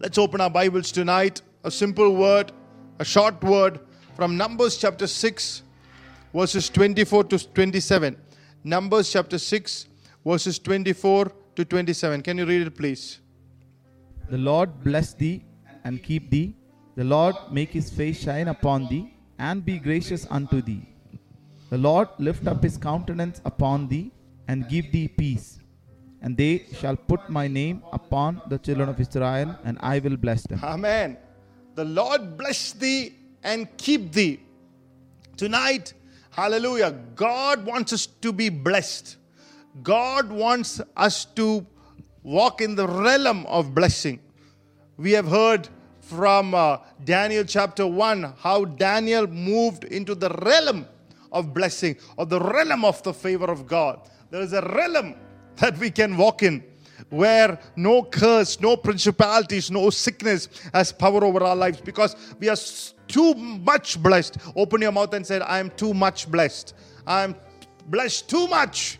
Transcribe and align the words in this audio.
Let's 0.00 0.16
open 0.16 0.40
our 0.40 0.48
Bibles 0.48 0.92
tonight. 0.92 1.42
A 1.64 1.72
simple 1.72 2.14
word, 2.14 2.52
a 3.00 3.04
short 3.04 3.42
word 3.42 3.80
from 4.14 4.36
Numbers 4.36 4.76
chapter 4.76 5.08
6, 5.08 5.62
verses 6.32 6.70
24 6.70 7.24
to 7.24 7.52
27. 7.52 8.16
Numbers 8.62 9.10
chapter 9.10 9.38
6, 9.38 9.88
verses 10.24 10.60
24 10.60 11.32
to 11.56 11.64
27. 11.64 12.22
Can 12.22 12.38
you 12.38 12.46
read 12.46 12.68
it, 12.68 12.76
please? 12.76 13.18
The 14.30 14.38
Lord 14.38 14.84
bless 14.84 15.14
thee 15.14 15.44
and 15.82 16.00
keep 16.00 16.30
thee. 16.30 16.54
The 16.94 17.02
Lord 17.02 17.34
make 17.50 17.70
his 17.70 17.90
face 17.90 18.22
shine 18.22 18.46
upon 18.46 18.86
thee 18.86 19.16
and 19.40 19.64
be 19.64 19.80
gracious 19.80 20.28
unto 20.30 20.62
thee. 20.62 20.86
The 21.70 21.78
Lord 21.78 22.08
lift 22.18 22.46
up 22.46 22.62
his 22.62 22.76
countenance 22.76 23.40
upon 23.44 23.88
thee 23.88 24.12
and 24.46 24.68
give 24.68 24.92
thee 24.92 25.08
peace. 25.08 25.58
And 26.20 26.36
they 26.36 26.66
shall 26.80 26.96
put 26.96 27.28
my 27.30 27.46
name 27.46 27.82
upon 27.92 28.42
the 28.48 28.58
children 28.58 28.88
of 28.88 29.00
Israel, 29.00 29.56
and 29.64 29.78
I 29.80 29.98
will 30.00 30.16
bless 30.16 30.42
them. 30.46 30.60
Amen. 30.62 31.16
The 31.74 31.84
Lord 31.84 32.36
bless 32.36 32.72
thee 32.72 33.14
and 33.42 33.68
keep 33.76 34.12
thee. 34.12 34.40
Tonight, 35.36 35.94
hallelujah, 36.30 36.90
God 37.14 37.64
wants 37.64 37.92
us 37.92 38.06
to 38.06 38.32
be 38.32 38.48
blessed. 38.48 39.16
God 39.82 40.32
wants 40.32 40.80
us 40.96 41.24
to 41.36 41.64
walk 42.22 42.60
in 42.60 42.74
the 42.74 42.88
realm 42.88 43.46
of 43.46 43.74
blessing. 43.74 44.18
We 44.96 45.12
have 45.12 45.28
heard 45.28 45.68
from 46.00 46.54
uh, 46.54 46.78
Daniel 47.04 47.44
chapter 47.44 47.86
1 47.86 48.34
how 48.38 48.64
Daniel 48.64 49.26
moved 49.26 49.84
into 49.84 50.14
the 50.14 50.30
realm 50.30 50.86
of 51.30 51.54
blessing 51.54 51.96
or 52.16 52.26
the 52.26 52.40
realm 52.40 52.84
of 52.84 53.02
the 53.02 53.12
favor 53.12 53.50
of 53.50 53.66
God. 53.66 54.00
There 54.30 54.40
is 54.40 54.52
a 54.52 54.62
realm 54.62 55.14
that 55.60 55.78
we 55.78 55.90
can 55.90 56.16
walk 56.16 56.42
in 56.42 56.62
where 57.10 57.58
no 57.76 58.02
curse, 58.02 58.60
no 58.60 58.76
principalities, 58.76 59.70
no 59.70 59.90
sickness 59.90 60.48
has 60.74 60.92
power 60.92 61.24
over 61.24 61.42
our 61.42 61.56
lives 61.56 61.80
because 61.80 62.16
we 62.38 62.48
are 62.48 62.56
too 63.06 63.34
much 63.34 64.02
blessed. 64.02 64.38
Open 64.54 64.82
your 64.82 64.92
mouth 64.92 65.12
and 65.14 65.26
say, 65.26 65.40
I 65.40 65.58
am 65.58 65.70
too 65.70 65.94
much 65.94 66.30
blessed. 66.30 66.74
I 67.06 67.24
am 67.24 67.34
blessed 67.86 68.28
too 68.28 68.46
much. 68.48 68.98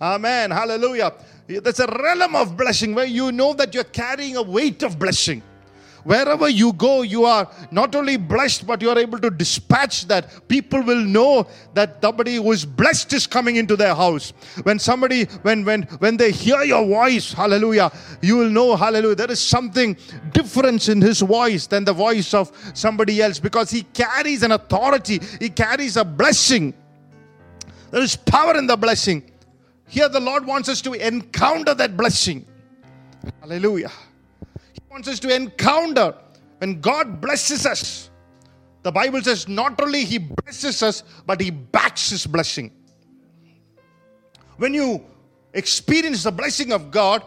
Amen. 0.00 0.50
Hallelujah. 0.50 1.12
That's 1.46 1.80
a 1.80 1.86
realm 1.86 2.34
of 2.34 2.56
blessing 2.56 2.94
where 2.94 3.04
you 3.04 3.32
know 3.32 3.52
that 3.54 3.74
you're 3.74 3.84
carrying 3.84 4.36
a 4.36 4.42
weight 4.42 4.82
of 4.82 4.98
blessing. 4.98 5.42
Wherever 6.04 6.48
you 6.48 6.72
go, 6.72 7.02
you 7.02 7.24
are 7.24 7.48
not 7.70 7.94
only 7.94 8.16
blessed, 8.16 8.66
but 8.66 8.80
you 8.80 8.90
are 8.90 8.98
able 8.98 9.18
to 9.18 9.30
dispatch 9.30 10.06
that. 10.06 10.48
People 10.48 10.82
will 10.82 11.00
know 11.00 11.46
that 11.74 12.00
somebody 12.02 12.36
who 12.36 12.52
is 12.52 12.64
blessed 12.64 13.12
is 13.12 13.26
coming 13.26 13.56
into 13.56 13.76
their 13.76 13.94
house. 13.94 14.32
When 14.62 14.78
somebody, 14.78 15.24
when 15.42 15.64
when 15.64 15.82
when 15.98 16.16
they 16.16 16.30
hear 16.30 16.62
your 16.62 16.86
voice, 16.86 17.32
hallelujah, 17.32 17.92
you 18.22 18.36
will 18.36 18.50
know, 18.50 18.76
hallelujah, 18.76 19.14
there 19.14 19.30
is 19.30 19.40
something 19.40 19.96
different 20.32 20.88
in 20.88 21.00
his 21.00 21.20
voice 21.20 21.66
than 21.66 21.84
the 21.84 21.92
voice 21.92 22.32
of 22.34 22.50
somebody 22.74 23.20
else 23.20 23.38
because 23.38 23.70
he 23.70 23.82
carries 23.82 24.42
an 24.42 24.52
authority, 24.52 25.20
he 25.38 25.48
carries 25.48 25.96
a 25.96 26.04
blessing. 26.04 26.74
There 27.90 28.02
is 28.02 28.16
power 28.16 28.56
in 28.56 28.66
the 28.66 28.76
blessing. 28.76 29.30
Here, 29.88 30.08
the 30.08 30.20
Lord 30.20 30.46
wants 30.46 30.68
us 30.68 30.80
to 30.82 30.92
encounter 30.92 31.74
that 31.74 31.96
blessing. 31.96 32.46
Hallelujah. 33.40 33.90
Wants 34.90 35.06
us 35.06 35.20
to 35.20 35.34
encounter 35.34 36.14
when 36.58 36.80
God 36.80 37.20
blesses 37.20 37.64
us. 37.64 38.10
The 38.82 38.90
Bible 38.90 39.22
says 39.22 39.46
not 39.46 39.80
only 39.80 40.04
He 40.04 40.18
blesses 40.18 40.82
us, 40.82 41.04
but 41.26 41.40
He 41.40 41.50
backs 41.50 42.10
His 42.10 42.26
blessing. 42.26 42.72
When 44.56 44.74
you 44.74 45.04
experience 45.54 46.24
the 46.24 46.32
blessing 46.32 46.72
of 46.72 46.90
God, 46.90 47.22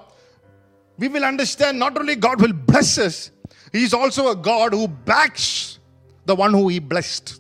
we 0.98 1.08
will 1.08 1.24
understand 1.24 1.80
not 1.80 1.98
only 1.98 2.16
God 2.16 2.42
will 2.42 2.54
bless 2.54 2.98
us, 2.98 3.32
He 3.72 3.84
is 3.84 3.94
also 3.94 4.30
a 4.30 4.36
God 4.36 4.74
who 4.74 4.88
backs 4.88 5.80
the 6.26 6.36
one 6.36 6.54
who 6.54 6.68
He 6.68 6.80
blessed. 6.80 7.40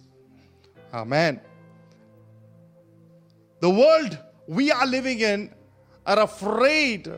Amen. 0.93 1.41
The 3.59 3.69
world 3.69 4.17
we 4.47 4.71
are 4.71 4.85
living 4.85 5.19
in 5.19 5.53
are 6.05 6.19
afraid 6.19 7.11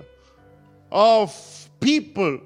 of 0.91 1.69
people 1.79 2.39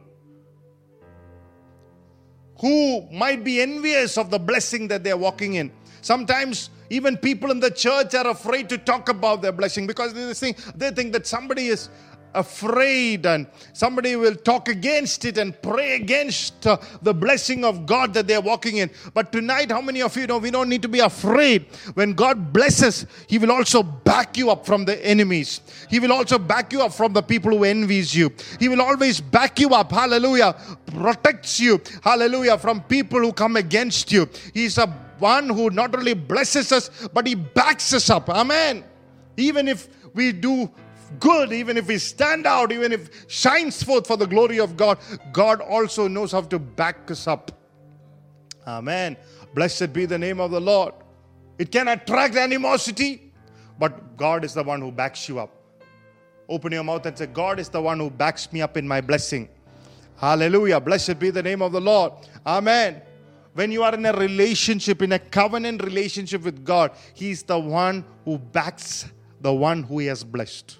who 2.59 3.08
might 3.12 3.44
be 3.44 3.62
envious 3.62 4.18
of 4.18 4.30
the 4.30 4.40
blessing 4.40 4.88
that 4.90 5.03
they're 5.03 5.18
walking 5.18 5.56
in. 5.56 5.72
Sometimes 6.02 6.70
even 6.90 7.18
people 7.18 7.52
in 7.52 7.59
the 7.59 7.72
church 7.72 8.14
are 8.16 8.28
afraid 8.28 8.70
to 8.70 8.78
talk 8.78 9.09
about 9.09 9.42
their 9.42 9.52
blessing 9.52 9.88
because 9.88 10.14
they 10.14 10.34
think, 10.34 10.58
they 10.75 10.92
think 10.92 11.14
that 11.14 11.28
somebody 11.28 11.68
is 11.68 11.90
afraid 12.34 13.25
and 13.25 13.47
somebody 13.73 14.16
will 14.16 14.35
talk 14.35 14.67
against 14.67 15.25
it 15.25 15.38
and 15.38 15.59
pray 15.62 15.95
against 15.95 16.66
uh, 16.67 16.78
the 17.01 17.13
blessing 17.13 17.63
of 17.63 17.85
God 17.85 18.13
that 18.13 18.28
they're 18.28 18.41
walking 18.41 18.78
in. 18.78 18.90
But 19.13 19.31
tonight, 19.31 19.72
how 19.72 19.81
many 19.81 20.01
of 20.01 20.16
you 20.16 20.28
know 20.28 20.38
we 20.38 20.51
don't 20.51 20.69
need 20.69 20.81
to 20.81 20.88
be 20.88 21.00
afraid? 21.00 21.66
When 21.94 22.13
God 22.13 22.53
blesses, 22.53 23.06
He 23.28 23.38
will 23.38 23.51
also 23.51 23.84
back 23.84 24.38
you 24.38 24.50
up 24.50 24.66
from 24.66 24.85
the 24.85 25.03
enemies. 25.06 25.62
He 25.90 26.00
will 26.00 26.13
also 26.13 26.38
back 26.38 26.72
you 26.73 26.81
up 26.81 26.94
from 26.94 27.13
the 27.13 27.22
people 27.22 27.51
who 27.51 27.63
envies 27.63 28.16
you. 28.16 28.31
He 28.59 28.69
will 28.69 28.81
always 28.81 29.19
back 29.22 29.59
you 29.59 29.69
up. 29.69 29.91
Hallelujah. 29.91 30.56
Protects 30.85 31.59
you. 31.59 31.81
Hallelujah. 32.03 32.57
From 32.57 32.81
people 32.81 33.19
who 33.19 33.34
come 33.34 33.56
against 33.56 34.11
you. 34.11 34.29
He's 34.53 34.78
a 34.78 34.88
one 35.19 35.50
who 35.50 35.69
not 35.69 35.94
only 35.96 36.13
blesses 36.13 36.72
us, 36.72 36.90
but 37.13 37.28
He 37.28 37.35
backs 37.35 37.94
us 37.94 38.09
up. 38.09 38.29
Amen. 38.29 38.84
Even 39.38 39.67
if 39.67 39.88
we 40.13 40.31
do 40.31 40.69
good, 41.20 41.52
even 41.52 41.78
if 41.78 41.88
we 41.88 41.97
stand 41.97 42.46
out, 42.46 42.72
even 42.72 42.92
if 42.92 43.09
shines 43.28 43.81
forth 43.84 44.08
for 44.08 44.18
the 44.18 44.28
glory 44.28 44.59
of 44.59 44.78
God, 44.78 44.97
God 45.31 45.62
also 45.62 46.08
knows 46.08 46.31
how 46.31 46.42
to 46.42 46.59
back 46.59 47.09
us 47.09 47.28
up. 47.28 47.52
Amen. 48.68 49.18
Blessed 49.53 49.94
be 49.94 50.06
the 50.06 50.18
name 50.18 50.40
of 50.40 50.52
the 50.52 50.62
Lord. 50.62 50.94
It 51.58 51.72
can 51.72 51.88
attract 51.88 52.36
animosity, 52.36 53.31
but 53.78 54.16
God 54.16 54.46
is 54.46 54.53
the 54.53 54.64
one 54.64 54.81
who 54.81 54.92
backs 54.92 55.28
you 55.28 55.40
up. 55.40 55.52
Open 56.47 56.72
your 56.72 56.84
mouth 56.84 57.06
and 57.06 57.18
say, 57.18 57.28
God 57.28 57.59
is 57.59 57.70
the 57.70 57.81
one 57.81 58.00
who 58.00 58.09
backs 58.09 58.52
me 58.52 58.62
up 58.62 58.78
in 58.78 58.88
my 58.88 59.02
blessing. 59.02 59.50
Hallelujah. 60.18 60.80
Blessed 60.80 61.20
be 61.20 61.30
the 61.30 61.44
name 61.44 61.62
of 61.62 61.72
the 61.72 61.81
Lord. 61.81 62.14
Amen. 62.46 63.02
When 63.53 63.72
you 63.72 63.84
are 63.84 63.94
in 63.94 64.06
a 64.06 64.14
relationship, 64.14 65.02
in 65.02 65.12
a 65.14 65.20
covenant 65.20 65.84
relationship 65.84 66.44
with 66.44 66.64
God, 66.64 66.91
He's 67.14 67.44
the 67.44 67.59
one 67.59 68.06
who 68.26 68.38
backs 68.38 69.06
the 69.41 69.53
one 69.53 69.84
who 69.84 70.00
He 70.00 70.08
has 70.08 70.24
blessed. 70.24 70.78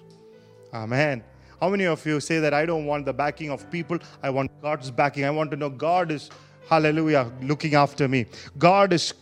Amen. 0.72 1.24
How 1.60 1.68
many 1.68 1.84
of 1.84 2.04
you 2.06 2.20
say 2.20 2.38
that 2.38 2.54
I 2.54 2.64
don't 2.64 2.86
want 2.86 3.04
the 3.04 3.12
backing 3.12 3.50
of 3.50 3.70
people? 3.70 3.98
I 4.22 4.30
want 4.30 4.50
God's 4.62 4.90
backing. 4.90 5.24
I 5.24 5.30
want 5.30 5.50
to 5.50 5.56
know 5.56 5.68
God 5.68 6.10
is, 6.10 6.30
hallelujah, 6.68 7.30
looking 7.42 7.74
after 7.74 8.08
me. 8.08 8.26
God 8.56 8.92
is, 8.92 9.12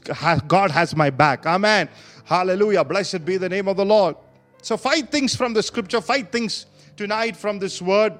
God 0.46 0.70
has 0.70 0.94
my 0.94 1.10
back. 1.10 1.46
Amen. 1.46 1.88
Hallelujah. 2.24 2.84
Blessed 2.84 3.24
be 3.24 3.38
the 3.38 3.48
name 3.48 3.66
of 3.66 3.76
the 3.76 3.84
Lord. 3.84 4.14
So, 4.62 4.76
five 4.76 5.08
things 5.08 5.34
from 5.34 5.54
the 5.54 5.62
scripture, 5.62 6.00
five 6.00 6.28
things 6.30 6.66
tonight 6.96 7.36
from 7.36 7.58
this 7.58 7.80
word. 7.80 8.18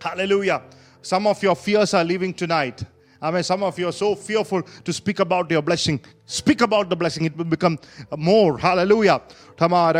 Hallelujah. 0.00 0.62
Some 1.02 1.26
of 1.26 1.42
your 1.42 1.54
fears 1.54 1.94
are 1.94 2.04
leaving 2.04 2.34
tonight. 2.34 2.82
I 3.20 3.32
mean, 3.32 3.42
some 3.42 3.64
of 3.64 3.76
you 3.78 3.88
are 3.88 3.92
so 3.92 4.14
fearful 4.14 4.62
to 4.62 4.92
speak 4.92 5.18
about 5.18 5.50
your 5.50 5.60
blessing. 5.60 6.00
Speak 6.24 6.60
about 6.60 6.88
the 6.88 6.94
blessing, 6.94 7.24
it 7.24 7.36
will 7.36 7.46
become 7.46 7.78
more. 8.16 8.58
Hallelujah. 8.58 9.20
Some 9.58 9.72
of 9.72 9.94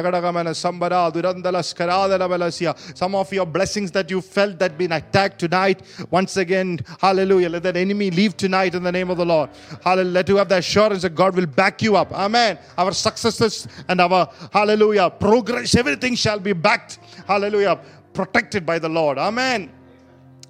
your 3.33 3.47
blessings 3.47 3.91
that 3.91 4.11
you 4.11 4.21
felt 4.21 4.59
that 4.61 4.79
been 4.79 4.93
attacked 4.93 5.41
tonight, 5.41 5.83
once 6.11 6.37
again, 6.37 6.79
hallelujah. 7.01 7.49
Let 7.49 7.65
that 7.65 7.77
enemy 7.77 8.11
leave 8.11 8.37
tonight 8.37 8.75
in 8.77 8.84
the 8.84 8.93
name 8.93 9.11
of 9.11 9.17
the 9.17 9.27
Lord. 9.27 9.50
Hallelujah. 9.83 10.12
Let 10.12 10.29
you 10.29 10.37
have 10.37 10.49
the 10.49 10.59
assurance 10.59 11.03
that 11.03 11.17
God 11.17 11.35
will 11.35 11.47
back 11.47 11.83
you 11.83 11.97
up. 11.97 12.12
Amen. 12.12 12.59
Our 12.77 12.93
successes 12.93 13.67
and 13.89 14.00
our, 14.00 14.31
hallelujah, 14.53 15.11
progress, 15.11 15.75
everything 15.75 16.15
shall 16.15 16.39
be 16.39 16.53
backed. 16.53 17.00
Hallelujah. 17.27 17.81
Protected 18.12 18.65
by 18.65 18.79
the 18.79 18.89
Lord. 18.89 19.19
Amen. 19.19 19.73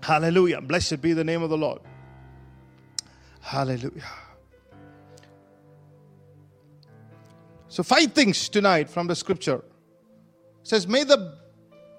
Hallelujah. 0.03 0.61
Blessed 0.61 1.01
be 1.01 1.15
the 1.15 1.25
name 1.25 1.43
of 1.43 1.51
the 1.51 1.57
Lord. 1.57 1.81
Hallelujah. 3.49 4.05
So, 7.69 7.83
five 7.83 8.13
things 8.13 8.47
tonight 8.51 8.91
from 8.91 9.07
the 9.07 9.15
scripture. 9.15 9.65
It 10.61 10.69
says, 10.69 10.87
May 10.87 11.05
the 11.05 11.39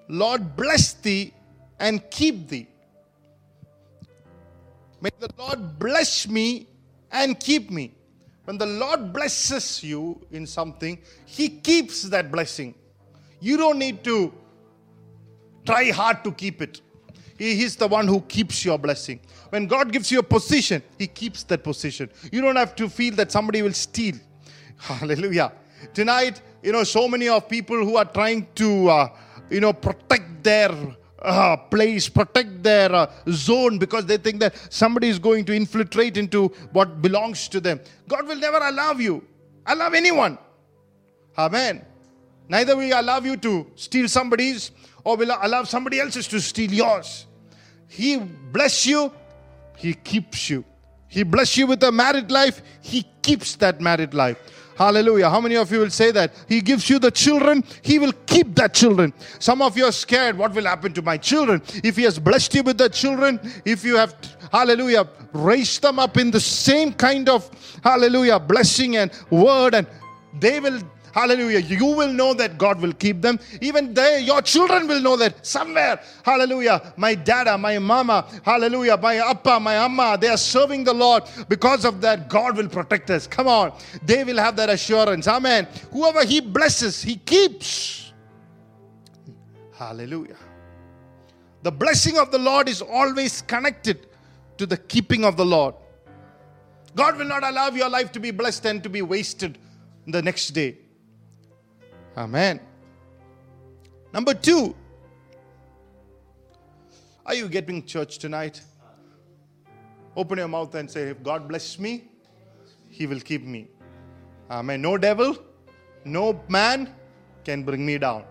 Lord 0.08 0.54
bless 0.54 0.92
thee 0.92 1.34
and 1.80 2.08
keep 2.08 2.48
thee. 2.48 2.68
May 5.00 5.10
the 5.18 5.28
Lord 5.36 5.76
bless 5.76 6.28
me 6.28 6.68
and 7.10 7.40
keep 7.40 7.68
me. 7.68 7.94
When 8.44 8.56
the 8.56 8.66
Lord 8.66 9.12
blesses 9.12 9.82
you 9.82 10.24
in 10.30 10.46
something, 10.46 11.00
He 11.26 11.48
keeps 11.48 12.04
that 12.04 12.30
blessing. 12.30 12.76
You 13.40 13.56
don't 13.56 13.80
need 13.80 14.04
to 14.04 14.32
try 15.66 15.90
hard 15.90 16.22
to 16.22 16.30
keep 16.30 16.62
it. 16.62 16.80
He 17.36 17.64
is 17.64 17.74
the 17.74 17.88
one 17.88 18.06
who 18.06 18.20
keeps 18.20 18.64
your 18.64 18.78
blessing. 18.78 19.18
When 19.50 19.66
God 19.66 19.92
gives 19.92 20.10
you 20.10 20.20
a 20.20 20.22
position, 20.22 20.82
He 20.98 21.06
keeps 21.06 21.42
that 21.44 21.62
position. 21.62 22.10
You 22.32 22.40
don't 22.40 22.56
have 22.56 22.74
to 22.76 22.88
feel 22.88 23.14
that 23.16 23.30
somebody 23.30 23.62
will 23.62 23.72
steal. 23.72 24.16
Hallelujah. 24.78 25.52
Tonight, 25.94 26.40
you 26.62 26.72
know, 26.72 26.84
so 26.84 27.08
many 27.08 27.28
of 27.28 27.48
people 27.48 27.76
who 27.76 27.96
are 27.96 28.04
trying 28.04 28.46
to, 28.56 28.88
uh, 28.88 29.08
you 29.50 29.60
know, 29.60 29.72
protect 29.72 30.42
their 30.42 30.70
uh, 31.22 31.56
place, 31.56 32.08
protect 32.08 32.62
their 32.62 32.94
uh, 32.94 33.10
zone 33.30 33.78
because 33.78 34.06
they 34.06 34.16
think 34.16 34.40
that 34.40 34.54
somebody 34.72 35.08
is 35.08 35.18
going 35.18 35.44
to 35.44 35.54
infiltrate 35.54 36.16
into 36.16 36.48
what 36.72 37.02
belongs 37.02 37.48
to 37.48 37.60
them. 37.60 37.80
God 38.08 38.26
will 38.26 38.36
never 38.36 38.58
allow 38.58 38.92
you, 38.92 39.24
allow 39.66 39.90
anyone. 39.90 40.38
Amen. 41.36 41.84
Neither 42.48 42.76
will 42.76 43.00
allow 43.00 43.20
you 43.20 43.36
to 43.36 43.66
steal 43.76 44.08
somebody's 44.08 44.70
or 45.04 45.16
will 45.16 45.32
I 45.32 45.44
allow 45.44 45.64
somebody 45.64 46.00
else's 46.00 46.26
to 46.28 46.40
steal 46.40 46.72
yours. 46.72 47.26
He 47.88 48.18
bless 48.18 48.86
you, 48.86 49.12
He 49.80 49.94
keeps 49.94 50.50
you. 50.50 50.62
He 51.08 51.22
bless 51.22 51.56
you 51.56 51.66
with 51.66 51.82
a 51.84 51.90
married 51.90 52.30
life, 52.30 52.60
He 52.82 53.06
keeps 53.22 53.56
that 53.56 53.80
married 53.80 54.12
life. 54.12 54.36
Hallelujah. 54.76 55.30
How 55.30 55.40
many 55.40 55.56
of 55.56 55.72
you 55.72 55.78
will 55.78 55.90
say 55.90 56.10
that? 56.10 56.34
He 56.48 56.60
gives 56.60 56.90
you 56.90 56.98
the 56.98 57.10
children, 57.10 57.64
He 57.80 57.98
will 57.98 58.12
keep 58.26 58.54
that 58.56 58.74
children. 58.74 59.14
Some 59.38 59.62
of 59.62 59.78
you 59.78 59.86
are 59.86 59.92
scared, 59.92 60.36
what 60.36 60.54
will 60.54 60.66
happen 60.66 60.92
to 60.92 61.00
my 61.00 61.16
children? 61.16 61.62
If 61.82 61.96
He 61.96 62.02
has 62.02 62.18
blessed 62.18 62.54
you 62.56 62.62
with 62.62 62.76
the 62.76 62.90
children, 62.90 63.40
if 63.64 63.82
you 63.82 63.96
have, 63.96 64.14
hallelujah, 64.52 65.08
raised 65.32 65.80
them 65.80 65.98
up 65.98 66.18
in 66.18 66.30
the 66.30 66.40
same 66.40 66.92
kind 66.92 67.30
of, 67.30 67.50
hallelujah, 67.82 68.38
blessing 68.38 68.98
and 68.98 69.10
word, 69.30 69.74
and 69.74 69.86
they 70.38 70.60
will 70.60 70.78
Hallelujah. 71.12 71.60
You 71.60 71.86
will 71.86 72.12
know 72.12 72.34
that 72.34 72.58
God 72.58 72.80
will 72.80 72.92
keep 72.92 73.20
them. 73.20 73.38
Even 73.60 73.94
they, 73.94 74.20
your 74.20 74.42
children 74.42 74.86
will 74.86 75.00
know 75.00 75.16
that 75.16 75.44
somewhere, 75.44 76.00
hallelujah, 76.24 76.92
my 76.96 77.14
dada, 77.14 77.58
my 77.58 77.78
mama, 77.78 78.26
hallelujah, 78.44 78.96
my 78.96 79.16
appa, 79.16 79.58
my 79.60 79.76
amma, 79.76 80.16
they 80.20 80.28
are 80.28 80.36
serving 80.36 80.84
the 80.84 80.94
Lord. 80.94 81.24
Because 81.48 81.84
of 81.84 82.00
that, 82.00 82.28
God 82.28 82.56
will 82.56 82.68
protect 82.68 83.10
us. 83.10 83.26
Come 83.26 83.48
on. 83.48 83.72
They 84.04 84.24
will 84.24 84.38
have 84.38 84.56
that 84.56 84.70
assurance. 84.70 85.26
Amen. 85.26 85.66
Whoever 85.92 86.24
He 86.24 86.40
blesses, 86.40 87.02
He 87.02 87.16
keeps. 87.16 88.12
Hallelujah. 89.72 90.36
The 91.62 91.72
blessing 91.72 92.18
of 92.18 92.30
the 92.30 92.38
Lord 92.38 92.68
is 92.68 92.82
always 92.82 93.42
connected 93.42 94.06
to 94.58 94.66
the 94.66 94.76
keeping 94.76 95.24
of 95.24 95.36
the 95.36 95.44
Lord. 95.44 95.74
God 96.94 97.16
will 97.18 97.26
not 97.26 97.44
allow 97.44 97.68
your 97.70 97.88
life 97.88 98.12
to 98.12 98.20
be 98.20 98.30
blessed 98.30 98.66
and 98.66 98.82
to 98.82 98.88
be 98.88 99.02
wasted 99.02 99.58
the 100.06 100.22
next 100.22 100.50
day. 100.50 100.78
Amen. 102.20 102.60
Number 104.12 104.34
two, 104.34 104.76
are 107.24 107.34
you 107.34 107.48
getting 107.48 107.86
church 107.86 108.18
tonight? 108.18 108.60
Open 110.14 110.36
your 110.36 110.48
mouth 110.48 110.74
and 110.74 110.90
say, 110.90 111.04
If 111.12 111.22
God 111.22 111.48
bless 111.48 111.78
me, 111.78 112.10
He 112.90 113.06
will 113.06 113.20
keep 113.20 113.42
me. 113.42 113.68
Amen. 114.50 114.82
No 114.82 114.98
devil, 114.98 115.34
no 116.04 116.38
man 116.48 116.94
can 117.42 117.62
bring 117.62 117.86
me 117.86 117.96
down. 117.96 118.24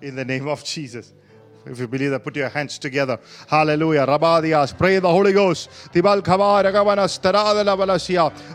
In 0.00 0.14
the 0.14 0.24
name 0.24 0.46
of 0.46 0.62
Jesus. 0.62 1.12
If 1.66 1.78
you 1.78 1.88
believe 1.88 2.10
that, 2.10 2.22
put 2.22 2.36
your 2.36 2.50
hands 2.50 2.78
together. 2.78 3.18
Hallelujah. 3.48 4.06
Rabadias. 4.06 4.76
Pray 4.76 4.98
the 4.98 5.08
Holy 5.08 5.32
Ghost. 5.32 5.70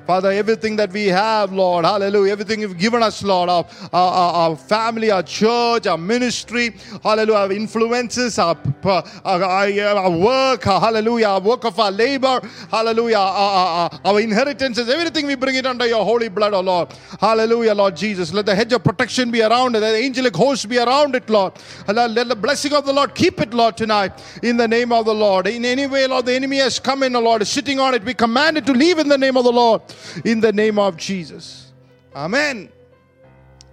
Father, 0.06 0.32
everything 0.32 0.76
that 0.76 0.92
we 0.92 1.08
have, 1.08 1.52
Lord, 1.52 1.86
hallelujah. 1.86 2.32
Everything 2.32 2.62
you've 2.62 2.78
given 2.78 3.02
us, 3.02 3.24
Lord, 3.24 3.50
our, 3.50 3.66
our, 3.92 4.34
our 4.34 4.56
family, 4.56 5.10
our 5.10 5.24
church, 5.24 5.88
our 5.88 5.98
ministry, 5.98 6.76
hallelujah, 7.02 7.38
our 7.40 7.52
influences, 7.52 8.38
our, 8.38 8.56
our, 8.84 9.44
our 9.44 10.12
work, 10.12 10.64
hallelujah, 10.64 11.30
our 11.30 11.42
work 11.42 11.66
of 11.66 11.80
our 11.80 11.92
labor, 11.92 12.42
hallelujah, 12.70 13.18
our, 13.18 13.90
our, 13.92 14.00
our 14.06 14.20
inheritances, 14.20 14.88
everything 14.88 15.26
we 15.26 15.36
bring 15.36 15.56
it 15.56 15.66
under 15.66 15.88
your 15.88 16.06
holy 16.06 16.30
blood, 16.30 16.54
oh 16.54 16.62
Lord. 16.62 16.94
Hallelujah, 17.20 17.74
Lord 17.74 17.96
Jesus. 17.96 18.32
Let 18.34 18.46
the 18.46 18.54
hedge 18.54 18.74
of 18.74 18.84
protection 18.84 19.32
be 19.32 19.42
around 19.42 19.76
it, 19.76 19.80
let 19.80 19.94
the 19.94 20.06
angelic 20.06 20.36
host 20.36 20.70
be 20.70 20.78
around 20.78 21.16
it, 21.16 21.28
Lord. 21.30 21.54
Let 21.88 22.28
the 22.28 22.36
blessing 22.36 22.74
of 22.74 22.86
the 22.86 22.94
Lord 22.94 22.99
keep 23.08 23.42
it, 23.42 23.54
Lord, 23.54 23.78
tonight 23.78 24.24
in 24.44 24.58
the 24.58 24.68
name 24.68 24.92
of 24.92 25.06
the 25.06 25.14
Lord. 25.14 25.48
In 25.48 25.66
any 25.66 25.88
way, 25.88 26.08
Lord, 26.08 26.26
the 26.26 26.34
enemy 26.34 26.58
has 26.58 26.80
come 26.80 27.04
in, 27.04 27.16
oh 27.16 27.22
Lord, 27.22 27.42
is 27.42 27.50
sitting 27.50 27.80
on 27.80 27.94
it. 27.94 28.04
We 28.04 28.14
command 28.14 28.58
it 28.58 28.66
to 28.66 28.74
leave 28.74 29.00
in 29.00 29.08
the 29.08 29.18
name 29.18 29.38
of 29.38 29.44
the 29.44 29.52
Lord, 29.52 29.82
in 30.26 30.40
the 30.40 30.52
name 30.54 30.78
of 30.80 30.98
Jesus. 30.98 31.72
Amen. 32.16 32.70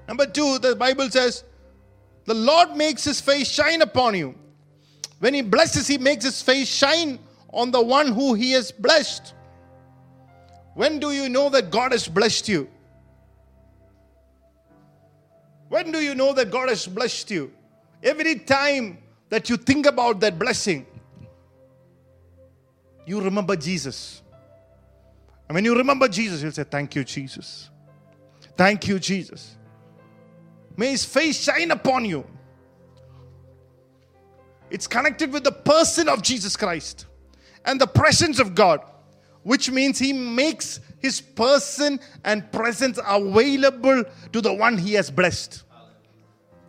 Number 0.08 0.26
two, 0.26 0.58
the 0.58 0.76
Bible 0.76 1.10
says, 1.10 1.44
the 2.24 2.34
Lord 2.34 2.76
makes 2.76 3.04
his 3.04 3.20
face 3.20 3.48
shine 3.48 3.82
upon 3.82 4.14
you. 4.14 4.34
When 5.18 5.34
he 5.34 5.42
blesses, 5.42 5.86
he 5.86 5.98
makes 5.98 6.24
his 6.24 6.42
face 6.42 6.68
shine 6.68 7.18
on 7.52 7.70
the 7.70 7.80
one 7.80 8.08
who 8.12 8.34
he 8.34 8.52
has 8.52 8.70
blessed. 8.70 9.34
When 10.74 10.98
do 10.98 11.10
you 11.10 11.28
know 11.28 11.48
that 11.48 11.70
God 11.70 11.92
has 11.92 12.06
blessed 12.06 12.48
you? 12.48 12.68
When 15.68 15.90
do 15.90 16.00
you 16.00 16.14
know 16.14 16.32
that 16.34 16.50
God 16.50 16.68
has 16.68 16.86
blessed 16.86 17.30
you? 17.30 17.52
Every 18.02 18.36
time 18.36 18.98
that 19.28 19.50
you 19.50 19.56
think 19.56 19.86
about 19.86 20.20
that 20.20 20.38
blessing, 20.38 20.86
you 23.06 23.20
remember 23.20 23.56
Jesus. 23.56 24.22
And 25.48 25.54
when 25.54 25.64
you 25.64 25.76
remember 25.76 26.08
Jesus, 26.08 26.42
you'll 26.42 26.52
say, 26.52 26.64
Thank 26.64 26.94
you, 26.94 27.04
Jesus. 27.04 27.70
Thank 28.56 28.88
you, 28.88 28.98
Jesus. 28.98 29.56
May 30.76 30.90
his 30.90 31.04
face 31.04 31.40
shine 31.40 31.70
upon 31.70 32.04
you. 32.04 32.26
It's 34.70 34.86
connected 34.86 35.32
with 35.32 35.44
the 35.44 35.52
person 35.52 36.08
of 36.08 36.22
Jesus 36.22 36.56
Christ 36.56 37.06
and 37.64 37.80
the 37.80 37.86
presence 37.86 38.38
of 38.38 38.54
God, 38.54 38.80
which 39.42 39.70
means 39.70 39.98
he 39.98 40.12
makes 40.12 40.80
his 40.98 41.20
person 41.20 42.00
and 42.24 42.50
presence 42.50 42.98
available 43.06 44.04
to 44.32 44.40
the 44.40 44.52
one 44.52 44.76
he 44.76 44.94
has 44.94 45.10
blessed. 45.10 45.62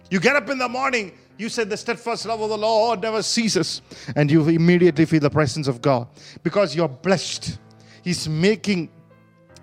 You 0.09 0.19
get 0.19 0.35
up 0.35 0.49
in 0.49 0.57
the 0.57 0.69
morning, 0.69 1.17
you 1.37 1.49
said 1.49 1.69
the 1.69 1.77
steadfast 1.77 2.25
love 2.25 2.41
of 2.41 2.49
the 2.49 2.57
Lord 2.57 3.01
never 3.01 3.21
ceases, 3.21 3.81
and 4.15 4.29
you 4.31 4.47
immediately 4.47 5.05
feel 5.05 5.19
the 5.19 5.29
presence 5.29 5.67
of 5.67 5.81
God 5.81 6.07
because 6.43 6.75
you're 6.75 6.87
blessed. 6.87 7.59
He's 8.03 8.27
making 8.27 8.89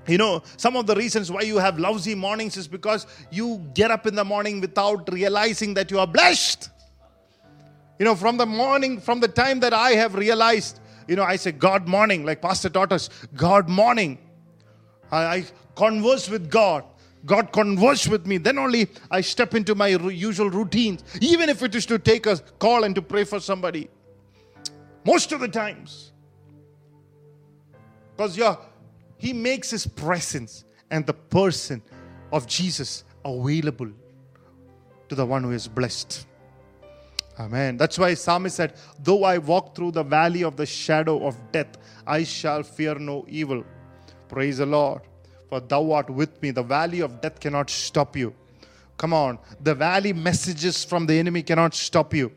you 0.07 0.19
know, 0.19 0.43
some 0.57 0.77
of 0.77 0.87
the 0.87 0.95
reasons 0.95 1.31
why 1.31 1.43
you 1.43 1.59
have 1.59 1.79
lousy 1.79 2.15
mornings 2.15 2.57
is 2.57 2.69
because 2.69 3.07
you 3.31 3.67
get 3.73 3.91
up 3.91 4.07
in 4.07 4.15
the 4.15 4.25
morning 4.25 4.61
without 4.61 5.11
realizing 5.11 5.75
that 5.75 5.91
you 5.91 5.99
are 5.99 6.07
blessed. 6.07 6.69
You 7.99 8.05
know, 8.05 8.15
from 8.15 8.37
the 8.37 8.47
morning, 8.47 9.01
from 9.01 9.21
the 9.21 9.29
time 9.29 9.61
that 9.61 9.73
I 9.73 9.93
have 9.93 10.15
realized, 10.15 10.81
you 11.09 11.17
know, 11.17 11.23
I 11.23 11.37
say 11.37 11.53
God 11.53 11.89
morning, 11.89 12.25
like 12.25 12.43
Pastor 12.43 12.69
taught 12.69 12.93
us, 12.93 13.09
God 13.35 13.69
morning. 13.69 14.19
I, 15.11 15.25
I 15.25 15.45
converse 15.75 16.29
with 16.29 16.51
God. 16.51 16.85
God 17.25 17.53
converse 17.53 18.07
with 18.07 18.27
me. 18.27 18.39
Then 18.39 18.59
only 18.59 18.89
I 19.11 19.21
step 19.21 19.55
into 19.55 19.75
my 19.75 19.89
usual 19.89 20.51
routines, 20.51 21.03
even 21.21 21.49
if 21.49 21.63
it 21.63 21.75
is 21.75 21.87
to 21.87 21.99
take 21.99 22.27
a 22.27 22.37
call 22.59 22.85
and 22.85 22.95
to 22.95 23.03
pray 23.03 23.25
for 23.25 23.41
somebody. 23.41 23.89
Most 25.05 25.33
of 25.33 25.41
the 25.41 25.49
times. 25.49 26.13
Because 28.17 28.37
yeah, 28.37 28.57
He 29.17 29.33
makes 29.33 29.71
His 29.71 29.87
presence 29.87 30.65
and 30.91 31.07
the 31.07 31.15
person 31.15 31.83
of 32.33 32.47
Jesus 32.47 33.05
available 33.25 33.91
to 35.09 35.15
the 35.15 35.25
one 35.25 35.43
who 35.43 35.53
is 35.53 35.67
blessed. 35.67 36.27
Amen. 37.39 37.77
That's 37.77 37.99
why 37.99 38.15
Psalmist 38.15 38.57
said, 38.57 38.75
Though 39.03 39.25
I 39.25 39.39
walk 39.39 39.75
through 39.75 39.93
the 39.93 40.05
valley 40.05 40.45
of 40.45 40.57
the 40.57 40.67
shadow 40.67 41.27
of 41.27 41.37
death, 41.51 41.79
I 42.07 42.23
shall 42.23 42.63
fear 42.63 42.95
no 42.95 43.25
evil. 43.29 43.65
Praise 44.29 44.59
the 44.59 44.67
Lord. 44.67 45.03
For 45.55 45.61
thou 45.61 45.93
art 45.93 46.11
with 46.11 46.43
me. 46.43 46.51
The 46.51 46.65
valley 46.65 46.99
of 46.99 47.21
death 47.21 47.39
cannot 47.39 47.71
stop 47.71 48.17
you. 48.17 48.35
Come 48.97 49.13
on. 49.13 49.39
The 49.63 49.73
valley 49.73 50.13
messages 50.13 50.83
from 50.85 51.07
the 51.07 51.17
enemy 51.17 51.45
cannot 51.45 51.77
stop 51.77 52.13
you. 52.13 52.33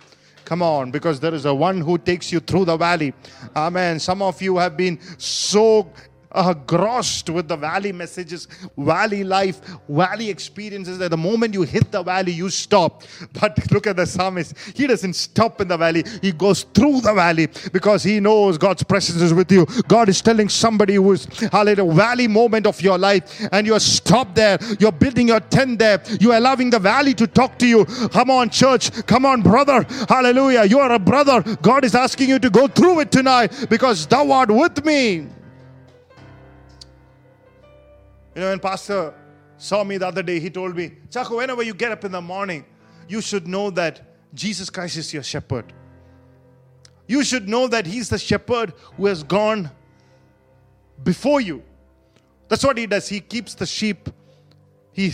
Come 0.46 0.62
on, 0.62 0.92
because 0.92 1.20
there 1.20 1.34
is 1.34 1.46
a 1.46 1.54
one 1.54 1.82
who 1.82 1.98
takes 1.98 2.32
you 2.32 2.40
through 2.40 2.66
the 2.66 2.78
valley. 2.78 3.16
Amen. 3.56 4.00
Some 4.00 4.22
of 4.22 4.40
you 4.40 4.58
have 4.58 4.78
been 4.78 5.00
so 5.18 5.92
uh, 6.32 6.54
grossed 6.54 7.34
with 7.34 7.48
the 7.48 7.56
valley 7.56 7.92
messages, 7.92 8.48
valley 8.78 9.24
life, 9.24 9.62
valley 9.88 10.30
experiences. 10.30 10.98
That 10.98 11.12
the 11.12 11.18
moment 11.18 11.54
you 11.54 11.64
hit 11.64 11.92
the 11.92 12.04
valley, 12.04 12.32
you 12.32 12.50
stop. 12.50 13.04
But 13.40 13.72
look 13.72 13.88
at 13.88 13.96
the 13.96 14.06
psalmist. 14.06 14.58
He 14.76 14.88
doesn't 14.88 15.14
stop 15.14 15.62
in 15.62 15.68
the 15.68 15.78
valley, 15.78 16.04
he 16.22 16.32
goes 16.32 16.64
through 16.64 17.02
the 17.02 17.14
valley 17.14 17.48
because 17.72 18.04
he 18.04 18.20
knows 18.20 18.58
God's 18.58 18.84
presence 18.84 19.22
is 19.22 19.34
with 19.34 19.52
you. 19.52 19.66
God 19.88 20.10
is 20.10 20.22
telling 20.22 20.50
somebody 20.50 20.96
who 20.96 21.12
is 21.12 21.28
a 21.52 21.76
valley 21.76 22.28
moment 22.28 22.66
of 22.66 22.82
your 22.82 22.98
life, 22.98 23.48
and 23.52 23.68
you're 23.68 23.80
stopped 23.80 24.36
there. 24.36 24.58
You're 24.80 24.92
building 24.92 25.28
your 25.28 25.40
tent 25.40 25.80
there. 25.80 26.02
You're 26.20 26.36
allowing 26.36 26.70
the 26.70 26.80
valley 26.80 27.14
to 27.16 27.28
talk 27.28 27.58
to 27.60 27.68
you. 27.68 27.86
Come 27.86 28.32
on, 28.32 28.50
church. 28.50 29.06
Come 29.06 29.26
on, 29.26 29.42
brother. 29.42 29.86
Hallelujah. 30.10 30.66
You 30.66 30.80
are 30.80 30.92
a 30.92 31.00
brother. 31.00 31.42
God 31.62 31.86
is 31.86 31.96
asking 31.96 32.30
you 32.30 32.40
to 32.40 32.50
go 32.50 32.68
through 32.68 33.02
it 33.02 33.12
tonight 33.12 33.68
because 33.70 34.06
thou 34.08 34.32
art 34.32 34.50
with 34.52 34.84
me. 34.86 35.28
You 38.38 38.44
know, 38.44 38.50
when 38.50 38.60
Pastor 38.60 39.16
saw 39.58 39.84
me 39.84 39.98
the 39.98 40.06
other 40.06 40.22
day, 40.22 40.40
he 40.40 40.52
told 40.52 40.76
me, 40.76 40.92
Chaco, 41.10 41.38
whenever 41.38 41.64
you 41.64 41.74
get 41.74 41.92
up 41.92 42.06
in 42.06 42.12
the 42.12 42.22
morning, 42.22 42.64
you 43.08 43.20
should 43.20 43.48
know 43.48 43.72
that 43.72 44.00
Jesus 44.36 44.70
Christ 44.70 44.96
is 44.96 45.12
your 45.12 45.24
shepherd. 45.24 45.74
You 47.08 47.24
should 47.24 47.50
know 47.50 47.68
that 47.68 47.88
He's 47.88 48.10
the 48.10 48.20
shepherd 48.20 48.74
who 48.96 49.08
has 49.08 49.24
gone 49.24 49.72
before 51.04 51.42
you. 51.42 51.64
That's 52.48 52.64
what 52.64 52.78
He 52.78 52.86
does. 52.86 53.10
He 53.10 53.22
keeps 53.22 53.56
the 53.56 53.66
sheep, 53.66 54.08
He 54.92 55.12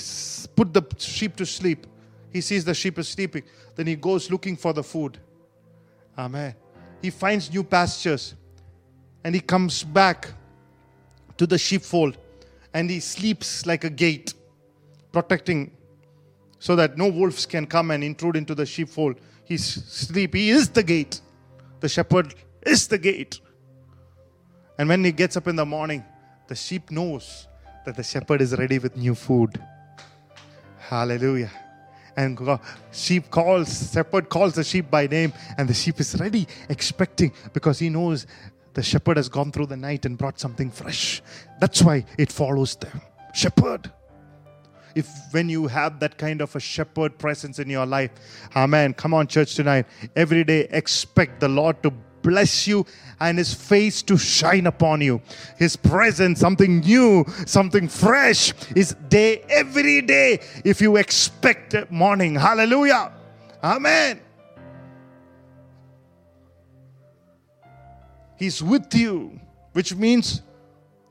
put 0.57 0.73
the 0.73 0.83
sheep 0.97 1.37
to 1.37 1.45
sleep. 1.45 1.87
He 2.29 2.41
sees 2.41 2.65
the 2.65 2.73
sheep 2.73 2.99
is 2.99 3.07
sleeping. 3.07 3.43
Then 3.75 3.87
He 3.87 3.95
goes 3.95 4.29
looking 4.29 4.57
for 4.57 4.73
the 4.73 4.83
food. 4.83 5.17
Amen. 6.17 6.55
He 7.01 7.09
finds 7.09 7.49
new 7.53 7.63
pastures 7.63 8.35
and 9.23 9.33
he 9.33 9.39
comes 9.39 9.81
back 9.81 10.27
to 11.37 11.47
the 11.47 11.57
sheepfold 11.57 12.17
and 12.73 12.89
he 12.89 12.99
sleeps 12.99 13.65
like 13.65 13.83
a 13.83 13.89
gate, 13.89 14.33
protecting 15.11 15.71
so 16.59 16.75
that 16.75 16.97
no 16.97 17.09
wolves 17.09 17.45
can 17.45 17.65
come 17.65 17.91
and 17.91 18.03
intrude 18.03 18.35
into 18.35 18.55
the 18.55 18.65
sheepfold. 18.65 19.19
He's 19.45 19.65
sleep. 19.65 20.33
He 20.33 20.49
is 20.49 20.69
the 20.69 20.83
gate. 20.83 21.19
The 21.81 21.89
shepherd 21.89 22.33
is 22.61 22.87
the 22.87 22.97
gate. 22.97 23.39
And 24.79 24.89
when 24.89 25.03
he 25.03 25.11
gets 25.11 25.37
up 25.37 25.47
in 25.47 25.55
the 25.55 25.65
morning, 25.65 26.03
the 26.47 26.55
sheep 26.55 26.89
knows 26.89 27.47
that 27.85 27.95
the 27.95 28.03
shepherd 28.03 28.41
is 28.41 28.57
ready 28.57 28.79
with 28.79 28.95
new 28.95 29.13
food. 29.13 29.61
Hallelujah. 30.77 31.51
And 32.15 32.37
God, 32.37 32.59
sheep 32.91 33.29
calls, 33.29 33.91
shepherd 33.91 34.29
calls 34.29 34.53
the 34.53 34.63
sheep 34.63 34.89
by 34.89 35.07
name, 35.07 35.33
and 35.57 35.67
the 35.67 35.73
sheep 35.73 35.99
is 35.99 36.19
ready, 36.19 36.47
expecting, 36.69 37.33
because 37.53 37.79
he 37.79 37.89
knows 37.89 38.27
the 38.73 38.83
shepherd 38.83 39.17
has 39.17 39.29
gone 39.29 39.51
through 39.51 39.67
the 39.67 39.77
night 39.77 40.05
and 40.05 40.17
brought 40.17 40.39
something 40.39 40.71
fresh. 40.71 41.21
That's 41.59 41.81
why 41.81 42.05
it 42.17 42.31
follows 42.31 42.75
them. 42.75 43.01
Shepherd. 43.33 43.91
If 44.95 45.09
when 45.31 45.49
you 45.49 45.67
have 45.67 45.99
that 46.01 46.17
kind 46.17 46.41
of 46.41 46.55
a 46.55 46.59
shepherd 46.59 47.17
presence 47.17 47.57
in 47.59 47.69
your 47.69 47.85
life, 47.85 48.11
Amen. 48.55 48.93
Come 48.93 49.13
on, 49.13 49.27
church, 49.27 49.55
tonight. 49.55 49.87
Every 50.15 50.43
day, 50.43 50.67
expect 50.69 51.39
the 51.39 51.47
Lord 51.47 51.81
to 51.83 51.91
bless 52.23 52.67
you 52.67 52.85
and 53.19 53.37
his 53.37 53.53
face 53.53 54.01
to 54.03 54.17
shine 54.17 54.65
upon 54.65 55.01
you. 55.01 55.21
His 55.57 55.75
presence, 55.75 56.39
something 56.39 56.79
new, 56.79 57.25
something 57.45 57.87
fresh, 57.87 58.53
is 58.75 58.95
day 59.09 59.43
every 59.49 60.01
day 60.01 60.39
if 60.63 60.81
you 60.81 60.95
expect 60.97 61.75
morning. 61.91 62.35
Hallelujah. 62.35 63.11
Amen. 63.63 64.19
He's 68.43 68.61
with 68.61 68.93
you, 68.93 69.39
which 69.71 69.95
means 69.95 70.41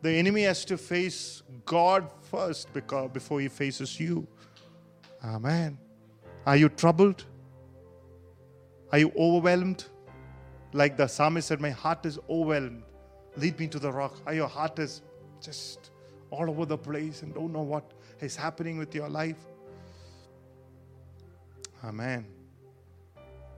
the 0.03 0.11
enemy 0.11 0.43
has 0.43 0.67
to 0.67 0.77
face 0.77 1.43
God 1.65 2.11
first 2.31 2.71
because 2.75 3.11
before 3.11 3.41
he 3.41 3.49
faces 3.49 3.99
you. 3.99 4.27
Amen. 5.25 5.79
Are 6.45 6.59
you 6.59 6.69
troubled? 6.69 7.25
Are 8.93 8.99
you 8.99 9.11
overwhelmed? 9.17 9.87
Like 10.75 10.99
the 10.99 11.07
psalmist 11.07 11.49
said, 11.49 11.59
My 11.59 11.71
heart 11.71 12.05
is 12.05 12.19
overwhelmed. 12.29 12.83
Lead 13.39 13.59
me 13.59 13.67
to 13.69 13.79
the 13.79 13.91
rock. 13.91 14.15
Are 14.27 14.35
your 14.35 14.49
heart 14.49 14.79
is 14.79 15.01
just 15.41 15.91
all 16.31 16.51
over 16.51 16.67
the 16.67 16.77
place 16.77 17.23
and 17.23 17.33
don't 17.33 17.51
know 17.51 17.63
what 17.63 17.93
is 18.21 18.37
happening 18.37 18.77
with 18.77 18.95
your 18.95 19.09
life? 19.09 19.41
Amen. 21.83 22.27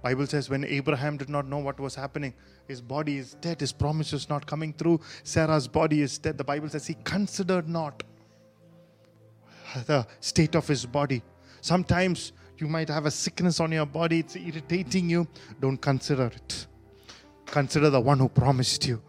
Bible 0.00 0.28
says 0.28 0.48
when 0.48 0.64
Abraham 0.64 1.16
did 1.16 1.28
not 1.28 1.48
know 1.48 1.58
what 1.58 1.80
was 1.80 1.96
happening, 1.96 2.34
his 2.66 2.80
body 2.80 3.18
is 3.18 3.34
dead, 3.34 3.60
his 3.60 3.72
promise 3.72 4.12
is 4.12 4.28
not 4.28 4.46
coming 4.46 4.72
through, 4.72 5.00
Sarah's 5.22 5.68
body 5.68 6.02
is 6.02 6.18
dead. 6.18 6.38
The 6.38 6.44
Bible 6.44 6.68
says 6.68 6.86
he 6.86 6.94
considered 7.04 7.68
not 7.68 8.02
the 9.86 10.06
state 10.20 10.54
of 10.54 10.66
his 10.66 10.86
body. 10.86 11.22
Sometimes 11.60 12.32
you 12.58 12.66
might 12.68 12.88
have 12.88 13.06
a 13.06 13.10
sickness 13.10 13.60
on 13.60 13.72
your 13.72 13.86
body, 13.86 14.20
it's 14.20 14.36
irritating 14.36 15.10
you. 15.10 15.26
Don't 15.60 15.78
consider 15.78 16.26
it. 16.26 16.66
Consider 17.46 17.90
the 17.90 18.00
one 18.00 18.18
who 18.18 18.28
promised 18.28 18.86
you 18.86 19.02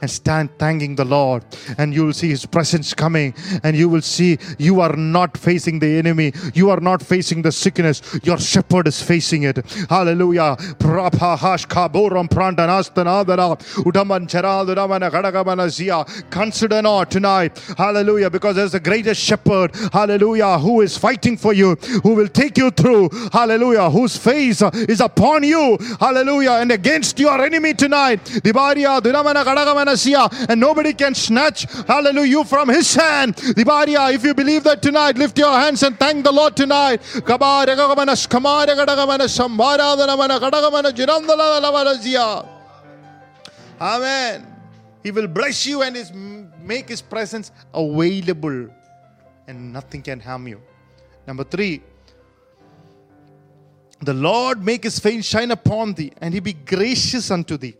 and 0.00 0.10
stand 0.10 0.50
thanking 0.58 0.96
the 0.96 1.04
Lord. 1.04 1.44
And 1.78 1.94
you 1.94 2.06
will 2.06 2.12
see 2.12 2.28
His 2.28 2.46
presence 2.46 2.94
coming, 2.94 3.34
and 3.62 3.76
you 3.76 3.88
will 3.88 4.02
see 4.02 4.38
you 4.58 4.80
are 4.80 4.96
not 4.96 5.36
facing 5.36 5.78
the 5.78 5.98
enemy, 5.98 6.32
you 6.54 6.70
are 6.70 6.80
not 6.80 7.02
facing 7.02 7.42
the 7.42 7.52
sickness, 7.52 8.02
your 8.22 8.38
shepherd 8.38 8.86
is 8.86 9.02
facing 9.02 9.44
it. 9.44 9.58
Hallelujah. 9.88 10.56
Consider 16.30 16.82
not 16.82 17.10
tonight, 17.10 17.58
hallelujah, 17.76 18.30
because 18.30 18.56
there's 18.56 18.72
the 18.72 18.80
greatest 18.80 19.20
shepherd, 19.20 19.74
hallelujah, 19.92 20.58
who 20.58 20.80
is 20.80 20.96
fighting 20.96 21.36
for 21.36 21.52
you, 21.52 21.74
who 22.02 22.14
will 22.14 22.28
take 22.28 22.56
you 22.56 22.70
through, 22.70 23.10
hallelujah, 23.32 23.90
whose 23.90 24.16
face 24.16 24.62
is 24.62 25.00
upon 25.00 25.42
you, 25.42 25.78
hallelujah, 25.98 26.52
and 26.52 26.72
against 26.72 27.18
your 27.18 27.40
enemy 27.44 27.74
tonight. 27.74 28.20
Kadagamana, 29.96 30.46
and 30.48 30.60
nobody 30.60 30.92
can 30.92 31.14
snatch, 31.14 31.64
hallelujah, 31.86 32.30
you 32.30 32.44
from 32.44 32.68
his 32.68 32.94
hand. 32.94 33.36
Dibaria, 33.36 34.12
if 34.12 34.24
you 34.24 34.34
believe 34.34 34.64
that 34.64 34.82
tonight, 34.82 35.16
lift 35.16 35.38
your 35.38 35.52
hands 35.52 35.82
and 35.82 35.98
thank 35.98 36.24
the 36.24 36.32
Lord 36.32 36.56
tonight. 36.56 37.00
Amen. 43.80 44.46
He 45.02 45.10
will 45.10 45.28
bless 45.28 45.66
you 45.66 45.82
and 45.82 45.96
his, 45.96 46.12
make 46.12 46.88
his 46.88 47.00
presence 47.00 47.50
available, 47.72 48.68
and 49.46 49.72
nothing 49.72 50.02
can 50.02 50.20
harm 50.20 50.46
you. 50.48 50.60
Number 51.26 51.44
three, 51.44 51.82
the 54.02 54.14
Lord 54.14 54.64
make 54.64 54.84
his 54.84 54.98
face 54.98 55.26
shine 55.26 55.50
upon 55.50 55.94
thee, 55.94 56.12
and 56.20 56.34
he 56.34 56.40
be 56.40 56.52
gracious 56.52 57.30
unto 57.30 57.56
thee. 57.56 57.76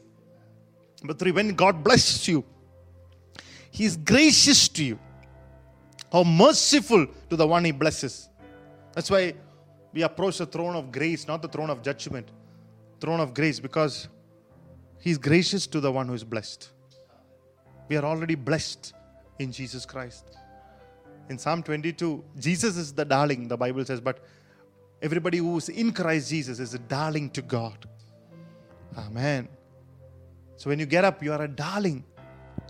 Number 1.02 1.14
three, 1.14 1.33
when 1.33 1.54
God 1.54 1.83
blesses 1.83 2.26
you, 2.28 2.45
he 3.71 3.85
is 3.85 3.97
gracious 3.97 4.69
to 4.69 4.85
you. 4.85 4.99
How 6.12 6.25
merciful 6.25 7.07
to 7.28 7.37
the 7.37 7.47
one 7.47 7.64
he 7.64 7.73
blesses. 7.73 8.28
That's 8.92 9.11
why 9.11 9.35
we 9.92 10.02
approach 10.02 10.38
the 10.38 10.47
throne 10.47 10.76
of 10.76 10.90
grace, 10.90 11.26
not 11.26 11.40
the 11.40 11.49
throne 11.49 11.71
of 11.71 11.83
judgment. 11.83 12.28
Throne 13.00 13.21
of 13.21 13.33
grace, 13.33 13.61
because 13.61 14.09
he 14.99 15.11
is 15.11 15.19
gracious 15.19 15.66
to 15.69 15.80
the 15.80 15.90
one 15.90 16.09
who 16.09 16.14
is 16.14 16.25
blessed. 16.25 16.69
We 17.88 17.97
are 17.97 18.04
already 18.04 18.35
blessed 18.35 18.92
in 19.38 19.52
Jesus 19.52 19.87
Christ. 19.87 20.37
In 21.28 21.38
Psalm 21.38 21.62
22, 21.62 22.25
Jesus 22.38 22.76
is 22.76 22.92
the 22.92 23.04
darling, 23.04 23.49
the 23.49 23.57
Bible 23.57 23.85
says, 23.85 24.00
but 24.00 24.19
everybody 25.00 25.38
who 25.38 25.57
is 25.57 25.69
in 25.69 25.92
Christ 25.92 26.28
Jesus 26.28 26.59
is 26.59 26.75
a 26.75 26.78
darling 26.78 27.30
to 27.30 27.42
God. 27.42 27.88
Amen. 28.99 29.49
So 30.61 30.69
when 30.69 30.79
you 30.79 30.85
get 30.85 31.07
up, 31.07 31.23
you 31.23 31.33
are 31.33 31.40
a 31.40 31.49
darling. 31.49 32.05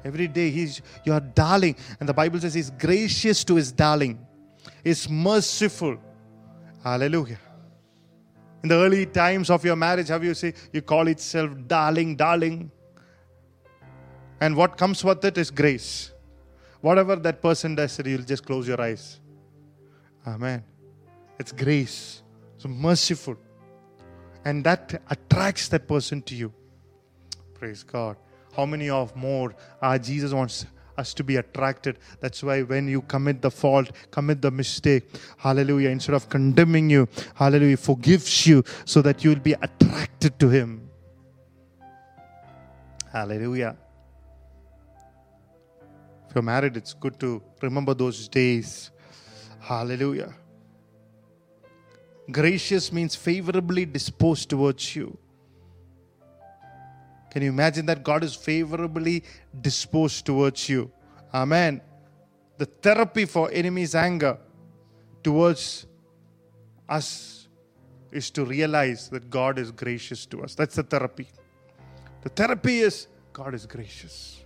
Every 0.04 0.28
day 0.28 0.48
he's 0.50 0.80
your 1.04 1.18
darling. 1.18 1.74
And 1.98 2.08
the 2.08 2.14
Bible 2.14 2.38
says 2.38 2.54
he's 2.54 2.70
gracious 2.70 3.42
to 3.42 3.56
his 3.56 3.72
darling. 3.72 4.24
He's 4.84 5.08
merciful. 5.10 5.98
Hallelujah. 6.84 7.40
In 8.62 8.68
the 8.68 8.76
early 8.76 9.06
times 9.06 9.50
of 9.50 9.64
your 9.64 9.74
marriage, 9.74 10.06
have 10.06 10.22
you 10.22 10.34
say 10.34 10.54
you 10.72 10.82
call 10.82 11.08
itself 11.08 11.50
darling, 11.66 12.14
darling? 12.14 12.70
And 14.40 14.56
what 14.56 14.76
comes 14.76 15.02
with 15.02 15.24
it 15.24 15.36
is 15.36 15.50
grace. 15.50 16.12
Whatever 16.82 17.16
that 17.16 17.42
person 17.42 17.74
does, 17.74 18.00
you'll 18.06 18.22
just 18.22 18.46
close 18.46 18.68
your 18.68 18.80
eyes. 18.80 19.18
Amen. 20.24 20.62
It's 21.40 21.50
grace. 21.50 22.22
So 22.56 22.68
merciful. 22.68 23.36
And 24.44 24.62
that 24.62 25.02
attracts 25.10 25.66
that 25.66 25.88
person 25.88 26.22
to 26.22 26.36
you. 26.36 26.54
Praise 27.60 27.82
God. 27.82 28.16
How 28.56 28.64
many 28.64 28.88
of 28.88 29.14
more 29.14 29.54
uh, 29.82 29.98
Jesus 29.98 30.32
wants 30.32 30.64
us 30.96 31.12
to 31.12 31.22
be 31.22 31.36
attracted? 31.36 31.98
That's 32.20 32.42
why 32.42 32.62
when 32.62 32.88
you 32.88 33.02
commit 33.02 33.42
the 33.42 33.50
fault, 33.50 33.92
commit 34.10 34.40
the 34.40 34.50
mistake, 34.50 35.04
hallelujah, 35.36 35.90
instead 35.90 36.14
of 36.14 36.30
condemning 36.30 36.88
you, 36.88 37.06
hallelujah, 37.34 37.76
forgives 37.76 38.46
you 38.46 38.64
so 38.86 39.02
that 39.02 39.22
you 39.22 39.28
will 39.28 39.40
be 39.40 39.52
attracted 39.52 40.38
to 40.38 40.48
Him. 40.48 40.88
Hallelujah. 43.12 43.76
If 46.30 46.34
you're 46.34 46.40
married, 46.40 46.78
it's 46.78 46.94
good 46.94 47.20
to 47.20 47.42
remember 47.60 47.92
those 47.92 48.26
days. 48.26 48.90
Hallelujah. 49.60 50.32
Gracious 52.30 52.90
means 52.90 53.14
favorably 53.14 53.84
disposed 53.84 54.48
towards 54.48 54.96
you. 54.96 55.18
Can 57.30 57.42
you 57.42 57.48
imagine 57.50 57.86
that 57.86 58.02
God 58.02 58.24
is 58.24 58.34
favorably 58.34 59.24
disposed 59.60 60.26
towards 60.26 60.68
you? 60.68 60.90
Amen. 61.32 61.80
The 62.58 62.66
therapy 62.66 63.24
for 63.24 63.50
enemy's 63.52 63.94
anger 63.94 64.36
towards 65.22 65.86
us 66.88 67.48
is 68.10 68.30
to 68.32 68.44
realize 68.44 69.08
that 69.08 69.30
God 69.30 69.58
is 69.58 69.70
gracious 69.70 70.26
to 70.26 70.42
us. 70.42 70.54
That's 70.54 70.76
the 70.76 70.82
therapy. 70.82 71.28
The 72.22 72.28
therapy 72.28 72.80
is 72.80 73.06
God 73.32 73.54
is 73.54 73.64
gracious, 73.64 74.44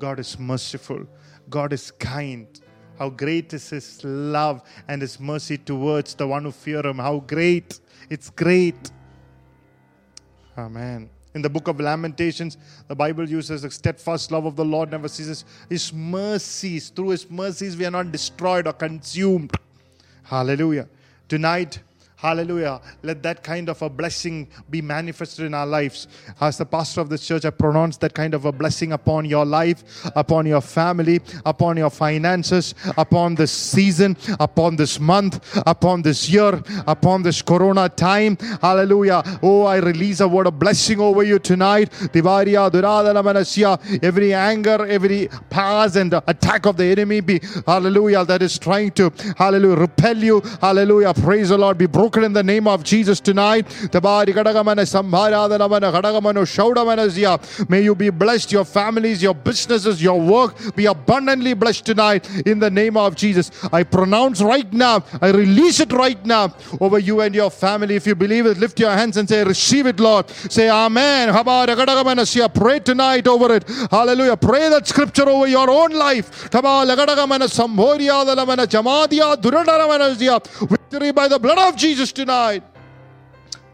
God 0.00 0.18
is 0.18 0.38
merciful, 0.38 1.06
God 1.48 1.72
is 1.72 1.90
kind. 1.90 2.48
How 2.98 3.10
great 3.10 3.52
is 3.52 3.70
His 3.70 4.02
love 4.04 4.62
and 4.88 5.02
His 5.02 5.20
mercy 5.20 5.58
towards 5.58 6.14
the 6.14 6.26
one 6.26 6.44
who 6.44 6.52
fear 6.52 6.84
Him. 6.84 6.98
How 6.98 7.20
great! 7.20 7.80
It's 8.10 8.30
great. 8.30 8.90
Amen. 10.56 11.08
In 11.34 11.40
the 11.40 11.48
book 11.48 11.68
of 11.68 11.80
Lamentations, 11.80 12.58
the 12.88 12.94
Bible 12.94 13.28
uses 13.28 13.62
the 13.62 13.70
steadfast 13.70 14.30
love 14.30 14.44
of 14.44 14.54
the 14.54 14.64
Lord 14.64 14.90
never 14.90 15.08
ceases. 15.08 15.44
His 15.68 15.92
mercies, 15.92 16.90
through 16.90 17.10
His 17.10 17.30
mercies, 17.30 17.76
we 17.76 17.86
are 17.86 17.90
not 17.90 18.12
destroyed 18.12 18.66
or 18.66 18.74
consumed. 18.74 19.52
Hallelujah. 20.24 20.88
Tonight, 21.28 21.80
Hallelujah. 22.22 22.80
Let 23.02 23.20
that 23.24 23.42
kind 23.42 23.68
of 23.68 23.82
a 23.82 23.90
blessing 23.90 24.46
be 24.70 24.80
manifested 24.80 25.44
in 25.44 25.54
our 25.54 25.66
lives. 25.66 26.06
As 26.40 26.56
the 26.56 26.64
pastor 26.64 27.00
of 27.00 27.08
this 27.08 27.26
church, 27.26 27.44
I 27.44 27.50
pronounce 27.50 27.96
that 27.96 28.14
kind 28.14 28.32
of 28.32 28.44
a 28.44 28.52
blessing 28.52 28.92
upon 28.92 29.24
your 29.24 29.44
life, 29.44 29.82
upon 30.14 30.46
your 30.46 30.60
family, 30.60 31.20
upon 31.44 31.78
your 31.78 31.90
finances, 31.90 32.76
upon 32.96 33.34
this 33.34 33.50
season, 33.50 34.16
upon 34.38 34.76
this 34.76 35.00
month, 35.00 35.60
upon 35.66 36.02
this 36.02 36.30
year, 36.30 36.62
upon 36.86 37.24
this 37.24 37.42
corona 37.42 37.88
time. 37.88 38.36
Hallelujah. 38.60 39.24
Oh, 39.42 39.64
I 39.64 39.78
release 39.78 40.20
a 40.20 40.28
word 40.28 40.46
of 40.46 40.60
blessing 40.60 41.00
over 41.00 41.24
you 41.24 41.40
tonight. 41.40 41.90
Divaria, 41.90 42.70
Duradana. 42.70 44.00
Every 44.00 44.32
anger, 44.32 44.86
every 44.86 45.28
pause 45.50 45.96
and 45.96 46.14
attack 46.14 46.66
of 46.66 46.76
the 46.76 46.84
enemy 46.84 47.18
be, 47.18 47.40
hallelujah, 47.66 48.24
that 48.26 48.42
is 48.42 48.60
trying 48.60 48.92
to, 48.92 49.12
hallelujah, 49.36 49.74
repel 49.74 50.18
you. 50.18 50.40
Hallelujah. 50.60 51.14
Praise 51.14 51.48
the 51.48 51.58
Lord. 51.58 51.78
Be 51.78 51.86
broken 51.86 52.11
in 52.20 52.32
the 52.32 52.42
name 52.42 52.66
of 52.68 52.82
Jesus 52.84 53.20
tonight. 53.20 53.66
May 57.68 57.82
you 57.82 57.94
be 57.94 58.10
blessed, 58.10 58.52
your 58.52 58.64
families, 58.64 59.22
your 59.22 59.34
businesses, 59.34 60.02
your 60.02 60.20
work 60.20 60.74
be 60.76 60.86
abundantly 60.86 61.54
blessed 61.54 61.84
tonight 61.86 62.28
in 62.46 62.58
the 62.58 62.70
name 62.70 62.96
of 62.96 63.14
Jesus. 63.16 63.50
I 63.72 63.82
pronounce 63.82 64.40
right 64.40 64.72
now, 64.72 65.04
I 65.20 65.30
release 65.30 65.80
it 65.80 65.92
right 65.92 66.24
now 66.24 66.54
over 66.80 66.98
you 66.98 67.20
and 67.20 67.34
your 67.34 67.50
family. 67.50 67.96
If 67.96 68.06
you 68.06 68.14
believe 68.14 68.46
it, 68.46 68.58
lift 68.58 68.78
your 68.80 68.90
hands 68.90 69.16
and 69.16 69.28
say, 69.28 69.44
Receive 69.44 69.86
it, 69.86 70.00
Lord. 70.00 70.28
Say, 70.30 70.68
Amen. 70.70 71.28
Pray 72.54 72.80
tonight 72.80 73.26
over 73.26 73.54
it. 73.54 73.68
Hallelujah. 73.90 74.36
Pray 74.36 74.68
that 74.68 74.86
scripture 74.86 75.28
over 75.28 75.46
your 75.46 75.70
own 75.70 75.90
life. 75.90 76.50
Victory 80.92 81.12
by 81.12 81.28
the 81.28 81.38
blood 81.38 81.58
of 81.58 81.76
Jesus 81.76 82.01
tonight. 82.10 82.64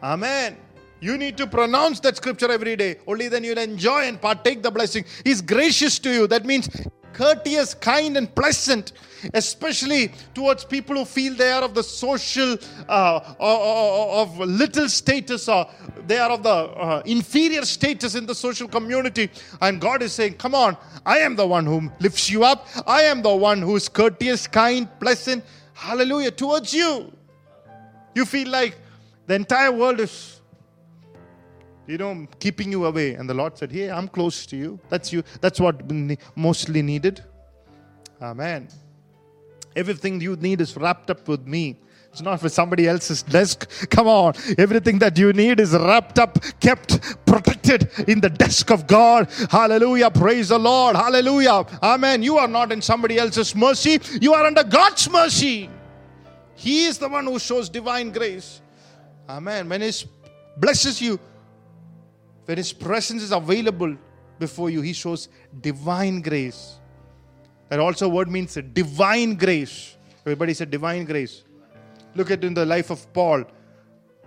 Amen. 0.03 0.57
You 1.01 1.17
need 1.17 1.37
to 1.37 1.47
pronounce 1.47 2.01
that 2.01 2.17
scripture 2.17 2.51
every 2.51 2.75
day. 2.77 2.99
Only 3.07 3.29
then 3.29 3.45
you'll 3.45 3.59
enjoy 3.59 4.03
and 4.03 4.21
partake 4.21 4.63
the 4.63 4.71
blessing. 4.71 5.05
He's 5.25 5.41
gracious 5.41 5.99
to 6.01 6.11
you. 6.13 6.27
That 6.27 6.45
means 6.45 6.69
courteous, 7.13 7.75
kind, 7.75 8.17
and 8.17 8.33
pleasant, 8.35 8.93
especially 9.35 10.13
towards 10.35 10.65
people 10.65 10.97
who 10.97 11.05
feel 11.05 11.35
they 11.35 11.51
are 11.51 11.63
of 11.63 11.75
the 11.75 11.83
social, 11.83 12.57
uh, 12.89 13.35
or, 13.39 13.57
or- 13.59 14.23
of 14.23 14.39
little 14.39 14.89
status, 14.89 15.49
or 15.49 15.67
they 16.07 16.19
are 16.19 16.31
of 16.31 16.43
the 16.43 16.49
uh, 16.51 17.03
inferior 17.07 17.65
status 17.65 18.15
in 18.15 18.27
the 18.27 18.35
social 18.35 18.69
community. 18.69 19.31
And 19.61 19.81
God 19.81 20.03
is 20.03 20.13
saying, 20.13 20.35
Come 20.35 20.55
on, 20.55 20.77
I 21.07 21.19
am 21.19 21.37
the 21.37 21.47
one 21.47 21.67
who 21.67 21.91
lifts 22.01 22.29
you 22.31 22.45
up. 22.45 22.67
I 22.87 23.03
am 23.03 23.23
the 23.23 23.35
one 23.35 23.63
who 23.63 23.77
is 23.77 23.89
courteous, 23.89 24.47
kind, 24.47 24.89
pleasant. 25.01 25.45
Hallelujah, 25.75 26.33
towards 26.33 26.75
you. 26.75 27.13
You 28.19 28.25
feel 28.25 28.49
like 28.49 28.77
the 29.29 29.35
entire 29.35 29.71
world 29.71 30.01
is, 30.01 30.41
you 31.87 31.99
know, 31.99 32.27
keeping 32.41 32.73
you 32.73 32.85
away. 32.85 33.15
And 33.15 33.31
the 33.31 33.35
Lord 33.41 33.57
said, 33.57 33.71
Hey, 33.71 33.93
I'm 33.93 34.09
close 34.09 34.45
to 34.47 34.57
you. 34.57 34.81
That's 34.89 35.13
you. 35.13 35.23
That's 35.41 35.61
what 35.61 35.77
mostly 36.35 36.83
needed. 36.83 37.23
Amen. 38.21 38.67
Everything 39.77 40.21
you 40.21 40.35
need 40.35 40.61
is 40.61 40.77
wrapped 40.77 41.11
up 41.13 41.29
with 41.29 41.47
me. 41.47 41.77
It's 42.11 42.21
not 42.21 42.41
for 42.41 42.49
somebody 42.49 42.89
else's 42.89 43.23
desk. 43.23 43.89
Come 43.91 44.09
on. 44.09 44.35
Everything 44.59 44.99
that 44.99 45.17
you 45.17 45.33
need 45.33 45.61
is 45.61 45.73
wrapped 45.73 46.19
up, 46.19 46.43
kept, 46.59 47.25
protected 47.25 47.89
in 48.09 48.21
the 48.21 48.31
desk 48.31 48.73
of 48.73 48.89
God. 48.89 49.29
Hallelujah. 49.49 50.11
Praise 50.11 50.49
the 50.49 50.59
Lord. 50.59 50.97
Hallelujah. 50.97 51.65
Amen. 51.85 52.25
You 52.25 52.39
are 52.39 52.49
not 52.49 52.73
in 52.73 52.83
somebody 52.83 53.17
else's 53.17 53.55
mercy. 53.55 54.01
You 54.21 54.35
are 54.35 54.45
under 54.45 54.65
God's 54.65 55.09
mercy. 55.09 55.71
He 56.59 56.87
is 56.87 56.99
the 56.99 57.09
one 57.09 57.25
who 57.25 57.39
shows 57.39 57.69
divine 57.69 58.11
grace. 58.11 58.61
Amen. 59.29 59.69
When 59.69 59.81
He 59.81 59.93
blesses 60.57 61.01
you, 61.01 61.21
when 62.47 62.59
His 62.59 62.73
presence 62.73 63.23
is 63.23 63.31
available 63.31 63.97
before 64.41 64.69
you, 64.69 64.81
He 64.81 64.93
shows 64.93 65.29
divine 65.61 66.21
grace. 66.21 66.81
That 67.69 67.79
also 67.79 68.09
word 68.09 68.29
means 68.29 68.59
divine 68.73 69.37
grace. 69.37 69.97
Everybody 70.23 70.53
said 70.53 70.69
divine 70.73 71.05
grace. 71.05 71.45
Look 72.17 72.33
at 72.33 72.43
in 72.43 72.55
the 72.55 72.67
life 72.67 72.91
of 72.91 73.13
Paul, 73.13 73.45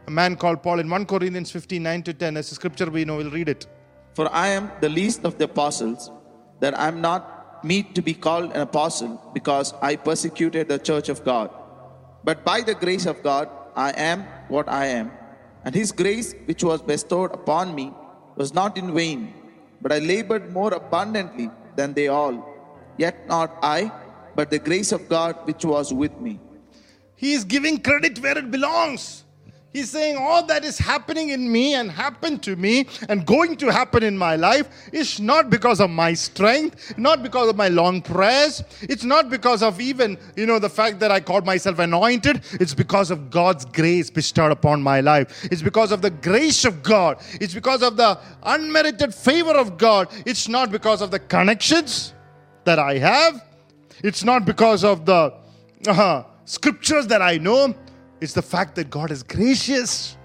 a 0.08 0.12
man 0.12 0.38
called 0.38 0.63
Paul 0.63 0.80
in 0.80 0.89
1 0.89 1.08
Corinthians 1.08 1.52
15 1.52 1.84
9 1.84 2.04
to 2.04 2.13
10. 2.13 2.38
As 2.38 2.50
a 2.54 2.56
scripture, 2.56 2.89
we 2.89 3.04
know, 3.04 3.17
we'll 3.17 3.30
read 3.30 3.50
it. 3.50 3.67
For 4.13 4.34
I 4.34 4.48
am 4.48 4.72
the 4.80 4.88
least 4.88 5.26
of 5.26 5.38
the 5.38 5.46
apostles, 5.46 6.10
that 6.62 6.80
I 6.80 6.88
am 6.88 7.02
not 7.02 7.65
meet 7.65 7.94
to 7.96 8.02
be 8.02 8.13
called 8.13 8.54
an 8.54 8.62
apostle, 8.62 9.22
because 9.34 9.74
I 9.82 9.98
persecuted 9.98 10.70
the 10.70 10.80
church 10.80 11.10
of 11.10 11.26
God. 11.26 11.52
But 12.24 12.44
by 12.44 12.62
the 12.62 12.76
grace 12.76 13.06
of 13.06 13.24
God, 13.24 13.50
I 13.76 13.92
am 13.92 14.24
what 14.48 14.70
I 14.70 14.88
am. 14.88 15.12
And 15.64 15.74
his 15.74 15.92
grace, 15.92 16.34
which 16.46 16.64
was 16.64 16.82
bestowed 16.82 17.34
upon 17.34 17.74
me, 17.76 17.94
was 18.36 18.54
not 18.54 18.78
in 18.78 18.94
vain, 18.94 19.34
but 19.82 19.92
I 19.92 20.00
labored 20.00 20.52
more 20.52 20.74
abundantly 20.74 21.50
than 21.76 21.94
they 21.94 22.08
all. 22.08 22.48
Yet 22.98 23.28
not 23.28 23.58
I, 23.62 23.92
but 24.36 24.50
the 24.50 24.60
grace 24.60 24.92
of 24.92 25.08
God 25.10 25.36
which 25.46 25.66
was 25.66 25.94
with 25.94 26.20
me. 26.20 26.40
He 27.16 27.34
is 27.34 27.44
giving 27.44 27.80
credit 27.80 28.20
where 28.20 28.38
it 28.38 28.50
belongs. 28.50 29.21
He's 29.74 29.90
saying 29.90 30.18
all 30.18 30.46
that 30.48 30.66
is 30.66 30.78
happening 30.78 31.30
in 31.30 31.50
me 31.50 31.76
and 31.76 31.90
happened 31.90 32.44
to 32.44 32.58
me 32.58 32.88
and 33.08 33.26
going 33.26 33.56
to 33.58 33.72
happen 33.72 34.04
in 34.04 34.18
my 34.18 34.36
life 34.36 34.68
is 34.92 35.22
not 35.22 35.50
because 35.50 35.80
of 35.80 35.90
my 35.90 36.14
strength, 36.14 36.98
not 36.98 37.24
because 37.24 37.50
of 37.50 37.56
my 37.56 37.70
long 37.70 38.02
prayers. 38.02 38.64
It's 38.82 39.06
not 39.06 39.30
because 39.30 39.64
of 39.64 39.80
even, 39.80 40.18
you 40.36 40.46
know, 40.46 40.60
the 40.60 40.70
fact 40.70 41.00
that 41.00 41.10
I 41.10 41.22
called 41.22 41.46
myself 41.46 41.80
anointed. 41.80 42.42
It's 42.54 42.74
because 42.74 43.12
of 43.12 43.32
God's 43.32 43.64
grace 43.64 44.10
bestowed 44.10 44.52
upon 44.52 44.84
my 44.84 45.00
life. 45.00 45.46
It's 45.46 45.62
because 45.62 45.94
of 45.94 46.02
the 46.02 46.10
grace 46.12 46.66
of 46.66 46.84
God. 46.84 47.20
It's 47.40 47.54
because 47.54 47.82
of 47.82 47.96
the 47.96 48.20
unmerited 48.44 49.16
favor 49.16 49.54
of 49.54 49.78
God. 49.78 50.10
It's 50.26 50.50
not 50.50 50.72
because 50.72 51.02
of 51.02 51.12
the 51.12 51.20
connections 51.20 52.14
that 52.66 52.78
I 52.78 52.98
have. 52.98 53.42
It's 54.04 54.26
not 54.26 54.44
because 54.44 54.84
of 54.84 55.06
the 55.06 55.34
uh, 55.88 56.24
scriptures 56.44 57.08
that 57.08 57.22
I 57.22 57.38
know. 57.38 57.74
It's 58.22 58.34
the 58.34 58.42
fact 58.42 58.76
that 58.76 58.90
God 58.90 59.10
is 59.12 59.24
gracious. 59.24 60.16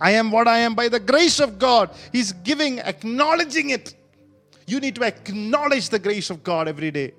I 0.00 0.10
am 0.10 0.30
what 0.30 0.48
I 0.48 0.58
am 0.58 0.74
by 0.74 0.88
the 0.88 1.00
grace 1.00 1.38
of 1.40 1.58
God. 1.58 1.90
He's 2.12 2.32
giving, 2.32 2.80
acknowledging 2.80 3.70
it. 3.70 3.94
You 4.66 4.80
need 4.80 4.96
to 4.96 5.04
acknowledge 5.04 5.88
the 5.88 5.98
grace 5.98 6.30
of 6.30 6.42
God 6.42 6.68
every 6.68 6.90
day. 6.90 7.14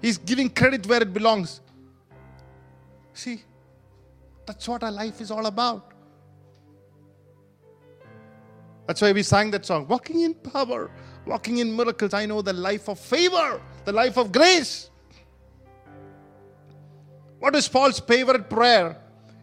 He's 0.00 0.18
giving 0.18 0.50
credit 0.50 0.86
where 0.86 1.02
it 1.02 1.12
belongs. 1.12 1.60
See, 3.14 3.42
that's 4.46 4.68
what 4.68 4.82
our 4.82 4.92
life 4.92 5.20
is 5.20 5.30
all 5.30 5.46
about. 5.46 5.92
That's 8.86 9.00
why 9.00 9.12
we 9.12 9.22
sang 9.22 9.50
that 9.52 9.64
song, 9.64 9.86
Walking 9.86 10.20
in 10.20 10.34
Power, 10.34 10.90
Walking 11.24 11.58
in 11.58 11.74
Miracles. 11.74 12.12
I 12.14 12.26
know 12.26 12.42
the 12.42 12.52
life 12.52 12.88
of 12.88 12.98
favor, 12.98 13.60
the 13.84 13.92
life 13.92 14.18
of 14.18 14.32
grace. 14.32 14.90
What 17.42 17.56
is 17.56 17.66
Paul's 17.66 17.98
favorite 17.98 18.48
prayer? 18.48 18.96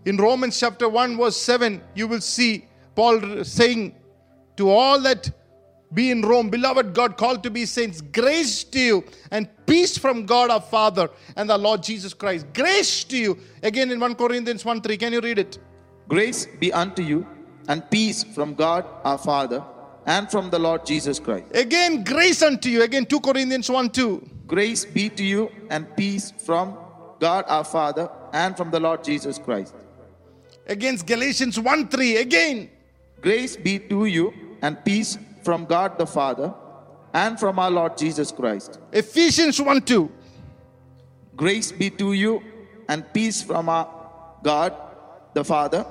In 0.06 0.16
Romans 0.16 0.58
chapter 0.58 0.88
1, 0.88 1.18
verse 1.18 1.36
7, 1.36 1.82
you 1.96 2.08
will 2.08 2.22
see 2.22 2.66
Paul 2.96 3.44
saying 3.44 3.94
to 4.56 4.70
all 4.70 5.02
that 5.02 5.30
be 5.94 6.10
in 6.10 6.22
Rome, 6.22 6.50
beloved 6.50 6.94
God, 6.94 7.18
called 7.18 7.44
to 7.44 7.50
be 7.50 7.66
saints, 7.66 8.00
grace 8.00 8.64
to 8.64 8.80
you 8.80 9.04
and 9.32 9.50
peace 9.66 9.98
from 9.98 10.26
God 10.26 10.50
our 10.50 10.62
Father 10.62 11.10
and 11.36 11.50
the 11.50 11.58
Lord 11.58 11.84
Jesus 11.84 12.14
Christ. 12.14 12.46
Grace 12.54 13.04
to 13.04 13.18
you. 13.18 13.38
Again 13.64 13.92
in 13.92 14.00
1 14.00 14.16
Corinthians 14.16 14.64
1 14.64 14.80
3, 14.80 14.96
can 14.96 15.12
you 15.12 15.20
read 15.20 15.38
it? 15.38 15.60
Grace 16.08 16.48
be 16.58 16.72
unto 16.72 17.04
you, 17.04 17.28
and 17.68 17.84
peace 17.92 18.24
from 18.24 18.54
God 18.54 18.86
our 19.04 19.18
Father, 19.18 19.62
and 20.06 20.32
from 20.32 20.50
the 20.50 20.58
Lord 20.58 20.86
Jesus 20.86 21.20
Christ. 21.20 21.48
Again, 21.54 22.06
grace 22.06 22.42
unto 22.44 22.70
you. 22.70 22.82
Again, 22.82 23.06
2 23.06 23.20
Corinthians 23.20 23.70
1 23.70 23.90
2. 23.90 24.30
Grace 24.48 24.86
be 24.86 25.10
to 25.10 25.24
you 25.26 25.52
and 25.70 25.86
peace 25.98 26.32
from 26.32 26.78
God 27.20 27.46
our 27.48 27.64
Father 27.64 28.10
and 28.34 28.56
from 28.56 28.72
the 28.72 28.80
Lord 28.80 29.04
Jesus 29.04 29.38
Christ. 29.38 29.76
Against 30.68 31.06
Galatians 31.06 31.60
1 31.60 31.90
3. 31.90 32.18
Again, 32.18 32.70
Grace 33.22 33.58
be 33.58 33.80
to 33.80 34.06
you 34.06 34.34
and 34.62 34.84
peace 34.86 35.18
from 35.44 35.66
God 35.66 35.98
the 35.98 36.08
Father 36.08 36.54
and 37.14 37.40
from 37.40 37.60
our 37.60 37.72
Lord 37.72 37.98
Jesus 37.98 38.32
Christ. 38.32 38.80
Ephesians 38.92 39.60
1 39.60 39.82
2. 39.82 40.10
Grace 41.36 41.72
be 41.72 41.90
to 41.90 42.14
you 42.14 42.42
and 42.88 43.04
peace 43.14 43.42
from 43.42 43.68
our 43.68 43.88
God 44.44 44.74
the 45.34 45.44
Father 45.44 45.86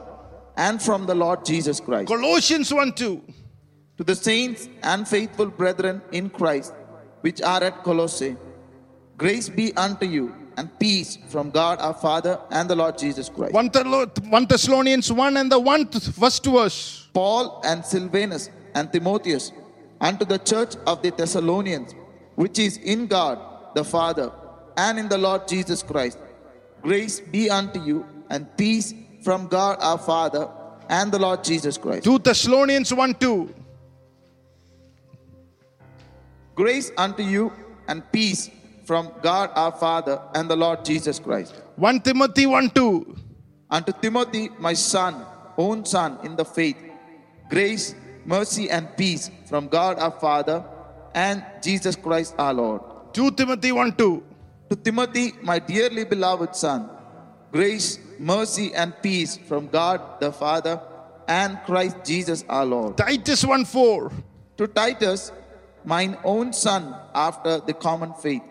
and 0.56 0.80
from 0.80 1.06
the 1.06 1.14
Lord 1.14 1.44
Jesus 1.44 1.80
Christ. 1.80 2.08
Colossians 2.08 2.72
1 2.72 2.92
2. 2.92 3.22
To 3.98 4.04
the 4.04 4.14
saints 4.14 4.68
and 4.82 5.06
faithful 5.06 5.46
brethren 5.46 6.00
in 6.12 6.30
Christ 6.30 6.72
which 7.20 7.42
are 7.42 7.62
at 7.62 7.82
Colossae, 7.82 8.36
grace 9.16 9.48
be 9.48 9.74
unto 9.76 10.06
you 10.06 10.34
and 10.58 10.76
peace 10.80 11.16
from 11.28 11.50
God 11.50 11.78
our 11.80 11.94
Father 11.94 12.40
and 12.50 12.68
the 12.68 12.74
Lord 12.74 12.98
Jesus 12.98 13.28
Christ. 13.28 13.54
1 13.54 14.46
Thessalonians 14.48 15.12
1 15.12 15.36
and 15.36 15.52
the 15.52 15.58
1 15.58 15.86
th- 15.86 16.08
first 16.08 16.44
verse. 16.44 17.08
Paul 17.12 17.62
and 17.64 17.84
Silvanus 17.84 18.50
and 18.74 18.92
Timotheus 18.92 19.52
unto 20.00 20.24
the 20.24 20.38
church 20.38 20.74
of 20.84 21.00
the 21.00 21.10
Thessalonians, 21.12 21.94
which 22.34 22.58
is 22.58 22.76
in 22.78 23.06
God 23.06 23.38
the 23.76 23.84
Father 23.84 24.32
and 24.76 24.98
in 24.98 25.08
the 25.08 25.16
Lord 25.16 25.46
Jesus 25.46 25.80
Christ. 25.84 26.18
Grace 26.82 27.20
be 27.20 27.48
unto 27.48 27.80
you 27.80 28.04
and 28.28 28.44
peace 28.56 28.94
from 29.22 29.46
God 29.46 29.78
our 29.80 29.98
Father 29.98 30.48
and 30.88 31.12
the 31.12 31.20
Lord 31.20 31.44
Jesus 31.44 31.78
Christ. 31.78 32.02
2 32.02 32.18
Thessalonians 32.18 32.92
1 32.92 33.14
2. 33.14 33.54
Grace 36.56 36.90
unto 36.96 37.22
you 37.22 37.52
and 37.86 38.02
peace 38.10 38.50
from 38.88 39.12
God 39.20 39.50
our 39.54 39.70
Father 39.70 40.18
and 40.34 40.48
the 40.48 40.56
Lord 40.56 40.82
Jesus 40.82 41.18
Christ. 41.20 41.52
1 41.76 42.00
Timothy 42.00 42.46
1 42.46 42.70
2. 42.70 43.16
Unto 43.68 43.92
Timothy, 43.92 44.48
my 44.58 44.72
son, 44.72 45.26
own 45.58 45.84
son 45.84 46.16
in 46.24 46.36
the 46.36 46.44
faith, 46.44 46.80
grace, 47.50 47.94
mercy, 48.24 48.70
and 48.70 48.88
peace 48.96 49.30
from 49.44 49.68
God 49.68 49.98
our 49.98 50.16
Father 50.18 50.64
and 51.12 51.44
Jesus 51.62 51.96
Christ 51.96 52.34
our 52.38 52.54
Lord. 52.54 52.80
2 53.12 53.32
Timothy 53.32 53.72
1 53.72 53.92
2. 53.92 54.24
To 54.70 54.76
Timothy, 54.76 55.34
my 55.42 55.58
dearly 55.58 56.04
beloved 56.04 56.56
son, 56.56 56.88
grace, 57.52 57.98
mercy, 58.18 58.72
and 58.72 58.96
peace 59.02 59.36
from 59.36 59.68
God 59.68 60.00
the 60.18 60.32
Father 60.32 60.80
and 61.28 61.60
Christ 61.66 61.98
Jesus 62.06 62.42
our 62.48 62.64
Lord. 62.64 62.96
Titus 62.96 63.44
1 63.44 63.66
4. 63.66 64.12
To 64.56 64.66
Titus, 64.66 65.30
mine 65.84 66.16
own 66.24 66.54
son 66.54 66.96
after 67.14 67.60
the 67.60 67.74
common 67.74 68.14
faith, 68.14 68.47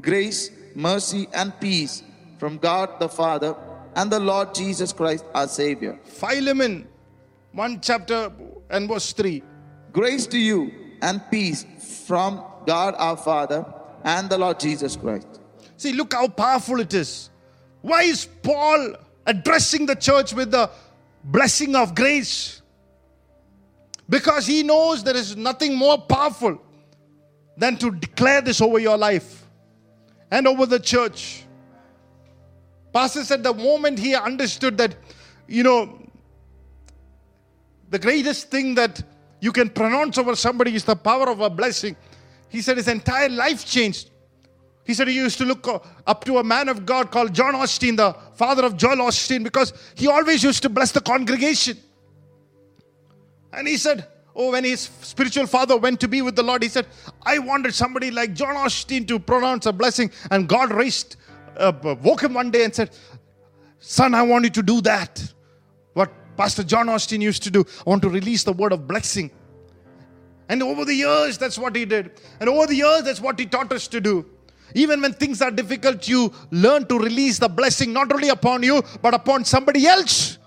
grace, 0.00 0.50
mercy, 0.74 1.28
and 1.32 1.58
peace 1.60 2.02
from 2.38 2.58
God 2.58 3.00
the 3.00 3.08
Father 3.08 3.54
and 3.96 4.10
the 4.10 4.20
Lord 4.20 4.54
Jesus 4.54 4.92
Christ 4.92 5.24
our 5.34 5.48
Savior. 5.48 5.98
Philemon 6.04 6.86
1 7.52 7.80
chapter 7.80 8.30
and 8.70 8.88
verse 8.88 9.12
3. 9.12 9.42
Grace 9.92 10.26
to 10.28 10.38
you 10.38 10.72
and 11.02 11.22
peace 11.30 11.66
from 12.06 12.42
God 12.66 12.94
our 12.98 13.16
Father 13.16 13.64
and 14.04 14.30
the 14.30 14.38
Lord 14.38 14.60
Jesus 14.60 14.96
Christ. 14.96 15.40
See, 15.76 15.92
look 15.92 16.12
how 16.12 16.28
powerful 16.28 16.80
it 16.80 16.94
is. 16.94 17.30
Why 17.82 18.02
is 18.02 18.26
Paul 18.42 18.94
addressing 19.26 19.86
the 19.86 19.96
church 19.96 20.32
with 20.32 20.50
the 20.50 20.70
blessing 21.24 21.74
of 21.74 21.94
grace? 21.94 22.62
Because 24.08 24.46
he 24.46 24.62
knows 24.62 25.04
there 25.04 25.16
is 25.16 25.36
nothing 25.36 25.76
more 25.76 25.98
powerful 25.98 26.60
than 27.56 27.76
to 27.78 27.90
declare 27.90 28.40
this 28.40 28.60
over 28.60 28.78
your 28.78 28.96
life 28.96 29.37
and 30.30 30.46
over 30.46 30.66
the 30.66 30.78
church. 30.78 31.44
Pastor 32.92 33.24
said 33.24 33.42
the 33.42 33.54
moment 33.54 33.98
he 33.98 34.14
understood 34.14 34.78
that, 34.78 34.96
you 35.46 35.62
know, 35.62 35.98
the 37.90 37.98
greatest 37.98 38.50
thing 38.50 38.74
that 38.74 39.02
you 39.40 39.52
can 39.52 39.70
pronounce 39.70 40.18
over 40.18 40.34
somebody 40.34 40.74
is 40.74 40.84
the 40.84 40.96
power 40.96 41.28
of 41.28 41.40
a 41.40 41.48
blessing. 41.48 41.96
He 42.48 42.60
said 42.60 42.76
his 42.76 42.88
entire 42.88 43.28
life 43.28 43.64
changed. 43.64 44.10
He 44.84 44.94
said 44.94 45.06
he 45.06 45.14
used 45.14 45.36
to 45.38 45.44
look 45.44 45.68
up 46.06 46.24
to 46.24 46.38
a 46.38 46.44
man 46.44 46.68
of 46.68 46.86
God 46.86 47.10
called 47.10 47.34
John 47.34 47.54
Osteen, 47.54 47.96
the 47.96 48.16
father 48.34 48.64
of 48.64 48.76
Joel 48.76 48.96
Osteen, 48.96 49.44
because 49.44 49.72
he 49.94 50.08
always 50.08 50.42
used 50.42 50.62
to 50.62 50.70
bless 50.70 50.92
the 50.92 51.02
congregation. 51.02 51.76
And 53.52 53.68
he 53.68 53.76
said, 53.76 54.06
Oh, 54.40 54.52
when 54.52 54.62
his 54.62 54.82
spiritual 55.02 55.48
father 55.48 55.76
went 55.76 55.98
to 55.98 56.06
be 56.06 56.22
with 56.22 56.36
the 56.36 56.44
Lord, 56.44 56.62
he 56.62 56.68
said, 56.68 56.86
I 57.24 57.40
wanted 57.40 57.74
somebody 57.74 58.12
like 58.12 58.34
John 58.34 58.54
Osteen 58.54 59.06
to 59.08 59.18
pronounce 59.18 59.66
a 59.66 59.72
blessing. 59.72 60.12
And 60.30 60.48
God 60.48 60.70
raised, 60.70 61.16
uh, 61.56 61.72
woke 62.00 62.22
him 62.22 62.34
one 62.34 62.52
day 62.52 62.62
and 62.62 62.72
said, 62.72 62.90
Son, 63.80 64.14
I 64.14 64.22
want 64.22 64.44
you 64.44 64.50
to 64.50 64.62
do 64.62 64.80
that. 64.82 65.20
What 65.94 66.12
Pastor 66.36 66.62
John 66.62 66.86
Osteen 66.86 67.20
used 67.20 67.42
to 67.42 67.50
do. 67.50 67.64
I 67.84 67.90
want 67.90 68.02
to 68.02 68.08
release 68.08 68.44
the 68.44 68.52
word 68.52 68.72
of 68.72 68.86
blessing. 68.86 69.32
And 70.48 70.62
over 70.62 70.84
the 70.84 70.94
years, 70.94 71.36
that's 71.36 71.58
what 71.58 71.74
he 71.74 71.84
did. 71.84 72.12
And 72.38 72.48
over 72.48 72.68
the 72.68 72.76
years, 72.76 73.02
that's 73.02 73.20
what 73.20 73.40
he 73.40 73.44
taught 73.44 73.72
us 73.72 73.88
to 73.88 74.00
do. 74.00 74.24
Even 74.72 75.02
when 75.02 75.14
things 75.14 75.42
are 75.42 75.50
difficult, 75.50 76.06
you 76.06 76.32
learn 76.52 76.86
to 76.86 76.96
release 76.98 77.40
the 77.40 77.48
blessing 77.48 77.92
not 77.92 78.12
only 78.12 78.28
upon 78.28 78.62
you, 78.62 78.82
but 79.02 79.14
upon 79.14 79.44
somebody 79.44 79.84
else. 79.86 80.37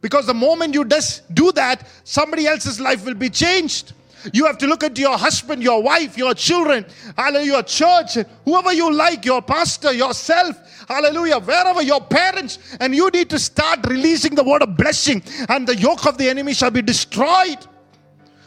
Because 0.00 0.26
the 0.26 0.34
moment 0.34 0.74
you 0.74 0.84
just 0.84 1.32
do 1.34 1.52
that, 1.52 1.86
somebody 2.04 2.46
else's 2.46 2.80
life 2.80 3.04
will 3.04 3.14
be 3.14 3.28
changed. 3.28 3.92
You 4.32 4.44
have 4.46 4.58
to 4.58 4.66
look 4.66 4.84
at 4.84 4.98
your 4.98 5.16
husband, 5.16 5.62
your 5.62 5.82
wife, 5.82 6.18
your 6.18 6.34
children, 6.34 6.84
hallelujah, 7.16 7.52
your 7.52 7.62
church, 7.62 8.18
whoever 8.44 8.72
you 8.72 8.92
like, 8.92 9.24
your 9.24 9.40
pastor, 9.40 9.92
yourself, 9.92 10.58
hallelujah, 10.88 11.38
wherever 11.38 11.82
your 11.82 12.00
parents, 12.00 12.58
and 12.80 12.94
you 12.94 13.08
need 13.10 13.30
to 13.30 13.38
start 13.38 13.80
releasing 13.86 14.34
the 14.34 14.44
word 14.44 14.62
of 14.62 14.76
blessing, 14.76 15.22
and 15.48 15.66
the 15.66 15.76
yoke 15.76 16.06
of 16.06 16.18
the 16.18 16.28
enemy 16.28 16.52
shall 16.52 16.70
be 16.70 16.82
destroyed 16.82 17.66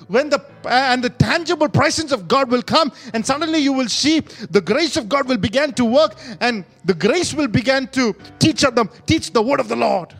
when 0.08 0.30
the 0.30 0.40
uh, 0.66 0.70
and 0.70 1.04
the 1.04 1.10
tangible 1.10 1.70
presence 1.70 2.12
of 2.12 2.28
God 2.28 2.52
will 2.52 2.62
come 2.62 2.92
and 3.14 3.26
suddenly 3.26 3.60
you 3.60 3.72
will 3.72 3.88
see 3.88 4.20
the 4.20 4.60
grace 4.60 4.98
of 4.98 5.08
God 5.08 5.30
will 5.30 5.38
begin 5.38 5.72
to 5.74 5.86
work 5.86 6.16
and 6.42 6.66
the 6.84 6.94
grace 6.94 7.34
will 7.34 7.48
begin 7.48 7.88
to 7.88 8.14
teach 8.38 8.62
them 8.62 8.90
teach 9.06 9.32
the 9.32 9.42
word 9.42 9.62
of 9.62 9.70
the 9.70 9.76
Lord 9.78 10.14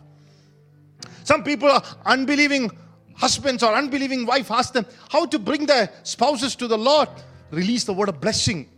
some 1.24 1.42
people 1.42 1.68
are 1.68 1.82
unbelieving 2.06 2.70
husbands 3.16 3.62
or 3.62 3.74
unbelieving 3.74 4.24
wife. 4.24 4.50
Ask 4.50 4.72
them 4.72 4.86
how 5.10 5.26
to 5.26 5.38
bring 5.38 5.66
their 5.66 5.90
spouses 6.04 6.54
to 6.56 6.68
the 6.68 6.78
Lord. 6.78 7.08
Release 7.50 7.82
the 7.82 7.92
word 7.92 8.08
of 8.08 8.20
blessing. 8.20 8.68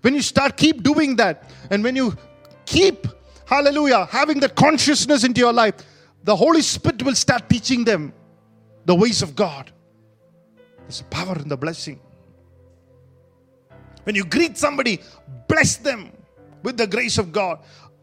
When 0.00 0.14
you 0.14 0.22
start 0.22 0.56
keep 0.56 0.82
doing 0.82 1.16
that. 1.16 1.50
And 1.70 1.84
when 1.84 1.96
you 1.96 2.16
keep 2.64 3.06
hallelujah 3.44 4.06
having 4.06 4.38
that 4.40 4.54
consciousness 4.54 5.24
into 5.24 5.40
your 5.40 5.52
life 5.52 5.74
the 6.24 6.36
holy 6.36 6.62
spirit 6.62 7.02
will 7.02 7.14
start 7.14 7.48
teaching 7.48 7.84
them 7.84 8.12
the 8.84 8.94
ways 8.94 9.22
of 9.22 9.34
God. 9.34 9.70
There's 10.82 11.00
a 11.00 11.04
power 11.04 11.36
in 11.36 11.48
the 11.48 11.56
blessing. 11.56 12.00
When 14.04 14.14
you 14.14 14.24
greet 14.24 14.56
somebody, 14.58 15.00
bless 15.48 15.76
them 15.76 16.12
with 16.62 16.76
the 16.76 16.86
grace 16.86 17.18
of 17.18 17.32
God. 17.32 17.60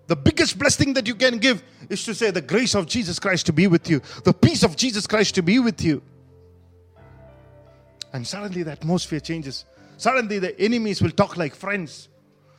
The 0.08 0.16
biggest 0.16 0.58
blessing 0.58 0.94
that 0.94 1.06
you 1.06 1.16
can 1.16 1.38
give 1.38 1.62
is 1.90 2.04
to 2.06 2.16
say, 2.16 2.32
The 2.32 2.42
grace 2.42 2.76
of 2.76 2.88
Jesus 2.88 3.20
Christ 3.20 3.46
to 3.48 3.54
be 3.54 3.68
with 3.68 3.90
you, 3.90 4.02
the 4.24 4.34
peace 4.34 4.64
of 4.64 4.76
Jesus 4.76 5.06
Christ 5.06 5.36
to 5.36 5.44
be 5.44 5.60
with 5.60 5.82
you. 5.84 6.02
And 8.14 8.26
suddenly 8.26 8.64
the 8.64 8.72
atmosphere 8.72 9.20
changes. 9.20 9.66
Suddenly 9.98 10.40
the 10.40 10.60
enemies 10.60 11.02
will 11.02 11.12
talk 11.12 11.38
like 11.38 11.56
friends. 11.56 12.08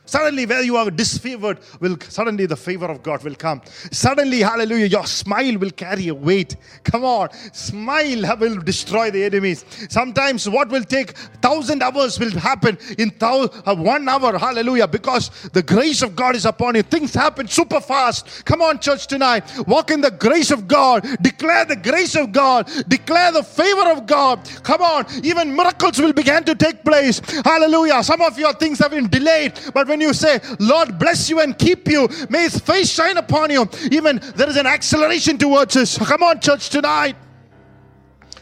Suddenly, 0.09 0.45
where 0.47 0.63
you 0.63 0.75
are 0.75 0.87
disfavored, 0.87 1.59
will 1.79 1.97
suddenly 2.09 2.47
the 2.47 2.55
favor 2.55 2.87
of 2.87 3.03
God 3.03 3.23
will 3.23 3.35
come. 3.35 3.61
Suddenly, 3.91 4.39
hallelujah, 4.41 4.87
your 4.87 5.05
smile 5.05 5.57
will 5.57 5.69
carry 5.71 6.07
a 6.07 6.15
weight. 6.15 6.55
Come 6.83 7.03
on, 7.05 7.29
smile 7.53 8.23
will 8.39 8.59
destroy 8.59 9.11
the 9.11 9.23
enemies. 9.23 9.65
Sometimes 9.89 10.49
what 10.49 10.69
will 10.69 10.83
take 10.83 11.11
thousand 11.41 11.83
hours 11.83 12.19
will 12.19 12.31
happen 12.31 12.77
in 12.97 13.11
thou- 13.19 13.49
uh, 13.65 13.75
one 13.75 14.09
hour. 14.09 14.37
Hallelujah, 14.37 14.87
because 14.87 15.29
the 15.53 15.61
grace 15.61 16.01
of 16.01 16.15
God 16.15 16.35
is 16.35 16.45
upon 16.45 16.75
you. 16.75 16.81
Things 16.81 17.13
happen 17.13 17.47
super 17.47 17.79
fast. 17.79 18.45
Come 18.45 18.61
on, 18.63 18.79
church 18.79 19.05
tonight. 19.05 19.43
Walk 19.67 19.91
in 19.91 20.01
the 20.01 20.11
grace 20.11 20.49
of 20.49 20.67
God. 20.67 21.05
Declare 21.21 21.65
the 21.65 21.75
grace 21.75 22.15
of 22.15 22.31
God. 22.31 22.67
Declare 22.87 23.33
the 23.33 23.43
favor 23.43 23.91
of 23.91 24.07
God. 24.07 24.39
Come 24.63 24.81
on, 24.81 25.05
even 25.23 25.55
miracles 25.55 25.99
will 25.99 26.13
begin 26.13 26.43
to 26.45 26.55
take 26.55 26.83
place. 26.83 27.21
Hallelujah. 27.45 28.03
Some 28.03 28.21
of 28.21 28.39
your 28.39 28.53
things 28.53 28.79
have 28.79 28.91
been 28.91 29.07
delayed, 29.07 29.53
but 29.73 29.87
when 29.87 29.98
you 30.01 30.13
say, 30.13 30.39
Lord 30.59 30.97
bless 30.99 31.29
you 31.29 31.39
and 31.41 31.57
keep 31.57 31.87
you, 31.87 32.07
may 32.29 32.43
his 32.43 32.57
face 32.59 32.89
shine 32.89 33.17
upon 33.17 33.51
you, 33.51 33.67
even 33.91 34.19
there 34.35 34.49
is 34.49 34.57
an 34.57 34.67
acceleration 34.67 35.37
towards 35.37 35.75
us. 35.77 35.97
Come 35.97 36.23
on, 36.23 36.39
church, 36.39 36.69
tonight. 36.69 37.15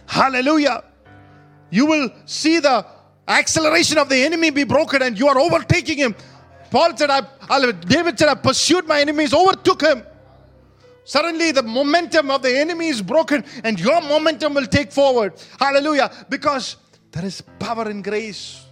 Hallelujah. 0.05 0.83
You 1.69 1.85
will 1.85 2.09
see 2.25 2.59
the 2.59 2.85
acceleration 3.27 3.97
of 3.97 4.07
the 4.09 4.23
enemy 4.23 4.51
be 4.51 4.63
broken 4.63 5.01
and 5.01 5.19
you 5.19 5.27
are 5.27 5.37
overtaking 5.37 5.97
him. 5.97 6.15
Paul 6.71 6.95
said, 6.95 7.09
I, 7.09 7.21
I- 7.49 7.71
David 7.71 8.17
said, 8.19 8.29
I 8.29 8.35
pursued 8.35 8.87
my 8.87 9.01
enemies, 9.01 9.33
overtook 9.33 9.81
him. 9.81 10.03
Suddenly, 11.03 11.53
the 11.53 11.63
momentum 11.63 12.29
of 12.29 12.41
the 12.41 12.59
enemy 12.59 12.89
is 12.89 13.01
broken, 13.01 13.45
and 13.63 13.79
your 13.79 14.01
momentum 14.01 14.53
will 14.53 14.65
take 14.65 14.91
forward. 14.91 15.33
Hallelujah. 15.57 16.11
Because 16.27 16.75
there 17.13 17.23
is 17.23 17.39
power 17.59 17.89
in 17.89 18.01
grace. 18.01 18.66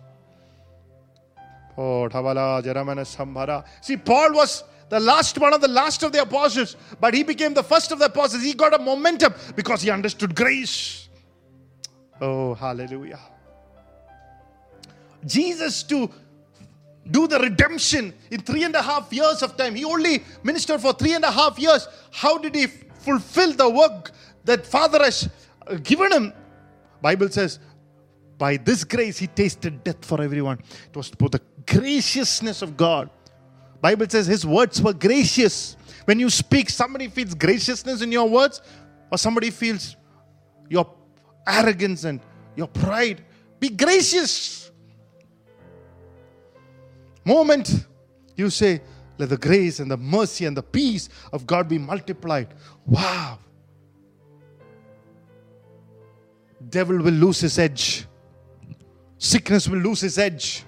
Oh. 1.78 3.64
See, 3.82 3.98
Paul 3.98 4.34
was 4.34 4.64
the 4.90 5.00
last 5.00 5.38
one 5.38 5.54
of 5.54 5.62
the 5.62 5.68
last 5.68 6.04
of 6.04 6.12
the 6.12 6.22
apostles, 6.22 6.76
but 7.00 7.14
he 7.14 7.24
became 7.24 7.54
the 7.54 7.64
first 7.64 7.92
of 7.92 8.00
the 8.00 8.06
apostles. 8.06 8.44
He 8.44 8.54
got 8.54 8.74
a 8.74 8.80
momentum 8.82 9.34
because 9.56 9.82
he 9.82 9.90
understood 9.90 10.36
grace. 10.36 11.10
Oh, 12.22 12.54
hallelujah. 12.54 13.20
Jesus 15.26 15.84
to 15.84 16.10
do 17.12 17.28
the 17.28 17.40
redemption 17.40 18.14
in 18.32 18.42
three 18.42 18.64
and 18.64 18.76
a 18.76 18.82
half 18.82 19.12
years 19.12 19.44
of 19.44 19.58
time. 19.58 19.76
He 19.76 19.84
only 19.84 20.24
ministered 20.44 20.82
for 20.82 20.94
three 20.94 21.14
and 21.14 21.24
a 21.24 21.32
half 21.32 21.60
years. 21.60 21.88
How 22.12 22.38
did 22.38 22.56
he 22.56 22.68
fulfill 22.68 23.54
the 23.54 23.70
work 23.70 24.12
that 24.46 24.66
Father 24.66 25.00
has 25.04 25.30
uh, 25.68 25.76
given 25.76 26.12
him? 26.12 26.34
Bible 27.02 27.30
says, 27.30 27.60
by 28.38 28.58
this 28.58 28.84
grace 28.84 29.18
he 29.18 29.28
tasted 29.28 29.84
death 29.84 30.04
for 30.04 30.22
everyone. 30.22 30.60
It 30.90 30.96
was 30.96 31.10
for 31.10 31.30
the 31.30 31.42
graciousness 31.66 32.62
of 32.62 32.78
God. 32.78 33.10
Bible 33.82 34.08
says 34.10 34.28
his 34.28 34.46
words 34.46 34.82
were 34.82 34.94
gracious. 34.94 35.78
When 36.06 36.20
you 36.20 36.30
speak, 36.30 36.70
somebody 36.70 37.08
feels 37.08 37.34
graciousness 37.34 38.02
in 38.02 38.12
your 38.12 38.28
words, 38.28 38.62
or 39.12 39.18
somebody 39.18 39.50
feels 39.50 39.96
your 40.70 40.90
arrogance 41.48 42.04
and 42.04 42.20
your 42.56 42.68
pride. 42.68 43.24
Be 43.60 43.70
gracious 43.70 44.66
moment 47.26 47.88
you 48.36 48.50
say, 48.50 48.82
let 49.18 49.30
the 49.30 49.38
grace 49.38 49.80
and 49.80 49.90
the 49.90 49.98
mercy 49.98 50.46
and 50.46 50.56
the 50.56 50.64
peace 50.64 51.10
of 51.34 51.48
God 51.48 51.68
be 51.68 51.78
multiplied. 51.78 52.54
Wow. 52.86 53.40
Devil 56.70 56.98
will 56.98 57.14
lose 57.14 57.40
his 57.40 57.58
edge. 57.58 58.06
Sickness 59.18 59.68
will 59.68 59.80
lose 59.80 60.02
his 60.02 60.18
edge. 60.18 60.64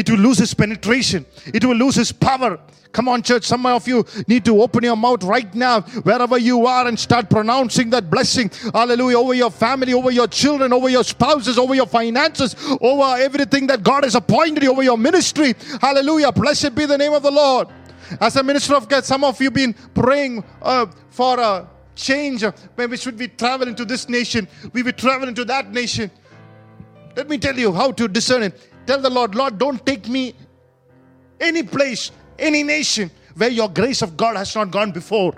It 0.00 0.08
will 0.08 0.18
lose 0.18 0.40
its 0.40 0.54
penetration. 0.54 1.26
It 1.52 1.62
will 1.62 1.76
lose 1.76 1.98
its 1.98 2.10
power. 2.10 2.58
Come 2.90 3.06
on, 3.06 3.22
church. 3.22 3.44
Some 3.44 3.66
of 3.66 3.86
you 3.86 4.02
need 4.26 4.46
to 4.46 4.62
open 4.62 4.82
your 4.82 4.96
mouth 4.96 5.22
right 5.24 5.54
now, 5.54 5.82
wherever 5.82 6.38
you 6.38 6.64
are, 6.64 6.86
and 6.88 6.98
start 6.98 7.28
pronouncing 7.28 7.90
that 7.90 8.08
blessing. 8.08 8.50
Hallelujah. 8.72 9.18
Over 9.18 9.34
your 9.34 9.50
family, 9.50 9.92
over 9.92 10.10
your 10.10 10.26
children, 10.26 10.72
over 10.72 10.88
your 10.88 11.04
spouses, 11.04 11.58
over 11.58 11.74
your 11.74 11.84
finances, 11.84 12.56
over 12.80 13.20
everything 13.20 13.66
that 13.66 13.82
God 13.82 14.04
has 14.04 14.14
appointed 14.14 14.62
you, 14.62 14.72
over 14.72 14.82
your 14.82 14.96
ministry. 14.96 15.54
Hallelujah. 15.82 16.32
Blessed 16.32 16.74
be 16.74 16.86
the 16.86 16.96
name 16.96 17.12
of 17.12 17.22
the 17.22 17.30
Lord. 17.30 17.68
As 18.22 18.36
a 18.36 18.42
minister 18.42 18.74
of 18.74 18.88
God, 18.88 19.04
some 19.04 19.22
of 19.22 19.38
you 19.38 19.50
been 19.50 19.74
praying 19.92 20.42
uh, 20.62 20.86
for 21.10 21.38
a 21.38 21.68
change. 21.94 22.42
Maybe 22.74 22.96
should 22.96 23.18
we 23.18 23.28
travel 23.28 23.68
into 23.68 23.84
this 23.84 24.08
nation? 24.08 24.48
We 24.72 24.82
will 24.82 24.92
travel 24.92 25.28
into 25.28 25.44
that 25.44 25.70
nation. 25.70 26.10
Let 27.16 27.28
me 27.28 27.36
tell 27.36 27.58
you 27.58 27.70
how 27.70 27.92
to 27.92 28.08
discern 28.08 28.44
it. 28.44 28.69
Tell 28.86 29.00
the 29.00 29.10
Lord, 29.10 29.34
Lord, 29.34 29.58
don't 29.58 29.84
take 29.84 30.08
me 30.08 30.34
any 31.40 31.62
place, 31.62 32.10
any 32.38 32.62
nation 32.62 33.10
where 33.36 33.50
your 33.50 33.68
grace 33.68 34.02
of 34.02 34.16
God 34.16 34.36
has 34.36 34.54
not 34.54 34.70
gone 34.70 34.92
before. 34.92 35.34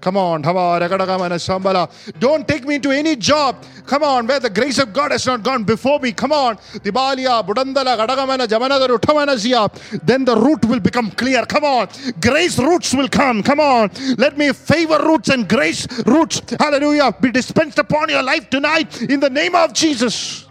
Come 0.00 0.16
on, 0.16 0.42
don't 0.42 2.46
take 2.46 2.64
me 2.64 2.76
into 2.76 2.92
any 2.92 3.16
job. 3.16 3.64
Come 3.84 4.04
on, 4.04 4.28
where 4.28 4.38
the 4.38 4.48
grace 4.48 4.78
of 4.78 4.92
God 4.92 5.10
has 5.10 5.26
not 5.26 5.42
gone 5.42 5.64
before 5.64 5.98
me. 5.98 6.12
Come 6.12 6.30
on, 6.30 6.56
Dibalia, 6.56 7.44
Budandala, 7.44 7.98
Gadagamana, 7.98 8.46
Jamanada, 8.46 8.96
Utamanazia. 8.96 9.68
Then 10.04 10.24
the 10.24 10.36
root 10.36 10.64
will 10.66 10.78
become 10.78 11.10
clear. 11.10 11.44
Come 11.46 11.64
on, 11.64 11.88
grace 12.20 12.60
roots 12.60 12.94
will 12.94 13.08
come. 13.08 13.42
Come 13.42 13.58
on, 13.58 13.90
let 14.18 14.38
me 14.38 14.52
favor 14.52 15.00
roots 15.04 15.30
and 15.30 15.48
grace 15.48 15.88
roots. 16.06 16.42
Hallelujah, 16.60 17.10
be 17.20 17.32
dispensed 17.32 17.80
upon 17.80 18.08
your 18.08 18.22
life 18.22 18.48
tonight 18.50 19.02
in 19.02 19.18
the 19.18 19.30
name 19.30 19.56
of 19.56 19.72
Jesus. 19.72 20.46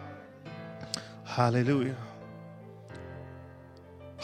Hallelujah. 1.23 1.95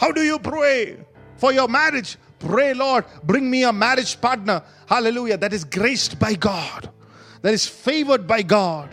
How 0.04 0.12
do 0.12 0.20
you 0.22 0.38
pray 0.38 0.98
for 1.36 1.50
your 1.50 1.66
marriage? 1.66 2.18
Pray, 2.38 2.74
Lord, 2.74 3.06
bring 3.22 3.50
me 3.50 3.64
a 3.64 3.72
marriage 3.72 4.20
partner. 4.20 4.62
Hallelujah. 4.86 5.38
That 5.38 5.54
is 5.54 5.64
graced 5.64 6.18
by 6.18 6.34
God, 6.34 6.90
that 7.40 7.54
is 7.54 7.66
favored 7.66 8.26
by 8.26 8.42
God. 8.42 8.90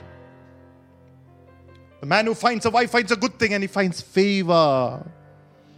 The 1.99 2.05
man 2.05 2.27
who 2.27 2.33
finds 2.33 2.65
a 2.65 2.69
wife 2.69 2.91
finds 2.91 3.11
a 3.11 3.17
good 3.17 3.37
thing 3.37 3.53
and 3.53 3.61
he 3.61 3.67
finds 3.67 3.99
favor. 3.99 5.05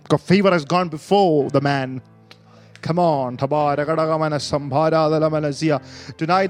Because 0.04 0.22
favor 0.22 0.52
has 0.52 0.66
gone 0.66 0.90
before 0.90 1.50
the 1.50 1.62
man. 1.62 2.04
Come 2.84 3.00
on. 3.00 3.38
Tonight, 3.38 3.48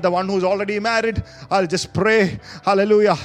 the 0.01 0.09
one 0.09 0.27
who's 0.27 0.43
already 0.43 0.79
married, 0.79 1.23
I'll 1.51 1.67
just 1.67 1.93
pray. 1.93 2.39
Hallelujah. 2.65 3.15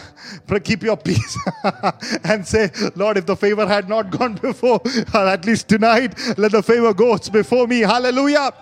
Pray, 0.47 0.61
keep 0.61 0.83
your 0.83 0.99
peace 0.99 1.39
and 2.25 2.47
say, 2.47 2.71
Lord, 2.95 3.17
if 3.17 3.25
the 3.25 3.35
favor 3.35 3.67
had 3.67 3.89
not 3.89 4.11
gone 4.11 4.35
before, 4.35 4.83
at 5.15 5.47
least 5.47 5.69
tonight, 5.69 6.19
let 6.37 6.53
the 6.53 6.63
favor 6.63 6.93
go 6.93 7.17
before 7.33 7.67
me. 7.67 7.81
Hallelujah. 7.81 8.53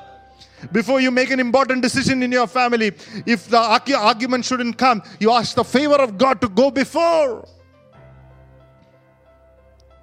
Before 0.70 1.00
you 1.00 1.10
make 1.10 1.30
an 1.30 1.40
important 1.40 1.82
decision 1.82 2.22
in 2.22 2.30
your 2.30 2.46
family, 2.46 2.92
if 3.26 3.48
the 3.48 3.58
argument 3.98 4.44
shouldn't 4.44 4.78
come, 4.78 5.02
you 5.18 5.32
ask 5.32 5.56
the 5.56 5.64
favor 5.64 5.96
of 5.96 6.16
God 6.16 6.40
to 6.40 6.48
go 6.48 6.70
before. 6.70 7.48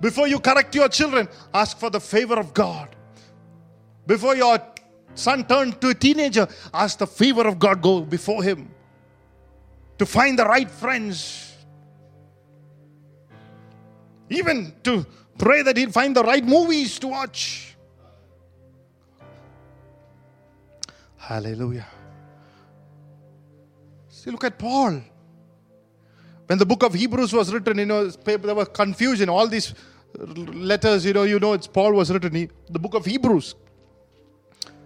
Before 0.02 0.28
you 0.28 0.38
correct 0.38 0.76
your 0.76 0.90
children, 0.90 1.30
ask 1.54 1.80
for 1.80 1.90
the 1.90 2.02
favor 2.02 2.36
of 2.38 2.54
God. 2.54 2.94
Before 4.06 4.36
your 4.36 4.60
son 5.16 5.46
turned 5.46 5.80
to 5.82 5.90
a 5.90 5.94
teenager, 5.94 6.48
ask 6.74 6.98
the 6.98 7.08
favor 7.08 7.48
of 7.48 7.60
God 7.60 7.82
go 7.82 8.02
before 8.02 8.44
him. 8.44 8.70
To 10.00 10.06
find 10.06 10.38
the 10.38 10.46
right 10.46 10.70
friends. 10.70 11.54
Even 14.30 14.74
to 14.84 15.06
pray 15.38 15.62
that 15.62 15.78
he'll 15.78 15.92
find 15.92 16.16
the 16.16 16.24
right 16.24 16.44
movies 16.44 17.00
to 17.00 17.08
watch. 17.08 17.76
Hallelujah. 21.18 21.88
See, 24.10 24.32
look 24.32 24.44
at 24.44 24.58
Paul. 24.58 25.02
When 26.48 26.60
the 26.60 26.66
book 26.66 26.84
of 26.84 26.94
Hebrews 26.94 27.32
was 27.32 27.54
written, 27.54 27.78
you 27.78 27.86
know, 27.86 28.08
there 28.08 28.56
was 28.56 28.68
confusion. 28.70 29.30
All 29.30 29.48
these 29.48 29.74
letters, 30.18 31.06
you 31.06 31.14
know, 31.14 31.24
you 31.24 31.40
know, 31.40 31.54
it's 31.54 31.68
Paul 31.68 31.94
was 31.94 32.12
written. 32.12 32.50
the 32.70 32.80
book 32.80 32.94
of 32.94 33.06
Hebrews 33.06 33.56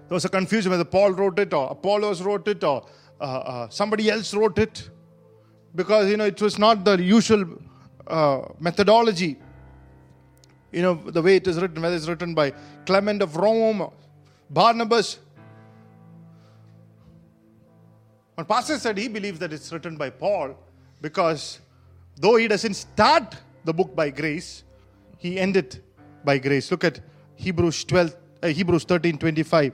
there 0.07 0.15
was 0.15 0.25
a 0.25 0.29
confusion 0.29 0.71
whether 0.71 0.85
Paul 0.85 1.11
wrote 1.11 1.37
it 1.39 1.53
or 1.53 1.69
Apollos 1.69 2.21
wrote 2.21 2.47
it 2.47 2.63
or 2.63 2.85
uh, 3.19 3.23
uh, 3.23 3.69
somebody 3.69 4.09
else 4.09 4.33
wrote 4.33 4.57
it 4.57 4.89
because 5.75 6.09
you 6.09 6.17
know 6.17 6.25
it 6.25 6.41
was 6.41 6.57
not 6.57 6.85
the 6.85 7.01
usual 7.01 7.45
uh, 8.07 8.41
methodology. 8.59 9.37
You 10.71 10.81
know 10.81 10.95
the 10.95 11.21
way 11.21 11.35
it 11.35 11.47
is 11.47 11.59
written, 11.59 11.81
whether 11.81 11.95
it's 11.95 12.07
written 12.07 12.33
by 12.33 12.53
Clement 12.85 13.21
of 13.21 13.35
Rome, 13.35 13.91
Barnabas. 14.49 15.19
But 18.35 18.47
Pastor 18.47 18.77
said 18.77 18.97
he 18.97 19.07
believes 19.07 19.39
that 19.39 19.51
it's 19.51 19.71
written 19.73 19.97
by 19.97 20.09
Paul 20.09 20.55
because 21.01 21.59
though 22.15 22.35
he 22.35 22.47
doesn't 22.47 22.75
start 22.75 23.35
the 23.65 23.73
book 23.73 23.95
by 23.95 24.09
grace, 24.09 24.63
he 25.17 25.39
ended 25.39 25.83
by 26.23 26.37
grace. 26.37 26.69
Look 26.71 26.83
at 26.83 27.01
Hebrews 27.35 27.83
12, 27.83 28.15
uh, 28.43 28.47
Hebrews 28.47 28.83
13, 28.83 29.17
25. 29.17 29.73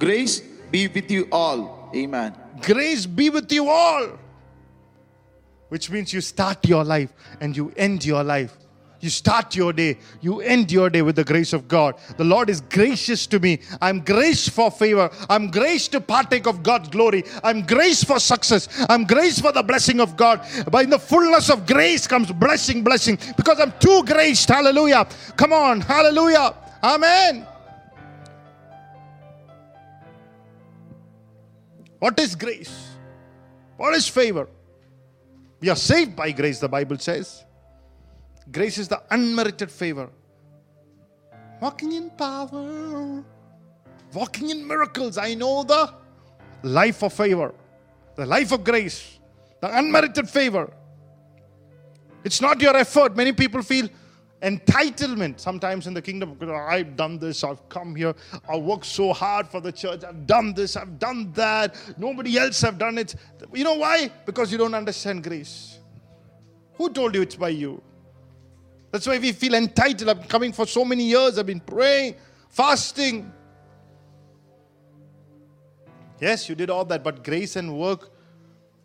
Grace 0.00 0.40
be 0.70 0.88
with 0.88 1.10
you 1.10 1.28
all. 1.30 1.90
Amen. 1.94 2.34
Grace 2.62 3.06
be 3.06 3.28
with 3.30 3.52
you 3.52 3.68
all. 3.68 4.18
Which 5.68 5.90
means 5.90 6.12
you 6.12 6.20
start 6.20 6.66
your 6.66 6.82
life 6.82 7.12
and 7.40 7.56
you 7.56 7.72
end 7.76 8.04
your 8.04 8.24
life. 8.24 8.56
You 9.00 9.08
start 9.08 9.56
your 9.56 9.72
day, 9.72 9.96
you 10.20 10.40
end 10.40 10.70
your 10.70 10.90
day 10.90 11.00
with 11.00 11.16
the 11.16 11.24
grace 11.24 11.54
of 11.54 11.68
God. 11.68 11.94
The 12.18 12.24
Lord 12.24 12.50
is 12.50 12.60
gracious 12.60 13.26
to 13.28 13.38
me. 13.38 13.60
I'm 13.80 14.00
grace 14.00 14.46
for 14.46 14.70
favor. 14.70 15.10
I'm 15.30 15.50
grace 15.50 15.88
to 15.88 16.00
partake 16.02 16.46
of 16.46 16.62
God's 16.62 16.90
glory. 16.90 17.24
I'm 17.42 17.62
grace 17.62 18.04
for 18.04 18.18
success. 18.18 18.68
I'm 18.90 19.04
grace 19.04 19.40
for 19.40 19.52
the 19.52 19.62
blessing 19.62 20.00
of 20.00 20.18
God. 20.18 20.46
But 20.70 20.84
in 20.84 20.90
the 20.90 20.98
fullness 20.98 21.48
of 21.48 21.66
grace 21.66 22.06
comes 22.06 22.30
blessing, 22.30 22.84
blessing. 22.84 23.18
Because 23.38 23.58
I'm 23.58 23.72
too 23.80 24.02
graced. 24.04 24.50
Hallelujah. 24.50 25.06
Come 25.36 25.54
on. 25.54 25.80
Hallelujah. 25.80 26.54
Amen. 26.82 27.46
What 32.00 32.18
is 32.18 32.34
grace? 32.34 32.88
What 33.76 33.94
is 33.94 34.08
favor? 34.08 34.48
We 35.60 35.68
are 35.68 35.76
saved 35.76 36.16
by 36.16 36.32
grace, 36.32 36.58
the 36.58 36.68
Bible 36.68 36.98
says. 36.98 37.44
Grace 38.50 38.78
is 38.78 38.88
the 38.88 39.02
unmerited 39.10 39.70
favor. 39.70 40.08
Walking 41.60 41.92
in 41.92 42.08
power, 42.10 43.22
walking 44.14 44.48
in 44.48 44.66
miracles. 44.66 45.18
I 45.18 45.34
know 45.34 45.62
the 45.62 45.92
life 46.62 47.02
of 47.02 47.12
favor, 47.12 47.54
the 48.16 48.24
life 48.24 48.50
of 48.52 48.64
grace, 48.64 49.18
the 49.60 49.78
unmerited 49.78 50.28
favor. 50.28 50.72
It's 52.24 52.40
not 52.40 52.60
your 52.62 52.76
effort. 52.76 53.14
Many 53.14 53.32
people 53.32 53.62
feel 53.62 53.88
entitlement. 54.42 55.38
Sometimes 55.38 55.86
in 55.86 55.94
the 55.94 56.02
kingdom 56.02 56.36
i've 56.68 56.96
done 56.96 57.18
this 57.18 57.44
i've 57.44 57.68
come 57.68 57.94
here 57.94 58.14
i 58.48 58.56
worked 58.56 58.86
so 58.86 59.12
hard 59.12 59.46
for 59.46 59.60
the 59.60 59.70
church 59.70 60.02
i've 60.04 60.26
done 60.26 60.54
this 60.54 60.76
i've 60.76 60.98
done 60.98 61.30
that 61.32 61.76
nobody 61.98 62.38
else 62.38 62.60
have 62.60 62.78
done 62.78 62.98
it. 62.98 63.14
You 63.52 63.64
know 63.64 63.74
why? 63.74 64.10
Because 64.24 64.50
you 64.50 64.58
don't 64.58 64.74
understand 64.74 65.22
grace. 65.22 65.78
Who 66.74 66.90
told 66.90 67.14
you 67.14 67.22
it's 67.22 67.36
by 67.36 67.50
you? 67.50 67.82
That's 68.90 69.06
why 69.06 69.18
we 69.18 69.32
feel 69.32 69.54
entitled. 69.54 70.08
I've 70.08 70.20
been 70.20 70.28
coming 70.28 70.52
for 70.52 70.66
so 70.66 70.84
many 70.84 71.04
years 71.04 71.38
i've 71.38 71.46
been 71.46 71.60
praying 71.60 72.16
fasting. 72.48 73.32
Yes 76.20 76.48
you 76.48 76.54
did 76.54 76.70
all 76.70 76.84
that 76.86 77.04
but 77.04 77.22
grace 77.22 77.56
and 77.56 77.76
work 77.78 78.10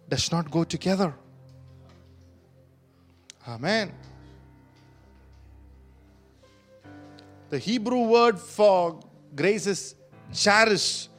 does 0.10 0.32
not 0.32 0.52
go 0.52 0.64
together. 0.64 1.16
Amen 3.48 3.94
The 7.50 7.60
Hebrew 7.60 8.08
word 8.08 8.40
for 8.40 9.00
grace 9.36 9.68
is 9.68 9.96
charis, 10.34 11.10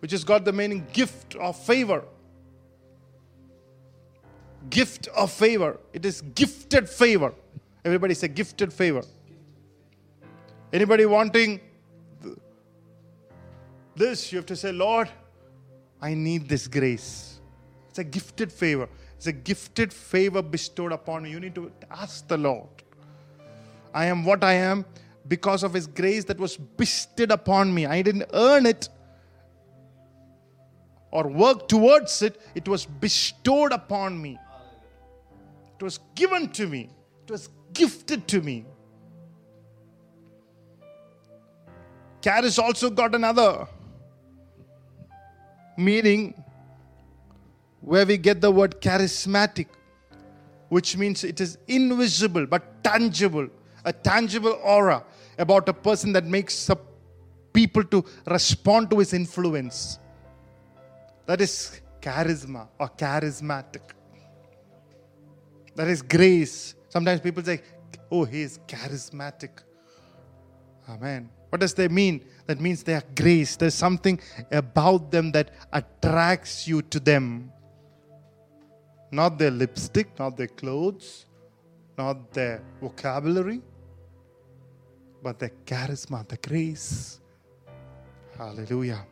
which 0.00 0.12
has 0.12 0.24
got 0.24 0.44
the 0.44 0.52
meaning 0.52 0.86
gift 0.92 1.34
of 1.36 1.56
favor. 1.56 2.04
Gift 4.70 5.08
of 5.08 5.32
favor. 5.32 5.78
It 5.92 6.04
is 6.04 6.20
gifted 6.20 6.88
favor. 6.88 7.32
Everybody 7.84 8.14
say 8.14 8.28
gifted 8.28 8.72
favor. 8.72 9.02
Anybody 10.72 11.06
wanting 11.06 11.60
this, 13.94 14.32
you 14.32 14.38
have 14.38 14.46
to 14.46 14.56
say, 14.56 14.72
Lord, 14.72 15.08
I 16.02 16.14
need 16.14 16.48
this 16.48 16.66
grace. 16.66 17.40
It's 17.88 17.98
a 17.98 18.04
gifted 18.04 18.52
favor. 18.52 18.88
It's 19.16 19.26
a 19.26 19.32
gifted 19.32 19.92
favor 19.92 20.42
bestowed 20.42 20.92
upon 20.92 21.24
you. 21.24 21.30
You 21.30 21.40
need 21.40 21.54
to 21.54 21.72
ask 21.90 22.28
the 22.28 22.36
Lord. 22.36 22.68
I 23.94 24.06
am 24.06 24.24
what 24.24 24.44
I 24.44 24.52
am 24.54 24.84
because 25.28 25.62
of 25.62 25.72
His 25.72 25.86
grace 25.86 26.24
that 26.24 26.38
was 26.38 26.56
bestowed 26.56 27.30
upon 27.30 27.74
me. 27.74 27.86
I 27.86 28.02
didn't 28.02 28.30
earn 28.32 28.66
it 28.66 28.88
or 31.10 31.28
work 31.28 31.68
towards 31.68 32.20
it, 32.22 32.40
it 32.54 32.68
was 32.68 32.84
bestowed 32.84 33.72
upon 33.72 34.20
me. 34.20 34.38
It 35.78 35.82
was 35.82 35.98
given 36.14 36.50
to 36.50 36.66
me, 36.66 36.90
it 37.24 37.30
was 37.30 37.48
gifted 37.72 38.28
to 38.28 38.42
me. 38.42 38.64
Charis 42.22 42.58
also 42.58 42.90
got 42.90 43.14
another 43.14 43.68
meaning 45.76 46.42
where 47.80 48.04
we 48.04 48.18
get 48.18 48.40
the 48.40 48.50
word 48.50 48.80
charismatic, 48.80 49.68
which 50.70 50.96
means 50.96 51.22
it 51.22 51.40
is 51.40 51.56
invisible 51.68 52.46
but 52.46 52.82
tangible, 52.82 53.48
a 53.84 53.92
tangible 53.92 54.58
aura 54.62 55.04
about 55.38 55.68
a 55.68 55.72
person 55.72 56.12
that 56.12 56.24
makes 56.24 56.70
people 57.52 57.84
to 57.84 58.04
respond 58.26 58.90
to 58.90 58.98
his 58.98 59.12
influence. 59.12 59.98
That 61.26 61.40
is 61.40 61.80
charisma 62.00 62.68
or 62.78 62.88
charismatic. 62.88 63.82
That 65.74 65.88
is 65.88 66.02
grace. 66.02 66.74
Sometimes 66.88 67.20
people 67.20 67.42
say, 67.42 67.60
oh, 68.10 68.24
he 68.24 68.42
is 68.42 68.58
charismatic. 68.66 69.50
Amen. 70.88 71.28
What 71.48 71.60
does 71.60 71.74
that 71.74 71.90
mean? 71.90 72.24
That 72.46 72.60
means 72.60 72.82
they 72.82 72.94
are 72.94 73.02
grace. 73.14 73.56
There's 73.56 73.74
something 73.74 74.20
about 74.52 75.10
them 75.10 75.32
that 75.32 75.50
attracts 75.72 76.68
you 76.68 76.82
to 76.82 77.00
them. 77.00 77.52
Not 79.10 79.38
their 79.38 79.50
lipstick, 79.50 80.18
not 80.18 80.36
their 80.36 80.48
clothes, 80.48 81.26
not 81.96 82.32
their 82.32 82.62
vocabulary, 82.80 83.62
but 85.22 85.38
the 85.38 85.50
charisma, 85.64 86.26
the 86.28 86.36
grace. 86.36 87.20
Hallelujah. 88.36 89.04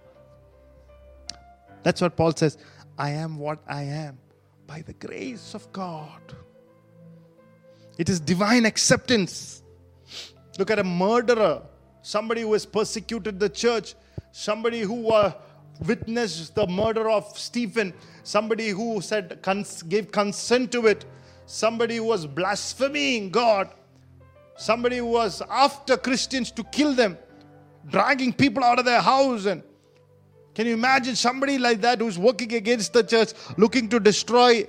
That's 1.83 2.01
what 2.01 2.17
Paul 2.17 2.33
says. 2.33 2.59
I 2.99 3.11
am 3.11 3.39
what 3.39 3.59
I 3.67 3.83
am 3.83 4.19
by 4.67 4.83
the 4.83 4.93
grace 4.95 5.55
of 5.55 5.71
God. 5.73 6.21
It 7.99 8.09
is 8.09 8.21
divine 8.21 8.65
acceptance. 8.65 9.63
Look 10.59 10.71
at 10.71 10.79
a 10.79 10.85
murderer, 10.85 11.63
somebody 12.03 12.43
who 12.43 12.53
has 12.53 12.67
persecuted 12.67 13.39
the 13.41 13.49
church, 13.49 13.95
somebody 14.33 14.81
who 14.81 15.09
uh, 15.11 15.33
witnessed 15.87 16.55
the 16.55 16.67
murder 16.67 17.09
of 17.11 17.37
Stephen, 17.37 17.93
somebody 18.23 18.69
who 18.69 19.01
said 19.01 19.41
cons- 19.43 19.83
gave 19.83 20.11
consent 20.11 20.73
to 20.73 20.87
it, 20.87 21.05
somebody 21.47 21.97
who 21.97 22.05
was 22.05 22.27
blaspheming 22.27 23.31
God, 23.31 23.69
somebody 24.57 24.99
who 24.99 25.07
was 25.07 25.43
after 25.51 25.97
Christians 25.97 26.51
to 26.53 26.65
kill 26.65 26.95
them, 26.95 27.19
dragging 27.87 28.33
people 28.33 28.63
out 28.65 28.79
of 28.79 28.85
their 28.85 29.01
house 29.01 29.47
and 29.47 29.63
can 30.55 30.67
you 30.67 30.75
imagine 30.75 31.17
somebody 31.17 31.59
like 31.59 31.81
that 31.81 31.99
who's 31.99 32.17
working 32.17 32.55
against 32.55 32.93
the 32.93 33.03
church, 33.03 33.33
looking 33.57 33.89
to 33.89 33.99
destroy 33.99 34.67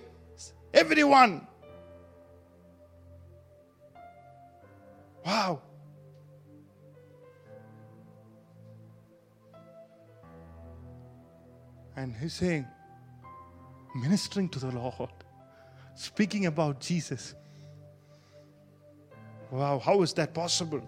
everyone? 0.73 1.45
Wow. 5.23 5.61
And 11.95 12.15
he's 12.15 12.33
saying, 12.33 12.67
ministering 13.95 14.49
to 14.49 14.59
the 14.59 14.71
Lord, 14.71 15.11
speaking 15.93 16.47
about 16.47 16.79
Jesus. 16.81 17.35
Wow, 19.55 19.79
how 19.79 20.01
is 20.01 20.11
that 20.15 20.33
possible? 20.33 20.81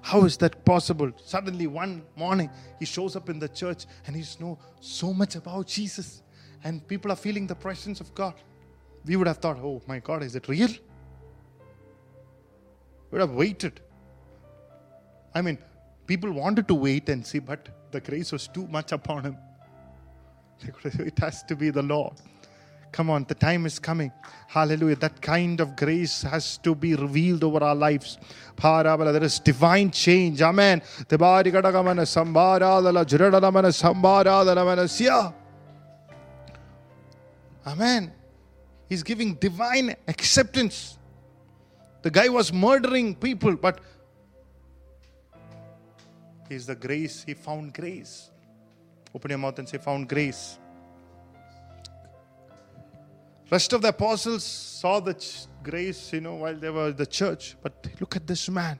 How 0.00 0.24
is 0.24 0.38
that 0.38 0.64
possible? 0.64 1.12
Suddenly, 1.22 1.66
one 1.66 2.02
morning, 2.16 2.48
he 2.78 2.86
shows 2.86 3.16
up 3.16 3.28
in 3.28 3.38
the 3.38 3.48
church 3.48 3.84
and 4.06 4.16
he's 4.16 4.40
know 4.40 4.58
so 4.80 5.12
much 5.12 5.36
about 5.36 5.66
Jesus, 5.66 6.22
and 6.64 6.86
people 6.88 7.12
are 7.12 7.16
feeling 7.16 7.46
the 7.46 7.54
presence 7.54 8.00
of 8.00 8.14
God. 8.14 8.34
We 9.04 9.16
would 9.16 9.26
have 9.26 9.38
thought, 9.38 9.58
oh 9.58 9.82
my 9.86 9.98
God, 9.98 10.22
is 10.22 10.36
it 10.36 10.48
real? 10.48 10.70
We 13.10 13.18
would 13.18 13.20
have 13.20 13.32
waited. 13.32 13.80
I 15.34 15.42
mean, 15.42 15.58
people 16.06 16.32
wanted 16.32 16.66
to 16.68 16.74
wait 16.74 17.10
and 17.10 17.26
see, 17.26 17.40
but 17.40 17.68
the 17.90 18.00
grace 18.00 18.32
was 18.32 18.48
too 18.48 18.66
much 18.68 18.92
upon 18.92 19.22
him. 19.22 19.36
It 20.84 21.18
has 21.18 21.42
to 21.42 21.54
be 21.54 21.68
the 21.68 21.82
Lord. 21.82 22.14
Come 22.96 23.10
on, 23.10 23.24
the 23.28 23.34
time 23.34 23.66
is 23.66 23.78
coming. 23.78 24.10
Hallelujah. 24.48 24.96
That 24.96 25.20
kind 25.20 25.60
of 25.60 25.76
grace 25.76 26.22
has 26.22 26.56
to 26.58 26.74
be 26.74 26.94
revealed 26.94 27.44
over 27.44 27.62
our 27.62 27.74
lives. 27.74 28.16
There 28.58 29.22
is 29.22 29.38
divine 29.38 29.90
change. 29.90 30.40
Amen. 30.40 30.80
Amen. 37.66 38.12
He's 38.88 39.02
giving 39.02 39.34
divine 39.34 39.94
acceptance. 40.08 40.96
The 42.00 42.10
guy 42.10 42.30
was 42.30 42.50
murdering 42.50 43.14
people, 43.14 43.56
but 43.56 43.78
he's 46.48 46.64
the 46.64 46.76
grace. 46.76 47.24
He 47.24 47.34
found 47.34 47.74
grace. 47.74 48.30
Open 49.14 49.32
your 49.32 49.38
mouth 49.38 49.58
and 49.58 49.68
say, 49.68 49.76
found 49.76 50.08
grace. 50.08 50.58
Rest 53.50 53.72
of 53.72 53.82
the 53.82 53.88
apostles 53.88 54.42
saw 54.42 54.98
the 54.98 55.14
grace, 55.62 56.12
you 56.12 56.20
know, 56.20 56.34
while 56.34 56.54
they 56.54 56.70
were 56.70 56.90
the 56.92 57.06
church. 57.06 57.56
But 57.62 57.86
look 58.00 58.16
at 58.16 58.26
this 58.26 58.48
man. 58.48 58.78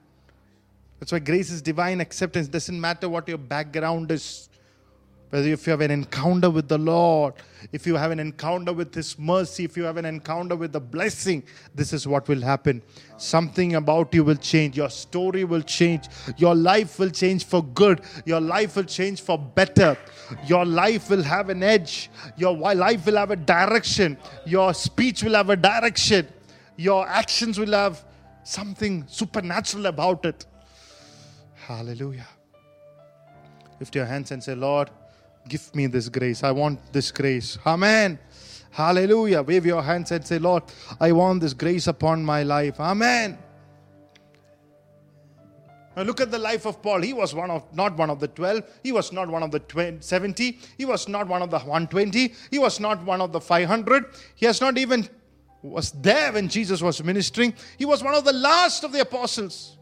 That's 0.98 1.12
why 1.12 1.20
grace 1.20 1.50
is 1.50 1.62
divine 1.62 2.00
acceptance. 2.00 2.48
Doesn't 2.48 2.80
matter 2.80 3.08
what 3.08 3.28
your 3.28 3.38
background 3.38 4.10
is. 4.10 4.48
Whether 5.36 5.50
if 5.50 5.66
you 5.66 5.70
have 5.72 5.82
an 5.82 5.90
encounter 5.90 6.48
with 6.48 6.66
the 6.66 6.78
Lord, 6.78 7.34
if 7.70 7.86
you 7.86 7.94
have 7.96 8.10
an 8.10 8.18
encounter 8.18 8.72
with 8.72 8.94
His 8.94 9.18
mercy, 9.18 9.64
if 9.64 9.76
you 9.76 9.82
have 9.82 9.98
an 9.98 10.06
encounter 10.06 10.56
with 10.56 10.72
the 10.72 10.80
blessing, 10.80 11.42
this 11.74 11.92
is 11.92 12.08
what 12.08 12.26
will 12.26 12.40
happen. 12.40 12.80
Something 13.18 13.74
about 13.74 14.14
you 14.14 14.24
will 14.24 14.36
change. 14.36 14.78
Your 14.78 14.88
story 14.88 15.44
will 15.44 15.60
change. 15.60 16.06
Your 16.38 16.54
life 16.54 16.98
will 16.98 17.10
change 17.10 17.44
for 17.44 17.62
good. 17.62 18.00
Your 18.24 18.40
life 18.40 18.76
will 18.76 18.84
change 18.84 19.20
for 19.20 19.36
better. 19.38 19.98
Your 20.46 20.64
life 20.64 21.10
will 21.10 21.22
have 21.22 21.50
an 21.50 21.62
edge. 21.62 22.08
Your 22.38 22.56
life 22.56 23.04
will 23.04 23.18
have 23.18 23.30
a 23.30 23.36
direction. 23.36 24.16
Your 24.46 24.72
speech 24.72 25.22
will 25.22 25.34
have 25.34 25.50
a 25.50 25.56
direction. 25.56 26.26
Your 26.78 27.06
actions 27.06 27.58
will 27.58 27.72
have 27.72 28.02
something 28.42 29.04
supernatural 29.06 29.84
about 29.84 30.24
it. 30.24 30.46
Hallelujah. 31.66 32.28
Lift 33.78 33.94
your 33.94 34.06
hands 34.06 34.30
and 34.30 34.42
say, 34.42 34.54
Lord, 34.54 34.88
give 35.48 35.74
me 35.74 35.86
this 35.86 36.08
grace. 36.08 36.42
I 36.42 36.50
want 36.52 36.92
this 36.92 37.10
grace. 37.10 37.58
Amen. 37.66 38.18
Hallelujah. 38.70 39.42
Wave 39.42 39.66
your 39.66 39.82
hands 39.82 40.12
and 40.12 40.26
say, 40.26 40.38
Lord, 40.38 40.62
I 41.00 41.12
want 41.12 41.40
this 41.40 41.54
grace 41.54 41.86
upon 41.86 42.24
my 42.24 42.42
life. 42.42 42.78
Amen. 42.78 43.38
Now 45.96 46.02
look 46.02 46.20
at 46.20 46.30
the 46.30 46.38
life 46.38 46.66
of 46.66 46.82
Paul. 46.82 47.00
He 47.00 47.14
was 47.14 47.34
one 47.34 47.50
of 47.50 47.74
not 47.74 47.96
one 47.96 48.10
of 48.10 48.20
the 48.20 48.28
12. 48.28 48.62
He 48.82 48.92
was 48.92 49.12
not 49.12 49.28
one 49.28 49.42
of 49.42 49.50
the 49.50 49.60
20, 49.60 50.02
70. 50.02 50.58
He 50.76 50.84
was 50.84 51.08
not 51.08 51.26
one 51.26 51.40
of 51.40 51.50
the 51.50 51.58
120. 51.58 52.34
He 52.50 52.58
was 52.58 52.78
not 52.80 53.02
one 53.02 53.22
of 53.22 53.32
the 53.32 53.40
500. 53.40 54.04
He 54.34 54.44
has 54.44 54.60
not 54.60 54.76
even 54.76 55.08
was 55.62 55.92
there 55.92 56.32
when 56.32 56.48
Jesus 56.48 56.82
was 56.82 57.02
ministering. 57.02 57.54
He 57.78 57.86
was 57.86 58.04
one 58.04 58.14
of 58.14 58.24
the 58.24 58.32
last 58.32 58.84
of 58.84 58.92
the 58.92 59.00
apostles. 59.00 59.78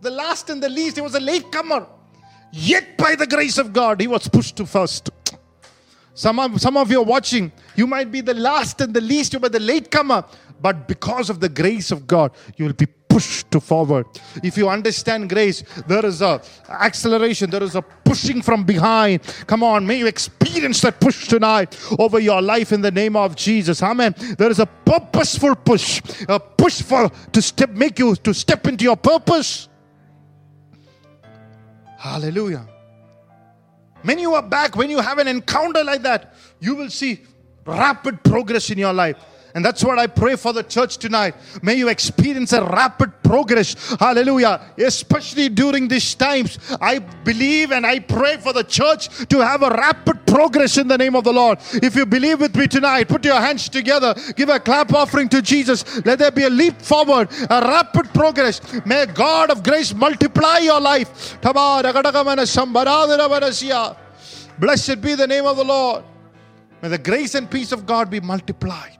The 0.00 0.10
last 0.10 0.50
and 0.50 0.60
the 0.60 0.68
least. 0.68 0.96
He 0.96 1.02
was 1.02 1.14
a 1.14 1.20
latecomer. 1.20 1.86
Yet 2.56 2.96
by 2.96 3.16
the 3.16 3.26
grace 3.26 3.58
of 3.58 3.72
God, 3.72 4.00
he 4.00 4.06
was 4.06 4.28
pushed 4.28 4.54
to 4.56 4.66
first. 4.66 5.10
Some 6.14 6.38
of, 6.38 6.60
some 6.60 6.76
of 6.76 6.88
you 6.88 7.00
are 7.00 7.04
watching. 7.04 7.50
You 7.74 7.88
might 7.88 8.12
be 8.12 8.20
the 8.20 8.34
last 8.34 8.80
and 8.80 8.94
the 8.94 9.00
least, 9.00 9.32
you 9.32 9.40
might 9.40 9.50
be 9.50 9.58
the 9.58 9.64
latecomer. 9.64 10.24
But 10.60 10.86
because 10.86 11.30
of 11.30 11.40
the 11.40 11.48
grace 11.48 11.90
of 11.90 12.06
God, 12.06 12.30
you 12.56 12.66
will 12.66 12.72
be 12.72 12.86
pushed 12.86 13.50
to 13.50 13.60
forward. 13.60 14.06
If 14.44 14.56
you 14.56 14.68
understand 14.68 15.30
grace, 15.30 15.64
there 15.88 16.06
is 16.06 16.22
a 16.22 16.40
acceleration, 16.68 17.50
there 17.50 17.62
is 17.64 17.74
a 17.74 17.82
pushing 17.82 18.40
from 18.40 18.62
behind. 18.62 19.22
Come 19.48 19.64
on, 19.64 19.84
may 19.84 19.98
you 19.98 20.06
experience 20.06 20.80
that 20.82 21.00
push 21.00 21.26
tonight 21.26 21.76
over 21.98 22.20
your 22.20 22.40
life 22.40 22.70
in 22.70 22.82
the 22.82 22.92
name 22.92 23.16
of 23.16 23.34
Jesus. 23.34 23.82
Amen. 23.82 24.14
There 24.38 24.50
is 24.50 24.60
a 24.60 24.66
purposeful 24.66 25.56
push, 25.56 26.00
a 26.28 26.38
push 26.38 26.82
for 26.82 27.10
to 27.32 27.42
step, 27.42 27.70
make 27.70 27.98
you 27.98 28.14
to 28.14 28.32
step 28.32 28.68
into 28.68 28.84
your 28.84 28.96
purpose. 28.96 29.68
Hallelujah. 32.04 32.68
When 34.02 34.18
you 34.18 34.34
are 34.34 34.42
back, 34.42 34.76
when 34.76 34.90
you 34.90 35.00
have 35.00 35.16
an 35.16 35.26
encounter 35.26 35.82
like 35.82 36.02
that, 36.02 36.34
you 36.60 36.74
will 36.74 36.90
see 36.90 37.22
rapid 37.64 38.22
progress 38.22 38.68
in 38.68 38.76
your 38.76 38.92
life. 38.92 39.16
And 39.54 39.64
that's 39.64 39.82
what 39.82 39.98
I 39.98 40.06
pray 40.06 40.36
for 40.36 40.52
the 40.52 40.62
church 40.62 40.98
tonight. 40.98 41.34
May 41.62 41.76
you 41.76 41.88
experience 41.88 42.52
a 42.52 42.62
rapid 42.62 43.13
progress. 43.34 43.96
Hallelujah. 43.98 44.60
Especially 44.78 45.48
during 45.48 45.88
these 45.88 46.14
times, 46.14 46.58
I 46.80 47.00
believe 47.00 47.72
and 47.72 47.84
I 47.84 47.98
pray 47.98 48.36
for 48.36 48.52
the 48.52 48.62
church 48.62 49.08
to 49.26 49.40
have 49.40 49.62
a 49.64 49.70
rapid 49.70 50.24
progress 50.24 50.78
in 50.78 50.86
the 50.86 50.96
name 50.96 51.16
of 51.16 51.24
the 51.24 51.32
Lord. 51.32 51.58
If 51.72 51.96
you 51.96 52.06
believe 52.06 52.40
with 52.40 52.54
me 52.54 52.68
tonight, 52.68 53.08
put 53.08 53.24
your 53.24 53.40
hands 53.40 53.68
together, 53.68 54.14
give 54.36 54.48
a 54.50 54.60
clap 54.60 54.92
offering 54.92 55.28
to 55.30 55.42
Jesus. 55.42 55.78
Let 56.04 56.20
there 56.20 56.30
be 56.30 56.44
a 56.44 56.50
leap 56.50 56.80
forward, 56.80 57.28
a 57.50 57.60
rapid 57.60 58.14
progress. 58.14 58.60
May 58.86 59.06
God 59.06 59.50
of 59.50 59.64
grace 59.64 59.92
multiply 59.92 60.58
your 60.58 60.80
life. 60.80 61.36
Blessed 64.60 65.00
be 65.00 65.14
the 65.16 65.26
name 65.26 65.46
of 65.46 65.56
the 65.56 65.64
Lord. 65.64 66.04
May 66.82 66.88
the 66.88 66.98
grace 66.98 67.34
and 67.34 67.50
peace 67.50 67.72
of 67.72 67.84
God 67.84 68.10
be 68.10 68.20
multiplied. 68.20 68.98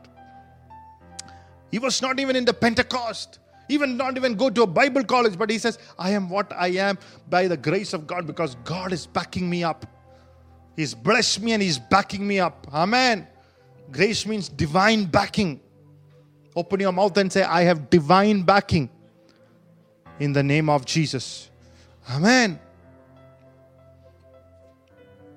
He 1.70 1.78
was 1.78 2.02
not 2.02 2.18
even 2.18 2.36
in 2.36 2.44
the 2.44 2.54
Pentecost, 2.54 3.38
even 3.68 3.96
not 3.96 4.16
even 4.16 4.34
go 4.34 4.50
to 4.50 4.62
a 4.62 4.66
Bible 4.66 5.04
college, 5.04 5.38
but 5.38 5.50
he 5.50 5.58
says, 5.58 5.78
I 5.98 6.10
am 6.10 6.28
what 6.28 6.52
I 6.52 6.68
am 6.68 6.98
by 7.28 7.48
the 7.48 7.56
grace 7.56 7.92
of 7.92 8.06
God 8.06 8.26
because 8.26 8.56
God 8.64 8.92
is 8.92 9.06
backing 9.06 9.48
me 9.48 9.64
up. 9.64 9.86
He's 10.76 10.94
blessed 10.94 11.40
me 11.42 11.52
and 11.52 11.62
He's 11.62 11.78
backing 11.78 12.26
me 12.26 12.40
up. 12.40 12.66
Amen. 12.72 13.26
Grace 13.90 14.26
means 14.26 14.48
divine 14.48 15.04
backing. 15.04 15.60
Open 16.56 16.80
your 16.80 16.92
mouth 16.92 17.16
and 17.16 17.32
say, 17.32 17.42
I 17.42 17.62
have 17.62 17.90
divine 17.90 18.42
backing 18.42 18.90
in 20.18 20.32
the 20.32 20.42
name 20.42 20.68
of 20.68 20.84
Jesus. 20.84 21.50
Amen. 22.10 22.60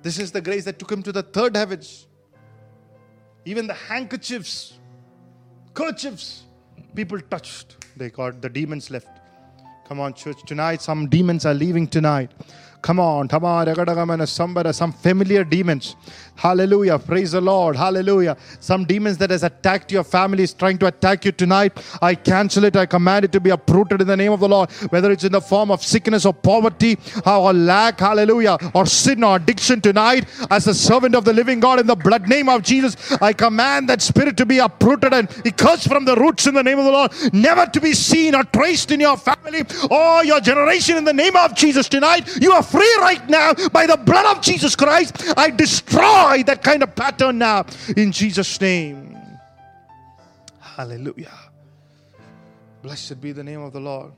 This 0.02 0.18
is 0.18 0.30
the 0.30 0.40
grace 0.40 0.64
that 0.64 0.78
took 0.78 0.90
him 0.90 1.02
to 1.02 1.12
the 1.12 1.22
third 1.22 1.56
heavens. 1.56 2.06
Even 3.44 3.66
the 3.66 3.74
handkerchiefs, 3.74 4.74
kerchiefs, 5.74 6.44
people 6.94 7.20
touched. 7.20 7.77
They 7.98 8.10
got 8.10 8.40
the 8.40 8.48
demons 8.48 8.92
left. 8.92 9.08
Come 9.88 9.98
on, 9.98 10.14
church. 10.14 10.36
Tonight, 10.46 10.80
some 10.80 11.08
demons 11.08 11.44
are 11.44 11.54
leaving 11.54 11.88
tonight. 11.88 12.30
Come 12.80 13.00
on, 13.00 13.28
Tamara, 13.28 14.32
some 14.72 14.92
familiar 14.92 15.44
demons. 15.44 15.96
Hallelujah. 16.36 17.00
Praise 17.00 17.32
the 17.32 17.40
Lord. 17.40 17.74
Hallelujah. 17.74 18.36
Some 18.60 18.84
demons 18.84 19.18
that 19.18 19.30
has 19.30 19.42
attacked 19.42 19.90
your 19.90 20.04
family 20.04 20.44
is 20.44 20.54
trying 20.54 20.78
to 20.78 20.86
attack 20.86 21.24
you 21.24 21.32
tonight. 21.32 21.72
I 22.00 22.14
cancel 22.14 22.62
it. 22.62 22.76
I 22.76 22.86
command 22.86 23.24
it 23.24 23.32
to 23.32 23.40
be 23.40 23.50
uprooted 23.50 24.00
in 24.00 24.06
the 24.06 24.16
name 24.16 24.30
of 24.30 24.38
the 24.38 24.48
Lord. 24.48 24.70
Whether 24.90 25.10
it's 25.10 25.24
in 25.24 25.32
the 25.32 25.40
form 25.40 25.72
of 25.72 25.82
sickness 25.82 26.24
or 26.24 26.32
poverty 26.32 26.96
or 27.26 27.52
lack, 27.52 27.98
hallelujah, 27.98 28.56
or 28.72 28.86
sin 28.86 29.24
or 29.24 29.34
addiction 29.34 29.80
tonight, 29.80 30.28
as 30.48 30.68
a 30.68 30.74
servant 30.74 31.16
of 31.16 31.24
the 31.24 31.32
living 31.32 31.58
God 31.58 31.80
in 31.80 31.88
the 31.88 31.96
blood 31.96 32.28
name 32.28 32.48
of 32.48 32.62
Jesus, 32.62 33.20
I 33.20 33.32
command 33.32 33.88
that 33.88 34.00
spirit 34.00 34.36
to 34.36 34.46
be 34.46 34.58
uprooted 34.58 35.12
and 35.12 35.28
cursed 35.56 35.88
from 35.88 36.04
the 36.04 36.14
roots 36.14 36.46
in 36.46 36.54
the 36.54 36.62
name 36.62 36.78
of 36.78 36.84
the 36.84 36.92
Lord, 36.92 37.10
never 37.32 37.66
to 37.66 37.80
be 37.80 37.92
seen 37.92 38.36
or 38.36 38.44
traced 38.44 38.92
in 38.92 39.00
your 39.00 39.16
family 39.16 39.64
or 39.90 40.24
your 40.24 40.40
generation 40.40 40.96
in 40.96 41.04
the 41.04 41.12
name 41.12 41.34
of 41.34 41.56
Jesus 41.56 41.88
tonight. 41.88 42.40
You 42.40 42.52
are 42.52 42.62
free 42.70 42.96
right 43.00 43.28
now 43.28 43.52
by 43.72 43.86
the 43.86 43.96
blood 43.96 44.36
of 44.36 44.42
Jesus 44.42 44.76
Christ. 44.76 45.16
I 45.36 45.50
destroy 45.50 46.42
that 46.46 46.60
kind 46.62 46.82
of 46.82 46.94
pattern 46.94 47.38
now 47.38 47.66
in 47.96 48.12
Jesus' 48.12 48.60
name. 48.60 49.16
Hallelujah. 50.60 51.38
Blessed 52.82 53.20
be 53.20 53.32
the 53.32 53.42
name 53.42 53.60
of 53.60 53.72
the 53.72 53.80
Lord. 53.80 54.12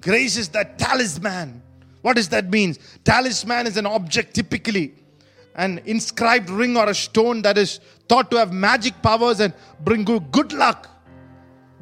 Grace 0.00 0.36
is 0.36 0.48
that 0.50 0.78
talisman. 0.78 1.62
What 2.02 2.16
does 2.16 2.28
that 2.30 2.50
mean? 2.50 2.74
Talisman 3.04 3.66
is 3.66 3.76
an 3.76 3.86
object 3.86 4.34
typically 4.34 4.94
an 5.56 5.80
inscribed 5.86 6.50
ring 6.50 6.76
or 6.76 6.88
a 6.88 6.94
stone 6.94 7.42
that 7.42 7.58
is 7.58 7.80
thought 8.08 8.30
to 8.30 8.36
have 8.36 8.52
magic 8.52 9.00
powers 9.02 9.40
and 9.40 9.52
bring 9.80 10.04
good 10.04 10.52
luck. 10.52 10.88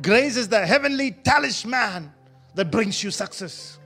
Grace 0.01 0.37
is 0.37 0.49
the 0.49 0.65
heavenly 0.65 1.11
talisman 1.11 2.13
that 2.55 2.71
brings 2.71 3.03
you 3.03 3.11
success. 3.11 3.79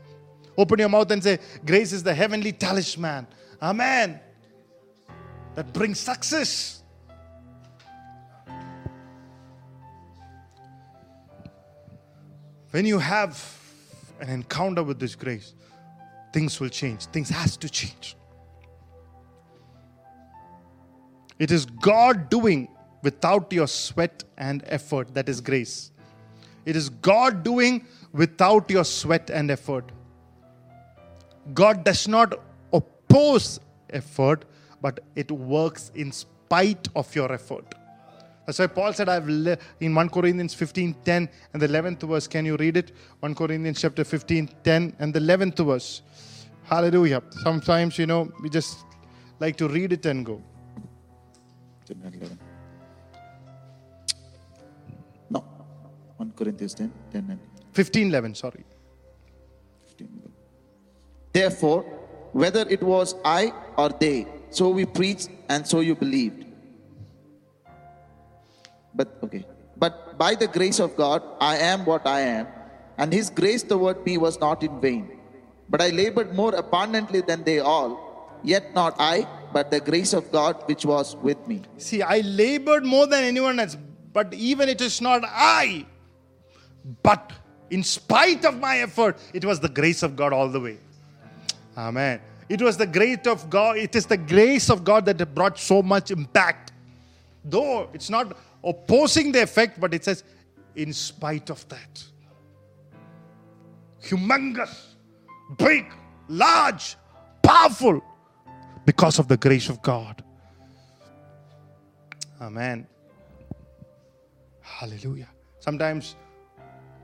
Open 0.56 0.78
your 0.78 0.88
mouth 0.88 1.10
and 1.10 1.22
say, 1.22 1.38
Grace 1.64 1.92
is 1.92 2.02
the 2.02 2.14
heavenly 2.14 2.52
talisman. 2.52 3.26
Amen. 3.62 4.20
That 5.54 5.72
brings 5.72 5.98
success. 5.98 6.82
When 12.70 12.84
you 12.84 12.98
have 12.98 13.42
an 14.20 14.28
encounter 14.28 14.82
with 14.82 14.98
this 14.98 15.14
grace, 15.14 15.54
things 16.32 16.60
will 16.60 16.68
change. 16.68 17.06
Things 17.06 17.28
has 17.30 17.56
to 17.56 17.68
change. 17.68 18.16
It 21.38 21.50
is 21.50 21.66
God 21.66 22.28
doing 22.28 22.68
without 23.02 23.52
your 23.52 23.68
sweat 23.68 24.24
and 24.36 24.62
effort. 24.66 25.14
That 25.14 25.28
is 25.28 25.40
grace. 25.40 25.92
It 26.66 26.76
is 26.76 26.90
God 26.90 27.42
doing 27.42 27.86
without 28.12 28.70
your 28.70 28.84
sweat 28.84 29.30
and 29.30 29.50
effort. 29.50 29.90
God 31.54 31.84
does 31.84 32.06
not 32.08 32.34
oppose 32.72 33.60
effort, 33.90 34.44
but 34.80 35.00
it 35.16 35.30
works 35.30 35.90
in 35.94 36.12
spite 36.12 36.88
of 36.94 37.14
your 37.14 37.32
effort. 37.32 37.74
That's 38.46 38.58
why 38.58 38.66
Paul 38.66 38.92
said, 38.94 39.10
I've 39.10 39.28
le- 39.28 39.58
in 39.80 39.94
1 39.94 40.08
Corinthians 40.08 40.54
15 40.54 40.94
10 41.04 41.28
and 41.52 41.62
the 41.62 41.68
11th 41.68 42.08
verse. 42.08 42.26
Can 42.26 42.46
you 42.46 42.56
read 42.56 42.78
it? 42.78 42.92
1 43.20 43.34
Corinthians 43.34 43.80
chapter 43.80 44.04
15 44.04 44.48
10 44.64 44.96
and 44.98 45.12
the 45.12 45.20
11th 45.20 45.64
verse. 45.66 46.02
Hallelujah. 46.64 47.22
Sometimes, 47.42 47.98
you 47.98 48.06
know, 48.06 48.32
we 48.42 48.48
just 48.48 48.78
like 49.38 49.56
to 49.56 49.68
read 49.68 49.92
it 49.92 50.06
and 50.06 50.24
go. 50.24 50.42
10 51.86 52.00
and 52.04 52.14
11. 52.14 52.38
No. 55.28 55.44
1 56.16 56.32
Corinthians 56.34 56.74
10, 56.74 56.90
10 57.12 57.26
and 57.28 57.47
15 57.78 58.08
11, 58.08 58.34
sorry. 58.34 58.64
Therefore, 61.32 61.82
whether 62.32 62.66
it 62.68 62.82
was 62.82 63.14
I 63.24 63.52
or 63.76 63.90
they, 63.90 64.26
so 64.50 64.70
we 64.70 64.84
preached 64.84 65.28
and 65.48 65.64
so 65.64 65.78
you 65.78 65.94
believed. 65.94 66.44
But, 68.96 69.16
okay. 69.22 69.46
But 69.76 70.18
by 70.18 70.34
the 70.34 70.48
grace 70.48 70.80
of 70.80 70.96
God, 70.96 71.22
I 71.40 71.56
am 71.58 71.84
what 71.84 72.04
I 72.04 72.18
am, 72.22 72.48
and 72.96 73.12
his 73.12 73.30
grace 73.30 73.62
toward 73.62 74.04
me 74.04 74.18
was 74.18 74.40
not 74.40 74.64
in 74.64 74.80
vain. 74.80 75.16
But 75.68 75.80
I 75.80 75.90
labored 75.90 76.34
more 76.34 76.56
abundantly 76.56 77.20
than 77.20 77.44
they 77.44 77.60
all, 77.60 78.40
yet 78.42 78.74
not 78.74 78.96
I, 78.98 79.24
but 79.52 79.70
the 79.70 79.78
grace 79.78 80.14
of 80.14 80.32
God 80.32 80.64
which 80.66 80.84
was 80.84 81.14
with 81.14 81.46
me. 81.46 81.62
See, 81.76 82.02
I 82.02 82.22
labored 82.22 82.84
more 82.84 83.06
than 83.06 83.22
anyone 83.22 83.60
else, 83.60 83.76
but 84.12 84.34
even 84.34 84.68
it 84.68 84.80
is 84.80 85.00
not 85.00 85.22
I, 85.24 85.86
but 87.04 87.30
in 87.70 87.82
spite 87.82 88.44
of 88.44 88.58
my 88.58 88.78
effort, 88.78 89.18
it 89.32 89.44
was 89.44 89.60
the 89.60 89.68
grace 89.68 90.02
of 90.02 90.16
God 90.16 90.32
all 90.32 90.48
the 90.48 90.60
way. 90.60 90.78
Amen. 91.76 92.20
It 92.48 92.62
was 92.62 92.76
the 92.76 92.86
grace 92.86 93.26
of 93.26 93.50
God. 93.50 93.76
It 93.76 93.94
is 93.94 94.06
the 94.06 94.16
grace 94.16 94.70
of 94.70 94.84
God 94.84 95.04
that 95.06 95.34
brought 95.34 95.58
so 95.58 95.82
much 95.82 96.10
impact. 96.10 96.72
Though 97.44 97.88
it's 97.92 98.10
not 98.10 98.36
opposing 98.64 99.32
the 99.32 99.42
effect, 99.42 99.80
but 99.80 99.94
it 99.94 100.04
says, 100.04 100.24
in 100.74 100.92
spite 100.92 101.50
of 101.50 101.68
that. 101.68 102.04
Humongous, 104.02 104.94
big, 105.56 105.92
large, 106.28 106.96
powerful, 107.42 108.02
because 108.86 109.18
of 109.18 109.28
the 109.28 109.36
grace 109.36 109.68
of 109.68 109.82
God. 109.82 110.24
Amen. 112.40 112.86
Hallelujah. 114.60 115.28
Sometimes 115.58 116.16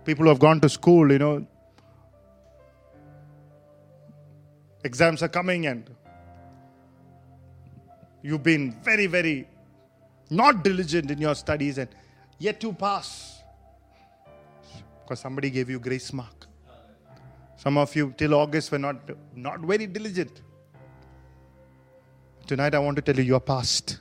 people 0.04 0.24
who 0.24 0.28
have 0.28 0.38
gone 0.38 0.60
to 0.60 0.68
school, 0.68 1.10
you 1.10 1.18
know, 1.18 1.46
exams 4.84 5.22
are 5.22 5.28
coming 5.28 5.66
and 5.66 5.88
you've 8.22 8.42
been 8.42 8.72
very, 8.82 9.06
very 9.06 9.48
not 10.30 10.62
diligent 10.62 11.10
in 11.10 11.18
your 11.18 11.34
studies 11.34 11.78
and 11.78 11.88
yet 12.38 12.62
you 12.62 12.72
pass 12.72 13.40
because 15.02 15.20
somebody 15.20 15.50
gave 15.50 15.70
you 15.70 15.78
grace 15.78 16.12
mark. 16.12 16.46
Some 17.56 17.78
of 17.78 17.94
you 17.96 18.14
till 18.16 18.34
August 18.34 18.72
were 18.72 18.78
not, 18.78 18.96
not 19.34 19.60
very 19.60 19.86
diligent. 19.86 20.42
Tonight 22.46 22.74
I 22.74 22.78
want 22.78 22.96
to 22.96 23.02
tell 23.02 23.16
you 23.16 23.22
you 23.22 23.36
are 23.36 23.40
passed. 23.40 24.00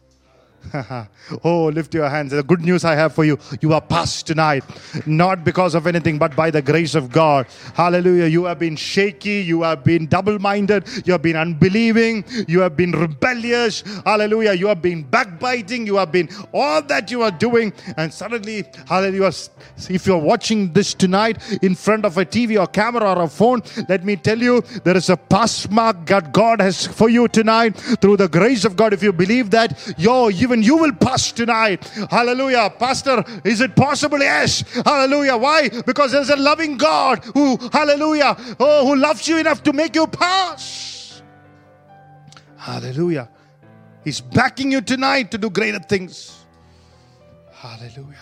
oh, 1.43 1.65
lift 1.65 1.93
your 1.93 2.09
hands. 2.09 2.31
The 2.31 2.43
good 2.43 2.61
news 2.61 2.83
I 2.85 2.95
have 2.95 3.13
for 3.13 3.25
you 3.25 3.37
you 3.61 3.73
are 3.73 3.81
passed 3.81 4.27
tonight, 4.27 4.63
not 5.05 5.43
because 5.43 5.75
of 5.75 5.87
anything, 5.87 6.17
but 6.17 6.35
by 6.35 6.49
the 6.49 6.61
grace 6.61 6.95
of 6.95 7.11
God. 7.11 7.47
Hallelujah. 7.73 8.25
You 8.25 8.45
have 8.45 8.59
been 8.59 8.75
shaky, 8.75 9.41
you 9.41 9.61
have 9.61 9.83
been 9.83 10.07
double 10.07 10.39
minded, 10.39 10.87
you 11.05 11.13
have 11.13 11.21
been 11.21 11.35
unbelieving, 11.35 12.25
you 12.47 12.59
have 12.61 12.75
been 12.75 12.91
rebellious. 12.91 13.83
Hallelujah. 14.05 14.53
You 14.53 14.67
have 14.67 14.81
been 14.81 15.03
backbiting, 15.03 15.85
you 15.85 15.95
have 15.95 16.11
been 16.11 16.29
all 16.53 16.81
that 16.83 17.11
you 17.11 17.21
are 17.21 17.31
doing, 17.31 17.73
and 17.97 18.13
suddenly, 18.13 18.65
hallelujah. 18.87 19.31
If 19.89 20.05
you're 20.05 20.17
watching 20.17 20.73
this 20.73 20.93
tonight 20.93 21.37
in 21.61 21.75
front 21.75 22.05
of 22.05 22.17
a 22.17 22.25
TV 22.25 22.59
or 22.59 22.67
camera 22.67 23.13
or 23.13 23.23
a 23.23 23.27
phone, 23.27 23.61
let 23.89 24.03
me 24.03 24.15
tell 24.15 24.39
you 24.39 24.61
there 24.83 24.97
is 24.97 25.09
a 25.09 25.17
pass 25.17 25.69
mark 25.69 26.05
that 26.07 26.33
God 26.33 26.61
has 26.61 26.85
for 26.87 27.09
you 27.09 27.27
tonight 27.27 27.75
through 28.01 28.17
the 28.17 28.27
grace 28.27 28.65
of 28.65 28.75
God. 28.75 28.93
If 28.93 29.03
you 29.03 29.13
believe 29.13 29.49
that, 29.51 29.95
your 29.97 30.31
even 30.31 30.52
even 30.53 30.63
you 30.63 30.77
will 30.77 30.93
pass 30.93 31.31
tonight. 31.31 31.83
Hallelujah. 32.11 32.71
Pastor, 32.77 33.23
is 33.43 33.59
it 33.59 33.75
possible? 33.75 34.19
Yes. 34.19 34.61
Hallelujah. 34.85 35.35
Why? 35.35 35.69
Because 35.69 36.11
there's 36.11 36.29
a 36.29 36.35
loving 36.35 36.77
God 36.77 37.23
who, 37.33 37.57
hallelujah, 37.71 38.35
oh, 38.59 38.85
who 38.85 38.95
loves 38.95 39.27
you 39.27 39.39
enough 39.39 39.63
to 39.63 39.73
make 39.73 39.95
you 39.95 40.05
pass. 40.05 41.23
Hallelujah. 42.55 43.29
He's 44.03 44.21
backing 44.21 44.71
you 44.71 44.81
tonight 44.81 45.31
to 45.31 45.37
do 45.37 45.49
greater 45.49 45.79
things. 45.79 46.45
Hallelujah. 47.51 48.17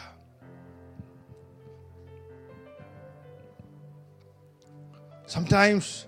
Sometimes 5.25 6.07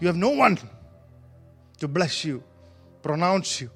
you 0.00 0.06
have 0.06 0.16
no 0.16 0.30
one 0.30 0.58
to 1.78 1.88
bless 1.88 2.24
you, 2.24 2.42
pronounce 3.02 3.60
you. 3.60 3.70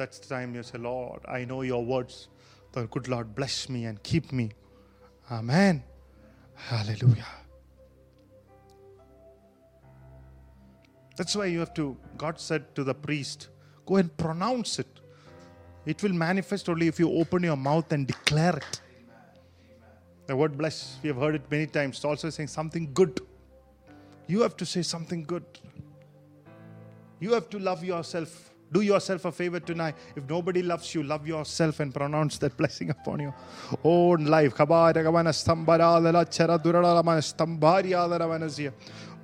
At 0.00 0.12
the 0.12 0.26
time, 0.26 0.54
you 0.54 0.62
say, 0.62 0.78
Lord, 0.78 1.20
I 1.28 1.44
know 1.44 1.60
your 1.60 1.84
words. 1.84 2.28
The 2.72 2.86
good 2.86 3.06
Lord, 3.06 3.34
bless 3.34 3.68
me 3.68 3.84
and 3.84 4.02
keep 4.02 4.32
me. 4.32 4.50
Amen. 5.30 5.82
Hallelujah. 6.54 7.26
That's 11.16 11.36
why 11.36 11.46
you 11.46 11.58
have 11.58 11.74
to, 11.74 11.98
God 12.16 12.40
said 12.40 12.74
to 12.76 12.84
the 12.84 12.94
priest, 12.94 13.48
go 13.84 13.96
and 13.96 14.16
pronounce 14.16 14.78
it. 14.78 15.00
It 15.84 16.02
will 16.02 16.14
manifest 16.14 16.68
only 16.70 16.88
if 16.88 16.98
you 16.98 17.10
open 17.12 17.42
your 17.42 17.56
mouth 17.56 17.92
and 17.92 18.06
declare 18.06 18.56
it. 18.56 18.80
The 20.26 20.36
word 20.36 20.56
bless, 20.56 20.96
we 21.02 21.08
have 21.08 21.18
heard 21.18 21.34
it 21.34 21.42
many 21.50 21.66
times. 21.66 21.96
It's 21.96 22.04
also 22.04 22.30
saying 22.30 22.46
something 22.48 22.90
good. 22.94 23.20
You 24.28 24.40
have 24.42 24.56
to 24.58 24.64
say 24.64 24.82
something 24.82 25.24
good. 25.24 25.44
You 27.18 27.34
have 27.34 27.50
to 27.50 27.58
love 27.58 27.84
yourself. 27.84 28.49
Do 28.72 28.82
yourself 28.82 29.24
a 29.24 29.32
favor 29.32 29.58
tonight. 29.58 29.96
If 30.14 30.28
nobody 30.28 30.62
loves 30.62 30.94
you, 30.94 31.02
love 31.02 31.26
yourself 31.26 31.80
and 31.80 31.92
pronounce 31.92 32.38
that 32.38 32.56
blessing 32.56 32.90
upon 32.96 33.20
your 33.20 33.34
own 33.82 34.26
life. 34.26 34.56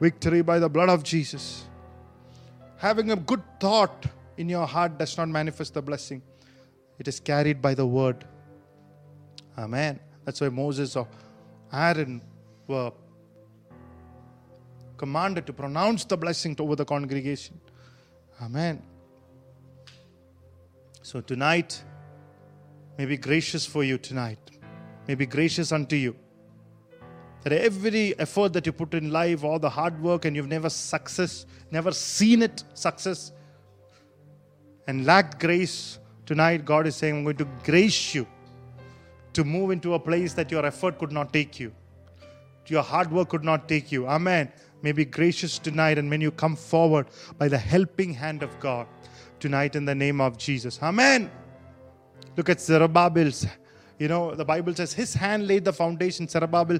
Victory 0.01 0.43
by 0.43 0.59
the 0.59 0.69
blood 0.69 0.89
of 0.89 1.03
Jesus. 1.05 1.65
Having 2.79 3.13
a 3.13 3.17
good 3.17 3.43
thought 3.61 4.07
in 4.37 4.49
your 4.49 4.67
heart 4.67 4.99
does 4.99 5.17
not 5.17 5.29
manifest 5.29 5.75
the 5.75 5.83
blessing, 5.83 6.21
it 6.99 7.09
is 7.09 7.21
carried 7.21 7.63
by 7.63 7.75
the 7.75 7.87
word. 7.87 8.25
Amen. 9.57 10.01
That's 10.25 10.41
why 10.41 10.49
Moses 10.49 10.97
or 10.97 11.07
Aaron 11.73 12.21
were 12.67 12.93
commanded 14.97 15.47
to 15.47 15.53
pronounce 15.53 16.05
the 16.05 16.17
blessing 16.17 16.57
over 16.59 16.75
the 16.75 16.85
congregation. 16.85 17.61
Amen. 18.43 18.83
So 21.07 21.21
tonight, 21.21 21.85
may 22.99 23.07
be 23.07 23.17
gracious 23.17 23.65
for 23.65 23.85
you 23.85 23.97
tonight. 23.97 24.41
May 25.07 25.15
be 25.15 25.25
gracious 25.25 25.71
unto 25.71 25.95
you. 25.95 26.17
That 27.45 27.53
every 27.53 28.19
effort 28.19 28.53
that 28.55 28.67
you 28.67 28.73
put 28.73 28.93
in 28.93 29.13
life, 29.13 29.45
all 29.45 29.61
the 29.61 29.71
hard 29.71 30.03
work, 30.03 30.25
and 30.25 30.35
you've 30.35 30.49
never 30.49 30.69
success, 30.69 31.47
never 31.71 31.93
seen 31.93 32.43
it 32.43 32.65
success, 32.75 33.31
and 34.89 35.07
lacked 35.07 35.39
grace, 35.39 36.01
tonight 36.27 36.65
God 36.65 36.89
is 36.89 36.97
saying, 36.97 37.19
I'm 37.19 37.23
going 37.23 37.37
to 37.37 37.49
grace 37.63 38.13
you 38.13 38.27
to 39.35 39.45
move 39.45 39.71
into 39.71 39.95
a 39.95 40.01
place 40.01 40.33
that 40.33 40.51
your 40.51 40.67
effort 40.67 40.99
could 40.99 41.13
not 41.13 41.33
take 41.33 41.61
you, 41.61 41.73
your 42.67 42.83
hard 42.83 43.13
work 43.13 43.29
could 43.29 43.45
not 43.45 43.69
take 43.69 43.93
you. 43.93 44.09
Amen. 44.09 44.51
May 44.83 44.91
be 44.91 45.05
gracious 45.05 45.61
tonight, 45.61 45.99
and 45.99 46.11
when 46.11 46.21
you 46.21 46.33
come 46.33 46.57
forward 46.57 47.07
by 47.39 47.47
the 47.47 47.59
helping 47.59 48.13
hand 48.13 48.43
of 48.43 48.59
God 48.59 48.89
tonight 49.41 49.77
in 49.77 49.85
the 49.85 49.95
name 49.95 50.21
of 50.21 50.37
Jesus. 50.39 50.79
Amen. 50.83 51.31
Look 52.37 52.49
at 52.49 52.61
Zerubbabel's. 52.61 53.47
You 53.99 54.09
know, 54.09 54.35
the 54.35 54.45
Bible 54.45 54.75
says 54.75 54.93
his 54.93 55.15
hand 55.15 55.47
laid 55.47 55.65
the 55.65 55.73
foundation. 55.73 56.29
Zerubbabel, 56.29 56.79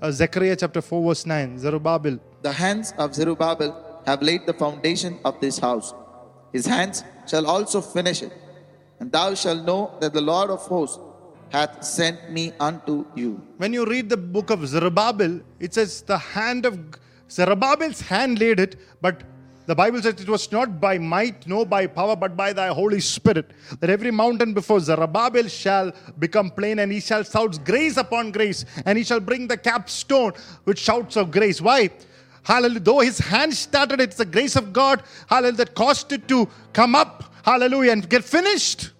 uh, 0.00 0.10
Zechariah 0.10 0.56
chapter 0.56 0.80
4, 0.80 1.08
verse 1.08 1.26
9. 1.26 1.58
Zerubbabel. 1.58 2.18
The 2.42 2.52
hands 2.52 2.94
of 2.98 3.14
Zerubbabel 3.14 4.02
have 4.06 4.22
laid 4.22 4.46
the 4.46 4.54
foundation 4.54 5.18
of 5.24 5.40
this 5.40 5.58
house. 5.58 5.92
His 6.52 6.66
hands 6.66 7.02
shall 7.26 7.46
also 7.46 7.80
finish 7.80 8.22
it. 8.22 8.32
And 9.00 9.10
thou 9.10 9.34
shalt 9.34 9.64
know 9.64 9.94
that 10.00 10.12
the 10.12 10.20
Lord 10.20 10.50
of 10.50 10.60
hosts 10.60 10.98
hath 11.50 11.84
sent 11.84 12.30
me 12.30 12.52
unto 12.60 13.04
you. 13.14 13.42
When 13.56 13.72
you 13.72 13.84
read 13.84 14.08
the 14.08 14.16
book 14.16 14.50
of 14.50 14.66
Zerubbabel, 14.66 15.40
it 15.60 15.74
says 15.74 16.02
the 16.02 16.18
hand 16.18 16.66
of 16.66 16.78
Zerubbabel's 17.30 18.00
hand 18.00 18.38
laid 18.38 18.60
it, 18.60 18.76
but 19.00 19.22
the 19.66 19.74
Bible 19.74 20.00
says 20.00 20.20
it 20.20 20.28
was 20.28 20.50
not 20.52 20.80
by 20.80 20.96
might, 20.96 21.46
no 21.46 21.64
by 21.64 21.88
power, 21.88 22.14
but 22.14 22.36
by 22.36 22.52
thy 22.52 22.68
Holy 22.68 23.00
Spirit. 23.00 23.50
That 23.80 23.90
every 23.90 24.12
mountain 24.12 24.54
before 24.54 24.78
Zerubbabel 24.78 25.48
shall 25.48 25.92
become 26.20 26.50
plain, 26.50 26.78
and 26.78 26.92
he 26.92 27.00
shall 27.00 27.24
shout 27.24 27.64
grace 27.64 27.96
upon 27.96 28.30
grace, 28.30 28.64
and 28.84 28.96
he 28.96 29.02
shall 29.02 29.18
bring 29.18 29.48
the 29.48 29.56
capstone 29.56 30.32
with 30.64 30.78
shouts 30.78 31.16
of 31.16 31.32
grace. 31.32 31.60
Why? 31.60 31.90
Hallelujah. 32.44 32.80
Though 32.80 33.00
his 33.00 33.18
hand 33.18 33.54
started, 33.54 34.00
it's 34.00 34.16
the 34.16 34.24
grace 34.24 34.54
of 34.54 34.72
God, 34.72 35.02
hallelujah, 35.26 35.56
that 35.56 35.74
caused 35.74 36.12
it 36.12 36.28
to 36.28 36.48
come 36.72 36.94
up, 36.94 37.24
hallelujah, 37.44 37.90
and 37.90 38.08
get 38.08 38.22
finished. 38.22 38.92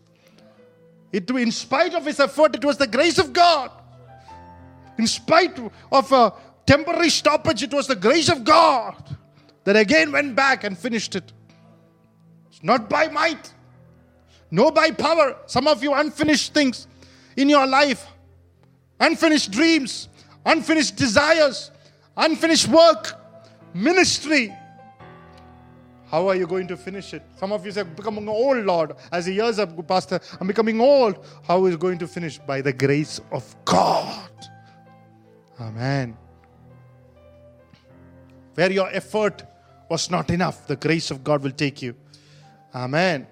It, 1.12 1.30
in 1.30 1.52
spite 1.52 1.94
of 1.94 2.04
his 2.04 2.18
effort, 2.18 2.56
it 2.56 2.64
was 2.64 2.76
the 2.76 2.88
grace 2.88 3.18
of 3.18 3.32
God. 3.32 3.70
In 4.98 5.06
spite 5.06 5.60
of 5.92 6.10
a 6.10 6.32
temporary 6.66 7.10
stoppage, 7.10 7.62
it 7.62 7.72
was 7.72 7.86
the 7.86 7.94
grace 7.94 8.28
of 8.28 8.42
God 8.42 9.16
that 9.66 9.74
again 9.74 10.12
went 10.12 10.34
back 10.36 10.62
and 10.62 10.78
finished 10.78 11.16
it. 11.16 11.32
It's 12.48 12.62
not 12.62 12.88
by 12.88 13.08
might, 13.08 13.52
no 14.50 14.70
by 14.70 14.92
power. 14.92 15.36
Some 15.46 15.66
of 15.66 15.82
you 15.82 15.92
unfinished 15.92 16.54
things 16.54 16.86
in 17.36 17.48
your 17.48 17.66
life, 17.66 18.06
unfinished 19.00 19.50
dreams, 19.50 20.08
unfinished 20.46 20.94
desires, 20.94 21.72
unfinished 22.16 22.68
work, 22.68 23.20
ministry. 23.74 24.54
How 26.12 26.28
are 26.28 26.36
you 26.36 26.46
going 26.46 26.68
to 26.68 26.76
finish 26.76 27.12
it? 27.12 27.24
Some 27.36 27.50
of 27.50 27.66
you 27.66 27.72
say, 27.72 27.82
becoming 27.82 28.28
old, 28.28 28.64
Lord. 28.64 28.92
As 29.10 29.24
the 29.24 29.32
years 29.32 29.56
have 29.56 29.76
passed, 29.88 30.12
I'm 30.40 30.46
becoming 30.46 30.80
old. 30.80 31.26
How 31.42 31.66
is 31.66 31.76
going 31.76 31.98
to 31.98 32.06
finish? 32.06 32.38
By 32.38 32.60
the 32.60 32.72
grace 32.72 33.20
of 33.32 33.56
God. 33.64 34.30
Amen. 35.60 36.16
Where 38.54 38.70
your 38.70 38.88
effort 38.90 39.42
was 39.88 40.10
not 40.10 40.30
enough, 40.30 40.66
the 40.66 40.76
grace 40.76 41.10
of 41.10 41.22
God 41.22 41.42
will 41.42 41.52
take 41.52 41.82
you. 41.82 41.94
Amen. 42.74 43.26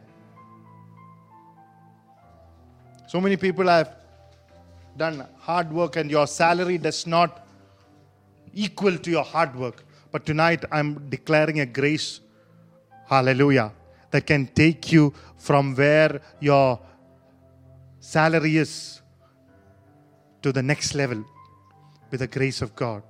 So 3.08 3.20
many 3.20 3.36
people 3.36 3.66
have 3.68 3.96
done 4.96 5.26
hard 5.38 5.72
work, 5.72 5.96
and 5.96 6.10
your 6.10 6.26
salary 6.26 6.78
does 6.78 7.06
not 7.06 7.46
equal 8.52 8.96
to 8.96 9.10
your 9.10 9.24
hard 9.24 9.54
work. 9.56 9.84
But 10.10 10.24
tonight 10.24 10.64
I'm 10.70 11.10
declaring 11.10 11.60
a 11.60 11.66
grace, 11.66 12.20
hallelujah, 13.08 13.72
that 14.10 14.26
can 14.26 14.46
take 14.46 14.92
you 14.92 15.12
from 15.36 15.74
where 15.74 16.20
your 16.40 16.78
salary 17.98 18.56
is 18.56 19.00
to 20.42 20.52
the 20.52 20.62
next 20.62 20.94
level 20.94 21.24
with 22.10 22.20
the 22.20 22.28
grace 22.28 22.62
of 22.62 22.76
God. 22.76 23.02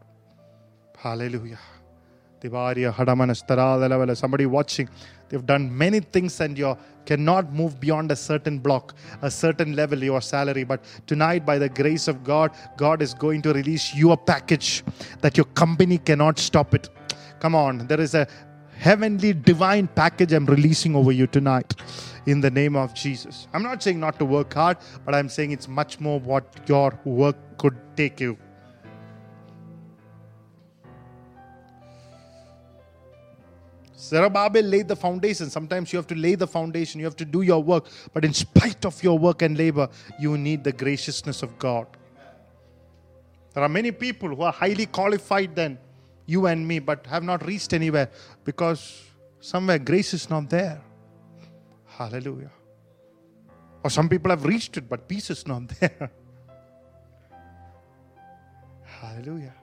Hallelujah. 0.97 1.59
Somebody 2.45 4.47
watching, 4.47 4.89
they've 5.29 5.47
done 5.47 5.77
many 5.77 6.01
things 6.01 6.41
and 6.41 6.59
you 6.59 6.77
cannot 7.07 7.53
move 7.53 7.81
beyond 7.81 8.13
a 8.13 8.17
certain 8.17 8.59
block, 8.59 8.95
a 9.23 9.31
certain 9.31 9.75
level, 9.75 10.03
your 10.03 10.21
salary. 10.21 10.65
But 10.65 10.85
tonight, 11.07 11.47
by 11.47 11.59
the 11.59 11.69
grace 11.69 12.09
of 12.09 12.23
God, 12.23 12.53
God 12.77 13.03
is 13.03 13.15
going 13.15 13.43
to 13.43 13.53
release 13.53 13.95
you 13.95 14.13
a 14.13 14.17
package 14.17 14.85
that 15.21 15.37
your 15.37 15.47
company 15.47 15.99
cannot 15.99 16.39
stop 16.39 16.75
it. 16.75 16.89
Come 17.41 17.55
on, 17.55 17.87
there 17.87 18.01
is 18.01 18.15
a 18.15 18.27
heavenly 18.77 19.33
divine 19.33 19.87
package 19.87 20.33
I'm 20.33 20.47
releasing 20.47 20.97
over 20.97 21.13
you 21.13 21.27
tonight 21.27 21.75
in 22.27 22.41
the 22.41 22.51
name 22.51 22.77
of 22.77 22.95
Jesus. 22.95 23.49
I'm 23.53 23.63
not 23.63 23.83
saying 23.83 24.01
not 24.01 24.19
to 24.19 24.25
work 24.25 24.53
hard, 24.53 24.79
but 25.05 25.15
I'm 25.15 25.29
saying 25.29 25.53
it's 25.53 25.69
much 25.69 26.01
more 26.01 26.21
what 26.21 26.45
your 26.67 26.99
work 27.05 27.37
could 27.59 27.77
take 27.97 28.21
you. 28.21 28.39
Zerubbabel 34.05 34.65
laid 34.65 34.89
the 34.89 34.97
foundation. 34.97 35.49
Sometimes 35.49 35.93
you 35.93 35.97
have 35.97 36.07
to 36.09 36.15
lay 36.15 36.35
the 36.35 36.47
foundation, 36.47 37.01
you 37.01 37.07
have 37.07 37.17
to 37.17 37.25
do 37.25 37.41
your 37.41 37.63
work. 37.63 37.87
But 38.13 38.25
in 38.25 38.35
spite 38.35 38.85
of 38.85 39.03
your 39.03 39.19
work 39.19 39.41
and 39.41 39.57
labor, 39.57 39.89
you 40.19 40.37
need 40.37 40.63
the 40.63 40.73
graciousness 40.73 41.43
of 41.43 41.59
God. 41.59 41.87
There 43.55 43.63
are 43.63 43.69
many 43.69 43.93
people 43.93 44.29
who 44.29 44.43
are 44.43 44.53
highly 44.53 44.87
qualified 44.87 45.57
than 45.57 45.79
you 46.27 46.47
and 46.47 46.67
me, 46.67 46.81
but 46.81 47.07
have 47.07 47.23
not 47.23 47.47
reached 47.47 47.73
anywhere 47.73 48.11
because 48.45 49.05
somewhere 49.41 49.79
grace 49.79 50.13
is 50.13 50.29
not 50.29 50.51
there. 50.51 50.83
Hallelujah. 51.87 52.51
Or 53.85 53.91
some 53.91 54.09
people 54.09 54.31
have 54.31 54.45
reached 54.45 54.77
it, 54.77 54.89
but 54.89 55.09
peace 55.09 55.31
is 55.31 55.47
not 55.47 55.69
there. 55.81 56.11
Hallelujah. 58.83 59.55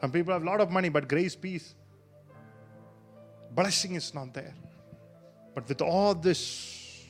Some 0.00 0.12
people 0.12 0.32
have 0.32 0.42
a 0.42 0.46
lot 0.46 0.60
of 0.60 0.70
money, 0.70 0.88
but 0.88 1.08
grace, 1.08 1.34
peace 1.34 1.74
blessing 3.58 3.96
is 3.96 4.14
not 4.14 4.32
there. 4.32 4.54
But 5.52 5.68
with 5.68 5.82
all 5.82 6.14
this 6.14 7.04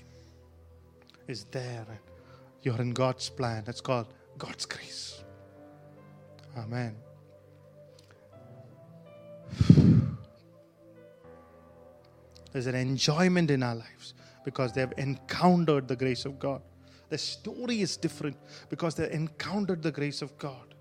is 1.27 1.45
there, 1.45 1.85
and 1.91 1.99
you're 2.63 2.81
in 2.81 2.93
God's 2.93 3.29
plan. 3.29 3.65
That's 3.67 3.83
called 3.83 4.07
God's 4.39 4.65
grace. 4.65 5.23
Amen. 6.57 6.97
There's 12.53 12.67
an 12.67 12.77
enjoyment 12.77 13.51
in 13.51 13.63
our 13.63 13.75
lives 13.75 14.15
because 14.43 14.73
they 14.73 14.81
have 14.81 14.95
encountered 14.97 15.87
the 15.87 15.97
grace 15.97 16.25
of 16.25 16.39
God. 16.39 16.63
The 17.11 17.19
story 17.19 17.83
is 17.83 17.99
different 17.99 18.37
because 18.71 18.95
they 18.95 19.11
encountered 19.13 19.83
the 19.83 19.93
grace 19.93 20.23
of 20.23 20.37
God. 20.39 20.75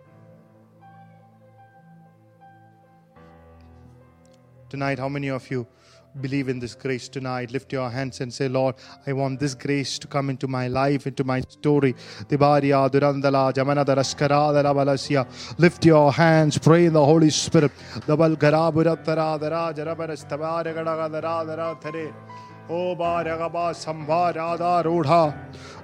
Tonight, 4.69 4.99
how 4.99 5.07
many 5.07 5.29
of 5.29 5.49
you 5.49 5.65
believe 6.19 6.49
in 6.49 6.59
this 6.59 6.75
grace 6.75 7.07
tonight? 7.07 7.51
Lift 7.51 7.71
your 7.71 7.89
hands 7.89 8.19
and 8.19 8.33
say, 8.33 8.49
Lord, 8.49 8.75
I 9.05 9.13
want 9.13 9.39
this 9.39 9.55
grace 9.55 9.97
to 9.99 10.07
come 10.07 10.29
into 10.29 10.45
my 10.45 10.67
life, 10.67 11.07
into 11.07 11.23
my 11.23 11.39
story. 11.39 11.95
Lift 15.57 15.85
your 15.85 16.11
hands, 16.11 16.57
pray 16.57 16.85
in 16.85 16.93
the 16.93 17.05
Holy 17.05 17.29
Spirit. 17.29 17.71
Dabal 18.07 18.35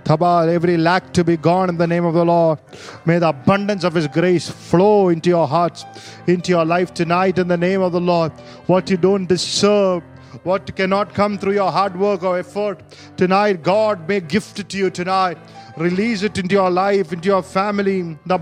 Tabar, 0.04 0.50
every 0.50 0.76
lack 0.76 1.14
to 1.14 1.24
be 1.24 1.38
gone 1.38 1.70
in 1.70 1.78
the 1.78 1.88
name 1.88 2.04
of 2.04 2.14
the 2.14 2.26
Lord. 2.26 2.60
May 3.06 3.20
the 3.20 3.30
abundance 3.30 3.84
of 3.84 3.94
His 3.94 4.08
grace 4.08 4.50
flow 4.50 5.10
into 5.10 5.30
your 5.30 5.48
hearts, 5.48 5.86
into 6.28 6.52
your 6.52 6.66
life 6.66 6.94
tonight 6.94 7.38
in 7.40 7.48
the 7.48 7.58
name 7.58 7.82
of 7.82 7.94
the 7.94 8.02
Lord. 8.02 8.32
What 8.68 8.90
you 8.90 8.98
don't 8.98 9.26
deserve, 9.26 10.04
what 10.44 10.76
cannot 10.76 11.14
come 11.14 11.38
through 11.38 11.54
your 11.54 11.72
hard 11.72 11.98
work 11.98 12.24
or 12.24 12.38
effort, 12.38 12.82
tonight 13.16 13.64
God 13.64 14.08
may 14.08 14.20
gift 14.20 14.60
it 14.60 14.68
to 14.70 14.78
you 14.78 14.90
tonight. 14.90 15.38
Release 15.78 16.22
it 16.22 16.38
into 16.38 16.54
your 16.54 16.70
life, 16.70 17.14
into 17.14 17.28
your 17.28 17.42
family, 17.42 18.00
into 18.00 18.34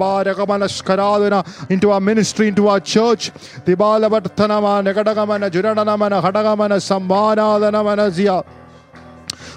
our 1.91 2.01
ministry, 2.01 2.47
into 2.49 2.67
our 2.67 2.79
church. 2.81 3.31
Dibalavattanama, 3.63 4.83
Nekadagamana, 4.83 5.49
Juranamana, 5.49 6.21
Hadagamana, 6.21 6.79
Sambana, 6.81 8.11
Zia. 8.11 8.43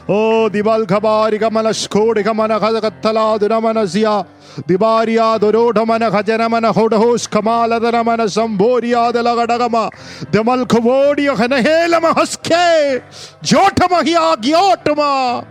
Oh, 0.09 0.49
Dibal 0.53 0.87
Kabari 0.87 1.39
Kamana 1.39 1.73
Skodi 1.73 2.23
Kamana 2.23 2.61
Kazakatala, 2.61 3.39
Dunamana 3.39 3.87
Zia. 3.87 4.27
Dibaria, 4.63 5.39
Dorodamana, 5.41 6.13
Hajanamana, 6.13 6.73
Hodahos, 6.73 7.29
Kamala, 7.29 7.81
Danamana, 7.81 8.25
Zamboria, 8.27 9.13
the 9.13 9.19
Lagadagama, 9.21 9.91
Demal 10.31 10.65
Kavodia, 10.65 11.35
Hanahelama, 11.35 12.15
Haske, 12.15 13.03
Jotama, 13.43 14.03
Giotama. 14.37 15.45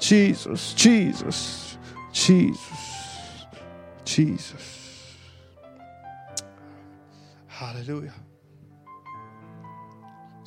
Jesus, 0.00 0.74
Jesus, 0.74 1.76
Jesus, 2.12 3.46
Jesus. 4.04 5.16
Hallelujah. 7.46 8.17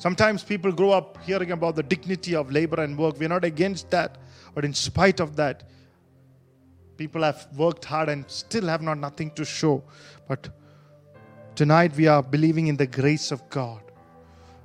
Sometimes 0.02 0.42
people 0.42 0.72
grow 0.72 0.90
up 0.90 1.22
hearing 1.22 1.52
about 1.52 1.76
the 1.76 1.82
dignity 1.84 2.34
of 2.34 2.50
labor 2.50 2.82
and 2.82 2.98
work. 2.98 3.20
We're 3.20 3.28
not 3.28 3.44
against 3.44 3.88
that. 3.90 4.18
But 4.52 4.64
in 4.64 4.74
spite 4.74 5.20
of 5.20 5.36
that, 5.36 5.62
people 6.96 7.22
have 7.22 7.46
worked 7.56 7.84
hard 7.84 8.08
and 8.08 8.24
still 8.26 8.66
have 8.66 8.82
not 8.82 8.98
nothing 8.98 9.30
to 9.36 9.44
show. 9.44 9.84
But 10.26 10.48
tonight 11.54 11.94
we 11.94 12.08
are 12.08 12.20
believing 12.20 12.66
in 12.66 12.76
the 12.76 12.86
grace 12.88 13.30
of 13.30 13.48
God. 13.48 13.80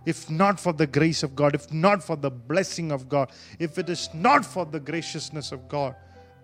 If 0.08 0.28
not 0.28 0.60
for 0.60 0.74
the 0.74 0.88
grace 0.88 1.22
of 1.22 1.36
God, 1.36 1.54
if 1.54 1.72
not 1.72 2.04
for 2.04 2.16
the 2.16 2.32
blessing 2.32 2.92
of 2.92 3.08
God, 3.08 3.30
if 3.60 3.78
it 3.78 3.90
is 3.90 4.10
not 4.16 4.44
for 4.44 4.66
the 4.66 4.80
graciousness 4.80 5.52
of 5.52 5.70
God, 5.70 5.96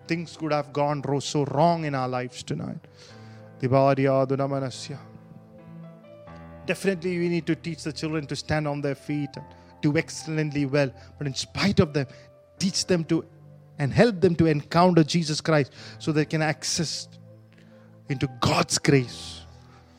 things 0.06 0.36
could 0.36 0.52
have 0.52 0.72
gone 0.72 1.02
so 1.20 1.44
wrong 1.46 1.84
in 1.84 1.96
our 1.96 2.08
lives 2.08 2.44
tonight. 2.44 2.86
Dibaria 3.60 4.24
Dunamanasya. 4.24 5.13
Definitely, 6.66 7.18
we 7.18 7.28
need 7.28 7.46
to 7.46 7.54
teach 7.54 7.82
the 7.82 7.92
children 7.92 8.26
to 8.26 8.36
stand 8.36 8.66
on 8.66 8.80
their 8.80 8.94
feet 8.94 9.30
and 9.36 9.44
do 9.82 9.96
excellently 9.96 10.66
well. 10.66 10.90
But 11.18 11.26
in 11.26 11.34
spite 11.34 11.80
of 11.80 11.92
them, 11.92 12.06
teach 12.58 12.86
them 12.86 13.04
to 13.04 13.24
and 13.78 13.92
help 13.92 14.20
them 14.20 14.36
to 14.36 14.46
encounter 14.46 15.02
Jesus 15.02 15.40
Christ 15.40 15.72
so 15.98 16.12
they 16.12 16.24
can 16.24 16.42
access 16.42 17.08
into 18.08 18.28
God's 18.40 18.78
grace, 18.78 19.40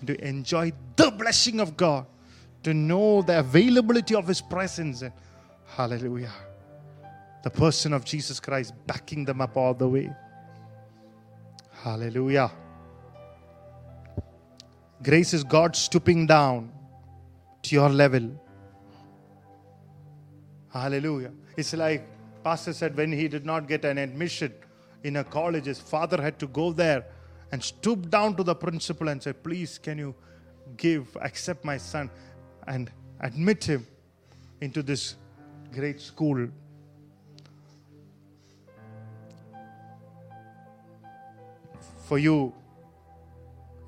to 0.05 0.26
enjoy 0.26 0.72
the 0.95 1.11
blessing 1.11 1.59
of 1.59 1.76
God, 1.76 2.05
to 2.63 2.74
know 2.74 3.22
the 3.22 3.39
availability 3.39 4.16
of 4.16 4.28
His 4.28 4.41
presence. 4.41 5.01
And 5.01 5.11
hallelujah. 5.66 6.32
The 7.43 7.49
person 7.49 7.93
of 7.93 8.05
Jesus 8.05 8.39
Christ 8.39 8.74
backing 8.88 9.26
them 9.26 9.41
up 9.41 9.57
all 9.57 9.74
the 9.74 9.88
way. 9.88 10.09
Hallelujah. 11.84 12.51
Grace 15.05 15.35
is 15.35 15.43
God 15.43 15.75
stooping 15.75 16.25
down 16.25 16.71
to 17.61 17.75
your 17.75 17.89
level. 17.89 18.27
Hallelujah. 20.73 21.31
It's 21.55 21.73
like 21.73 22.07
Pastor 22.43 22.73
said 22.73 22.97
when 22.97 23.11
he 23.11 23.27
did 23.27 23.45
not 23.45 23.67
get 23.67 23.85
an 23.85 23.99
admission 23.99 24.51
in 25.03 25.17
a 25.17 25.23
college, 25.23 25.65
his 25.65 25.79
father 25.79 26.19
had 26.19 26.39
to 26.39 26.47
go 26.47 26.71
there 26.71 27.05
and 27.51 27.63
stoop 27.63 28.09
down 28.09 28.35
to 28.37 28.41
the 28.41 28.55
principal 28.55 29.09
and 29.09 29.21
say, 29.21 29.33
Please, 29.33 29.77
can 29.77 29.99
you 29.99 30.15
give, 30.75 31.15
accept 31.21 31.63
my 31.63 31.77
son 31.77 32.09
and 32.65 32.91
admit 33.19 33.63
him 33.63 33.85
into 34.59 34.81
this 34.81 35.17
great 35.71 36.01
school? 36.01 36.47
For 42.07 42.17
you, 42.17 42.55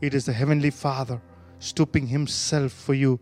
it 0.02 0.14
is 0.14 0.26
the 0.26 0.34
Heavenly 0.34 0.70
Father 0.70 1.22
stooping 1.60 2.08
Himself 2.08 2.72
for 2.72 2.93
you 2.93 3.20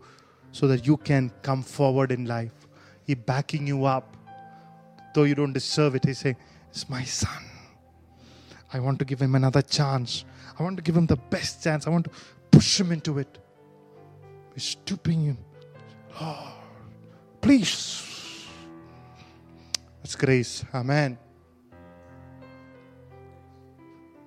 so 0.52 0.66
that 0.68 0.86
you 0.86 0.96
can 0.96 1.30
come 1.42 1.62
forward 1.62 2.12
in 2.12 2.26
life. 2.26 2.66
He 3.04 3.14
backing 3.14 3.66
you 3.66 3.84
up. 3.84 4.16
Though 5.14 5.24
you 5.24 5.34
don't 5.34 5.52
deserve 5.52 5.94
it, 5.94 6.04
He's 6.04 6.18
saying, 6.18 6.36
It's 6.70 6.88
my 6.88 7.04
son. 7.04 7.42
I 8.72 8.80
want 8.80 8.98
to 8.98 9.04
give 9.04 9.20
him 9.20 9.34
another 9.34 9.62
chance. 9.62 10.24
I 10.58 10.62
want 10.62 10.76
to 10.76 10.82
give 10.82 10.96
him 10.96 11.06
the 11.06 11.16
best 11.16 11.62
chance. 11.62 11.86
I 11.86 11.90
want 11.90 12.04
to 12.04 12.10
push 12.50 12.80
him 12.80 12.92
into 12.92 13.18
it. 13.18 13.38
He's 14.54 14.64
stooping 14.64 15.24
him. 15.24 15.38
Lord, 16.20 16.52
please. 17.40 18.46
That's 20.02 20.16
grace. 20.16 20.64
Amen. 20.74 21.18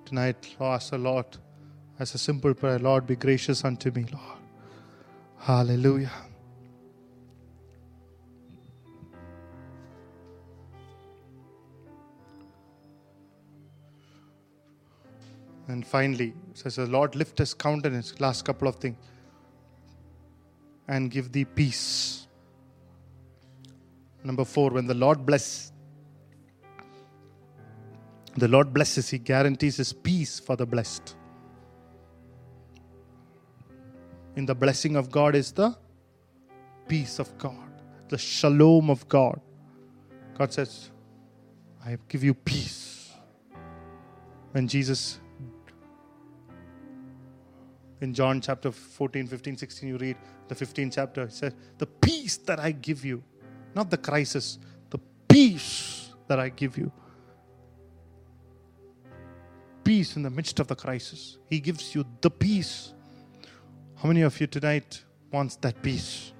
Tonight, 0.04 0.56
ask 0.60 0.90
the 0.90 0.98
Lord 0.98 1.26
as 2.00 2.14
a 2.14 2.18
simple 2.18 2.54
prayer 2.54 2.78
Lord, 2.78 3.06
be 3.06 3.14
gracious 3.14 3.62
unto 3.62 3.90
me, 3.90 4.06
Lord. 4.10 4.38
Hallelujah. 5.38 6.10
And 15.68 15.86
finally, 15.86 16.32
says 16.54 16.76
the 16.76 16.86
Lord 16.86 17.14
lift 17.14 17.38
his 17.38 17.52
countenance, 17.52 18.18
last 18.18 18.44
couple 18.46 18.66
of 18.66 18.76
things, 18.76 18.96
and 20.88 21.10
give 21.10 21.30
thee 21.30 21.44
peace. 21.44 22.26
Number 24.24 24.44
four, 24.44 24.70
when 24.70 24.86
the 24.86 24.94
Lord 24.94 25.24
bless, 25.26 25.70
the 28.36 28.48
Lord 28.48 28.72
blesses, 28.72 29.10
He 29.10 29.18
guarantees 29.18 29.76
His 29.76 29.92
peace 29.92 30.40
for 30.40 30.56
the 30.56 30.66
blessed. 30.66 31.14
In 34.36 34.46
the 34.46 34.54
blessing 34.54 34.96
of 34.96 35.10
God 35.10 35.34
is 35.34 35.52
the 35.52 35.76
peace 36.88 37.18
of 37.18 37.36
God, 37.38 37.82
the 38.08 38.18
shalom 38.18 38.90
of 38.90 39.08
God. 39.08 39.40
God 40.36 40.52
says, 40.52 40.90
I 41.84 41.96
give 42.08 42.24
you 42.24 42.34
peace. 42.34 43.12
When 44.52 44.66
Jesus, 44.66 45.20
in 48.00 48.14
John 48.14 48.40
chapter 48.40 48.72
14, 48.72 49.26
15, 49.26 49.56
16, 49.56 49.88
you 49.88 49.96
read 49.98 50.16
the 50.48 50.54
15th 50.54 50.94
chapter, 50.94 51.26
he 51.26 51.32
said, 51.32 51.54
The 51.78 51.86
peace 51.86 52.36
that 52.38 52.58
I 52.58 52.72
give 52.72 53.04
you, 53.04 53.22
not 53.74 53.90
the 53.90 53.98
crisis, 53.98 54.58
the 54.90 54.98
peace 55.28 56.12
that 56.26 56.40
I 56.40 56.48
give 56.48 56.76
you 56.76 56.92
peace 59.90 60.14
in 60.14 60.22
the 60.22 60.30
midst 60.30 60.60
of 60.60 60.68
the 60.68 60.76
crisis. 60.76 61.38
He 61.46 61.58
gives 61.58 61.96
you 61.96 62.04
the 62.20 62.30
peace. 62.30 62.94
How 64.02 64.08
many 64.08 64.22
of 64.22 64.40
you 64.40 64.46
tonight 64.46 65.04
wants 65.30 65.56
that 65.56 65.82
peace? 65.82 66.32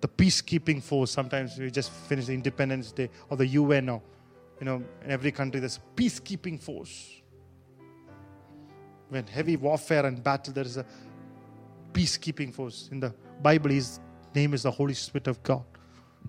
The 0.00 0.08
peacekeeping 0.08 0.82
force. 0.82 1.10
Sometimes 1.10 1.58
we 1.58 1.70
just 1.70 1.90
finish 1.90 2.26
the 2.26 2.32
Independence 2.32 2.92
Day 2.92 3.10
or 3.28 3.36
the 3.36 3.46
UN 3.46 3.90
or 3.90 4.00
you 4.58 4.64
know, 4.64 4.82
in 5.04 5.10
every 5.10 5.32
country 5.32 5.60
there's 5.60 5.80
peacekeeping 5.94 6.58
force. 6.58 7.20
When 9.10 9.26
heavy 9.26 9.56
warfare 9.56 10.06
and 10.06 10.24
battle, 10.24 10.54
there 10.54 10.64
is 10.64 10.78
a 10.78 10.86
peacekeeping 11.92 12.54
force. 12.54 12.88
In 12.90 13.00
the 13.00 13.14
Bible, 13.42 13.68
his 13.68 14.00
name 14.34 14.54
is 14.54 14.62
the 14.62 14.70
Holy 14.70 14.94
Spirit 14.94 15.26
of 15.26 15.42
God. 15.42 15.64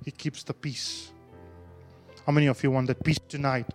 He 0.03 0.11
keeps 0.11 0.43
the 0.43 0.53
peace. 0.53 1.13
How 2.25 2.33
many 2.33 2.47
of 2.47 2.61
you 2.61 2.71
want 2.71 2.87
that 2.87 3.01
peace 3.01 3.19
tonight? 3.29 3.67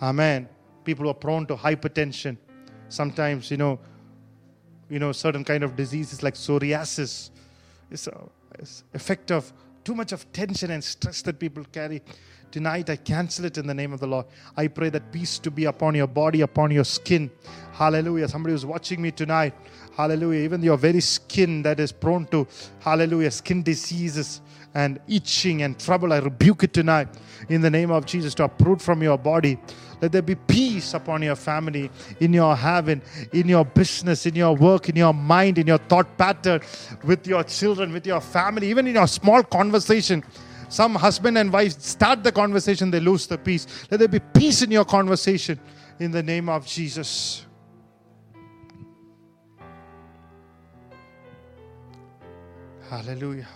Amen. 0.00 0.48
People 0.84 1.08
are 1.08 1.14
prone 1.14 1.46
to 1.46 1.56
hypertension. 1.56 2.36
Sometimes, 2.88 3.50
you 3.50 3.56
know, 3.56 3.80
you 4.90 4.98
know, 4.98 5.12
certain 5.12 5.44
kind 5.44 5.62
of 5.62 5.76
diseases 5.76 6.22
like 6.22 6.34
psoriasis. 6.34 7.30
It's 7.90 8.06
a 8.08 8.28
it's 8.58 8.84
effect 8.92 9.30
of 9.30 9.50
too 9.84 9.94
much 9.94 10.12
of 10.12 10.30
tension 10.32 10.72
and 10.72 10.82
stress 10.82 11.22
that 11.22 11.38
people 11.38 11.64
carry. 11.72 12.02
Tonight, 12.50 12.90
I 12.90 12.96
cancel 12.96 13.44
it 13.44 13.58
in 13.58 13.66
the 13.68 13.74
name 13.74 13.92
of 13.92 14.00
the 14.00 14.08
Lord. 14.08 14.26
I 14.56 14.66
pray 14.66 14.90
that 14.90 15.12
peace 15.12 15.38
to 15.38 15.52
be 15.52 15.66
upon 15.66 15.94
your 15.94 16.08
body, 16.08 16.40
upon 16.40 16.72
your 16.72 16.82
skin. 16.84 17.30
Hallelujah. 17.72 18.28
Somebody 18.28 18.54
who's 18.54 18.66
watching 18.66 19.00
me 19.00 19.12
tonight. 19.12 19.54
Hallelujah. 19.96 20.42
Even 20.42 20.60
your 20.60 20.76
very 20.76 21.00
skin 21.00 21.62
that 21.62 21.78
is 21.78 21.92
prone 21.92 22.26
to, 22.26 22.48
hallelujah, 22.80 23.30
skin 23.30 23.62
diseases 23.62 24.40
and 24.74 25.00
itching 25.06 25.62
and 25.62 25.78
trouble, 25.78 26.12
I 26.12 26.18
rebuke 26.18 26.64
it 26.64 26.72
tonight 26.72 27.08
in 27.48 27.60
the 27.60 27.70
name 27.70 27.92
of 27.92 28.04
Jesus 28.04 28.34
to 28.34 28.44
uproot 28.44 28.82
from 28.82 29.00
your 29.00 29.18
body. 29.18 29.58
Let 30.00 30.12
there 30.12 30.22
be 30.22 30.34
peace 30.34 30.94
upon 30.94 31.22
your 31.22 31.36
family, 31.36 31.90
in 32.20 32.32
your 32.32 32.56
heaven, 32.56 33.02
in 33.32 33.48
your 33.48 33.64
business, 33.64 34.26
in 34.26 34.34
your 34.34 34.54
work, 34.54 34.88
in 34.88 34.96
your 34.96 35.12
mind, 35.12 35.58
in 35.58 35.66
your 35.66 35.78
thought 35.78 36.16
pattern, 36.16 36.60
with 37.04 37.26
your 37.26 37.44
children, 37.44 37.92
with 37.92 38.06
your 38.06 38.20
family, 38.20 38.68
even 38.70 38.86
in 38.86 38.94
your 38.94 39.06
small 39.06 39.42
conversation. 39.42 40.24
Some 40.68 40.94
husband 40.94 41.36
and 41.36 41.52
wife 41.52 41.80
start 41.80 42.22
the 42.22 42.32
conversation, 42.32 42.90
they 42.90 43.00
lose 43.00 43.26
the 43.26 43.36
peace. 43.36 43.66
Let 43.90 43.98
there 43.98 44.08
be 44.08 44.20
peace 44.20 44.62
in 44.62 44.70
your 44.70 44.84
conversation 44.84 45.58
in 45.98 46.12
the 46.12 46.22
name 46.22 46.48
of 46.48 46.66
Jesus. 46.66 47.44
Hallelujah. 52.88 53.48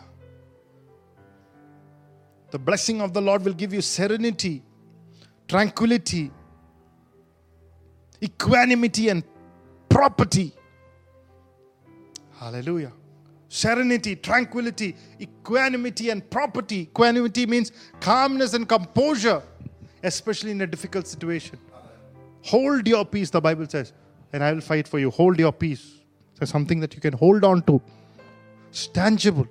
The 2.51 2.59
blessing 2.59 3.01
of 3.01 3.13
the 3.13 3.21
Lord 3.21 3.45
will 3.45 3.53
give 3.53 3.73
you 3.73 3.81
serenity, 3.81 4.63
tranquility, 5.49 6.31
equanimity, 8.23 9.09
and 9.09 9.23
property. 9.89 10.53
Hallelujah. 12.39 12.93
Serenity, 13.49 14.17
tranquility, 14.17 14.97
equanimity, 15.21 16.11
and 16.11 16.29
property. 16.29 16.81
Equanimity 16.81 17.47
means 17.47 17.71
calmness 18.01 18.55
and 18.55 18.69
composure, 18.69 19.43
especially 20.03 20.51
in 20.51 20.61
a 20.63 20.67
difficult 20.67 21.07
situation. 21.07 21.59
Hold 22.43 22.87
your 22.89 23.05
peace, 23.05 23.31
the 23.31 23.41
Bible 23.41 23.67
says, 23.69 23.93
and 24.33 24.43
I 24.43 24.53
will 24.53 24.61
fight 24.61 24.89
for 24.89 24.99
you. 24.99 25.11
Hold 25.11 25.39
your 25.39 25.53
peace. 25.53 26.01
So 26.39 26.45
something 26.45 26.81
that 26.81 26.95
you 26.95 27.01
can 27.01 27.13
hold 27.13 27.45
on 27.45 27.63
to. 27.63 27.81
It's 28.71 28.89
tangible. 28.89 29.47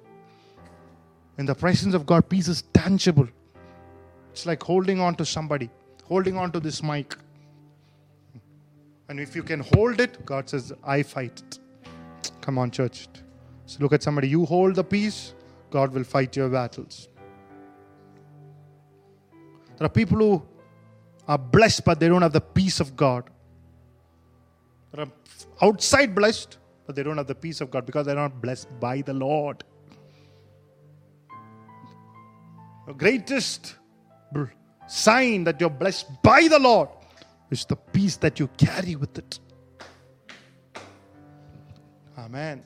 In 1.37 1.45
the 1.45 1.55
presence 1.55 1.95
of 1.95 2.05
God, 2.05 2.27
peace 2.27 2.47
is 2.49 2.63
tangible. 2.73 3.27
It's 4.33 4.45
like 4.45 4.61
holding 4.61 4.99
on 4.99 5.15
to 5.15 5.25
somebody, 5.25 5.69
holding 6.13 6.37
on 6.37 6.51
to 6.51 6.59
this 6.59 6.83
mic. 6.83 7.15
And 9.09 9.19
if 9.19 9.35
you 9.35 9.43
can 9.51 9.61
hold 9.61 9.99
it, 9.99 10.23
God 10.31 10.47
says, 10.47 10.71
I 10.83 11.01
fight 11.01 11.41
it. 11.45 11.59
Come 12.41 12.59
on, 12.59 12.69
church. 12.69 13.07
So 13.65 13.79
look 13.81 13.93
at 13.93 14.03
somebody. 14.03 14.27
You 14.27 14.45
hold 14.45 14.75
the 14.75 14.83
peace, 14.83 15.33
God 15.71 15.91
will 15.91 16.03
fight 16.03 16.35
your 16.35 16.49
battles. 16.49 17.07
There 19.77 19.87
are 19.87 19.89
people 19.89 20.19
who 20.19 20.43
are 21.27 21.37
blessed, 21.37 21.83
but 21.83 21.99
they 21.99 22.07
don't 22.07 22.21
have 22.21 22.33
the 22.33 22.47
peace 22.59 22.79
of 22.79 22.95
God. 22.95 23.29
There 24.91 25.05
are 25.05 25.11
outside 25.67 26.13
blessed, 26.13 26.57
but 26.85 26.95
they 26.95 27.01
don't 27.01 27.17
have 27.17 27.27
the 27.27 27.41
peace 27.47 27.59
of 27.59 27.71
God 27.71 27.87
because 27.87 28.05
they're 28.05 28.23
not 28.23 28.39
blessed 28.39 28.67
by 28.79 29.01
the 29.01 29.13
Lord. 29.13 29.63
The 32.85 32.93
greatest 32.93 33.77
sign 34.87 35.43
that 35.45 35.59
you're 35.59 35.69
blessed 35.69 36.07
by 36.21 36.47
the 36.47 36.59
Lord 36.59 36.89
is 37.49 37.65
the 37.65 37.75
peace 37.75 38.17
that 38.17 38.39
you 38.39 38.47
carry 38.57 38.95
with 38.95 39.17
it. 39.17 39.39
Amen. 42.17 42.63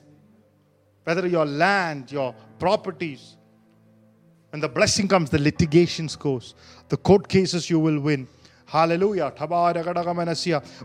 Whether 1.04 1.26
your 1.26 1.46
land, 1.46 2.12
your 2.12 2.34
properties, 2.58 3.36
when 4.50 4.60
the 4.60 4.68
blessing 4.68 5.08
comes, 5.08 5.30
the 5.30 5.38
litigations 5.38 6.16
goes, 6.16 6.54
the 6.88 6.96
court 6.96 7.28
cases 7.28 7.68
you 7.68 7.78
will 7.78 8.00
win. 8.00 8.26
Hallelujah. 8.68 9.32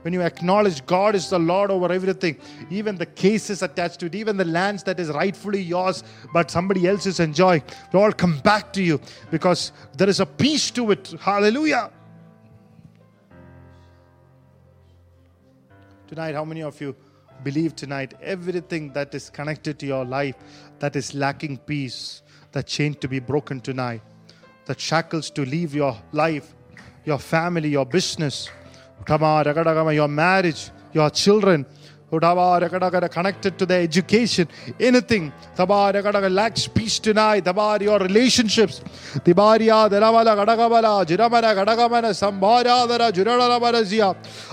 When 0.03 0.13
you 0.13 0.21
acknowledge 0.21 0.85
God 0.85 1.15
is 1.15 1.29
the 1.29 1.37
Lord 1.37 1.69
over 1.69 1.91
everything, 1.91 2.37
even 2.69 2.95
the 2.95 3.05
cases 3.05 3.61
attached 3.61 3.99
to 3.99 4.05
it, 4.05 4.15
even 4.15 4.37
the 4.37 4.45
lands 4.45 4.83
that 4.83 5.01
is 5.01 5.09
rightfully 5.09 5.61
yours, 5.61 6.01
but 6.33 6.49
somebody 6.49 6.87
else 6.87 7.05
is 7.05 7.19
enjoying, 7.19 7.61
they 7.91 7.99
all 7.99 8.13
come 8.13 8.39
back 8.39 8.71
to 8.73 8.81
you 8.81 9.01
because 9.31 9.73
there 9.97 10.07
is 10.07 10.21
a 10.21 10.25
peace 10.25 10.71
to 10.71 10.91
it. 10.91 11.13
Hallelujah. 11.19 11.91
Tonight, 16.07 16.35
how 16.35 16.45
many 16.45 16.63
of 16.63 16.79
you 16.79 16.95
believe 17.43 17.75
tonight 17.75 18.13
everything 18.21 18.93
that 18.93 19.13
is 19.13 19.29
connected 19.29 19.77
to 19.79 19.85
your 19.85 20.05
life 20.05 20.35
that 20.79 20.95
is 20.95 21.13
lacking 21.13 21.57
peace, 21.57 22.21
that 22.53 22.65
chain 22.65 22.93
to 22.93 23.09
be 23.09 23.19
broken 23.19 23.59
tonight, 23.59 24.01
that 24.67 24.79
shackles 24.79 25.29
to 25.31 25.43
leave 25.43 25.75
your 25.75 25.97
life, 26.13 26.55
your 27.05 27.19
family, 27.19 27.69
your 27.69 27.85
business, 27.85 28.49
your 29.07 30.07
marriage, 30.07 30.71
your 30.93 31.09
children, 31.09 31.65
connected 33.09 33.57
to 33.57 33.65
their 33.65 33.81
education, 33.81 34.47
anything. 34.79 35.33
lacks 35.57 36.67
peace 36.67 36.99
tonight. 36.99 37.45
your 37.81 37.99
relationships. 37.99 38.81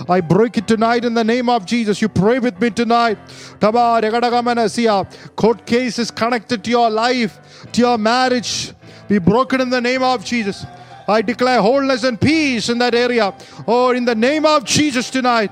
I 0.09 0.21
break 0.21 0.57
it 0.57 0.67
tonight 0.67 1.05
in 1.05 1.13
the 1.13 1.23
name 1.23 1.49
of 1.49 1.65
Jesus. 1.65 2.01
You 2.01 2.09
pray 2.09 2.39
with 2.39 2.59
me 2.59 2.71
tonight. 2.71 3.17
Court 5.35 5.65
case 5.65 5.99
is 5.99 6.11
connected 6.11 6.63
to 6.63 6.69
your 6.71 6.89
life, 6.89 7.39
to 7.73 7.81
your 7.81 7.97
marriage. 7.97 8.73
Be 9.07 9.19
broken 9.19 9.61
in 9.61 9.69
the 9.69 9.81
name 9.81 10.01
of 10.01 10.25
Jesus. 10.25 10.65
I 11.11 11.21
declare 11.21 11.61
wholeness 11.61 12.03
and 12.03 12.19
peace 12.19 12.69
in 12.69 12.77
that 12.79 12.95
area. 12.95 13.33
Oh, 13.67 13.91
in 13.91 14.05
the 14.05 14.15
name 14.15 14.45
of 14.45 14.65
Jesus 14.65 15.09
tonight. 15.09 15.51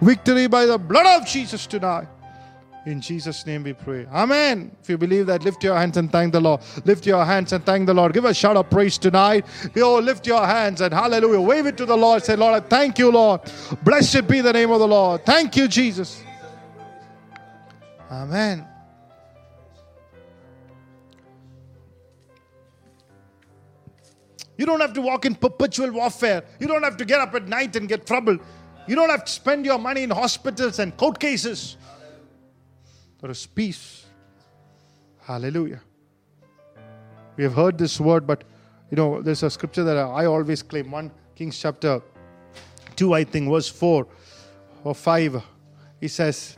Victory 0.00 0.46
by 0.46 0.66
the 0.66 0.78
blood 0.78 1.20
of 1.20 1.26
Jesus 1.26 1.66
tonight. 1.66 2.08
In 2.86 3.00
Jesus' 3.00 3.44
name 3.44 3.64
we 3.64 3.72
pray. 3.72 4.06
Amen. 4.12 4.70
If 4.80 4.88
you 4.88 4.96
believe 4.96 5.26
that, 5.26 5.42
lift 5.42 5.64
your 5.64 5.76
hands 5.76 5.96
and 5.96 6.12
thank 6.12 6.32
the 6.32 6.40
Lord. 6.40 6.60
Lift 6.84 7.04
your 7.04 7.24
hands 7.24 7.52
and 7.52 7.66
thank 7.66 7.86
the 7.86 7.94
Lord. 7.94 8.12
Give 8.12 8.24
a 8.24 8.32
shout 8.32 8.56
of 8.56 8.70
praise 8.70 8.96
tonight. 8.96 9.44
Oh, 9.76 9.98
lift 9.98 10.24
your 10.24 10.46
hands 10.46 10.80
and 10.80 10.94
hallelujah. 10.94 11.40
Wave 11.40 11.66
it 11.66 11.76
to 11.78 11.84
the 11.84 11.96
Lord. 11.96 12.22
Say, 12.22 12.36
Lord, 12.36 12.62
I 12.62 12.64
thank 12.64 13.00
you, 13.00 13.10
Lord. 13.10 13.40
Blessed 13.82 14.28
be 14.28 14.40
the 14.40 14.52
name 14.52 14.70
of 14.70 14.78
the 14.78 14.86
Lord. 14.86 15.26
Thank 15.26 15.56
you, 15.56 15.66
Jesus. 15.66 16.22
Amen. 18.08 18.64
You 24.56 24.66
don't 24.66 24.80
have 24.80 24.92
to 24.94 25.02
walk 25.02 25.26
in 25.26 25.34
perpetual 25.34 25.90
warfare. 25.92 26.42
You 26.58 26.66
don't 26.66 26.82
have 26.82 26.96
to 26.96 27.04
get 27.04 27.20
up 27.20 27.34
at 27.34 27.46
night 27.46 27.76
and 27.76 27.88
get 27.88 28.06
trouble. 28.06 28.38
You 28.86 28.94
don't 28.94 29.10
have 29.10 29.24
to 29.24 29.32
spend 29.32 29.66
your 29.66 29.78
money 29.78 30.02
in 30.02 30.10
hospitals 30.10 30.78
and 30.78 30.96
court 30.96 31.18
cases. 31.18 31.76
There 33.20 33.30
is 33.30 33.46
peace. 33.46 34.06
Hallelujah. 35.22 35.80
We 37.36 37.44
have 37.44 37.54
heard 37.54 37.76
this 37.76 38.00
word, 38.00 38.26
but 38.26 38.44
you 38.90 38.96
know, 38.96 39.20
there's 39.20 39.42
a 39.42 39.50
scripture 39.50 39.84
that 39.84 39.96
I 39.96 40.26
always 40.26 40.62
claim 40.62 40.90
1 40.90 41.10
Kings 41.34 41.58
chapter 41.58 42.00
2, 42.94 43.12
I 43.12 43.24
think, 43.24 43.50
verse 43.50 43.68
4 43.68 44.06
or 44.84 44.94
5. 44.94 45.42
He 46.00 46.08
says, 46.08 46.56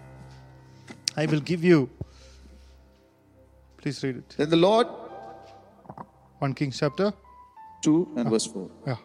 I 1.16 1.26
will 1.26 1.40
give 1.40 1.64
you. 1.64 1.88
Please 3.78 4.02
read 4.04 4.18
it. 4.18 4.34
Then 4.36 4.50
the 4.50 4.56
Lord, 4.56 4.86
1 6.38 6.54
Kings 6.54 6.78
chapter 6.78 7.12
2 7.82 8.14
and 8.16 8.26
ah. 8.26 8.30
verse 8.30 8.46
4. 8.46 8.70
Yeah. 8.86 8.96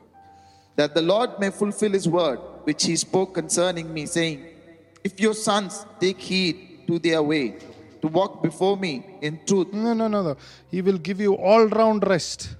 That 0.76 0.96
the 0.96 1.02
Lord 1.02 1.40
may 1.40 1.52
fulfill 1.52 1.92
his 1.92 2.08
word, 2.08 2.40
which 2.64 2.84
he 2.86 2.96
spoke 2.96 3.34
concerning 3.34 3.94
me, 3.94 4.06
saying, 4.06 4.46
If 5.04 5.20
your 5.20 5.34
sons 5.34 5.86
take 6.00 6.20
heed 6.20 6.88
to 6.88 7.00
their 7.00 7.22
way, 7.22 7.58
to 8.02 8.08
walk 8.08 8.42
before 8.44 8.76
me 8.76 9.06
in 9.22 9.40
truth, 9.46 9.72
No, 9.72 9.94
no, 9.94 10.08
no, 10.08 10.24
no. 10.24 10.38
He 10.70 10.82
will 10.82 10.98
give 10.98 11.22
you 11.22 11.36
all 11.36 11.66
round 11.68 12.06
rest. 12.06 12.56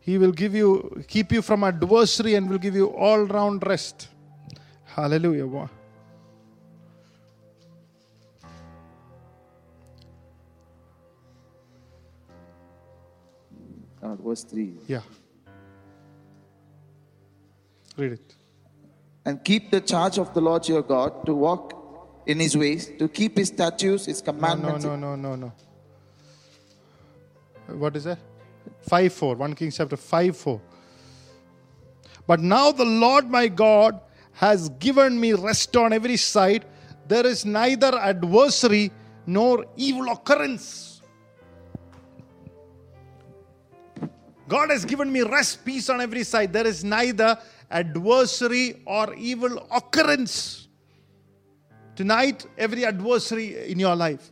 He 0.00 0.18
will 0.18 0.32
give 0.32 0.54
you, 0.54 1.04
keep 1.08 1.32
you 1.32 1.42
from 1.42 1.64
adversary 1.64 2.34
and 2.36 2.48
will 2.48 2.58
give 2.58 2.76
you 2.76 2.86
all 2.86 3.24
round 3.24 3.66
rest. 3.66 4.08
Hallelujah. 4.84 5.68
Uh, 14.06 14.14
verse 14.16 14.44
3. 14.44 14.74
Yeah. 14.86 15.00
Read 17.96 18.12
it. 18.12 18.34
And 19.24 19.42
keep 19.44 19.70
the 19.70 19.80
charge 19.80 20.18
of 20.18 20.32
the 20.34 20.40
Lord 20.40 20.68
your 20.68 20.82
God 20.82 21.26
to 21.26 21.34
walk 21.34 22.22
in 22.26 22.40
his 22.40 22.56
ways, 22.56 22.90
to 22.98 23.08
keep 23.08 23.38
his 23.38 23.48
statutes, 23.48 24.06
his 24.06 24.20
commandments. 24.20 24.84
No, 24.84 24.90
commandments. 24.90 25.22
no, 25.22 25.36
no, 25.36 25.36
no, 25.36 25.52
no. 27.66 27.78
What 27.78 27.96
is 27.96 28.04
that? 28.04 28.18
5 28.82 29.12
4. 29.12 29.34
1 29.34 29.54
Kings 29.54 29.76
chapter 29.76 29.96
5 29.96 30.36
4. 30.36 30.60
But 32.26 32.40
now 32.40 32.72
the 32.72 32.84
Lord 32.84 33.30
my 33.30 33.48
God 33.48 34.00
has 34.32 34.68
given 34.68 35.18
me 35.18 35.32
rest 35.32 35.76
on 35.76 35.92
every 35.92 36.16
side. 36.16 36.64
There 37.08 37.26
is 37.26 37.44
neither 37.44 37.96
adversary 37.96 38.92
nor 39.26 39.66
evil 39.76 40.10
occurrence. 40.10 40.95
God 44.48 44.70
has 44.70 44.84
given 44.84 45.12
me 45.12 45.22
rest, 45.22 45.64
peace 45.64 45.88
on 45.90 46.00
every 46.00 46.22
side. 46.22 46.52
There 46.52 46.66
is 46.66 46.84
neither 46.84 47.38
adversary 47.70 48.82
or 48.86 49.14
evil 49.14 49.66
occurrence. 49.72 50.68
Tonight, 51.96 52.46
every 52.56 52.84
adversary 52.84 53.70
in 53.70 53.78
your 53.78 53.96
life 53.96 54.30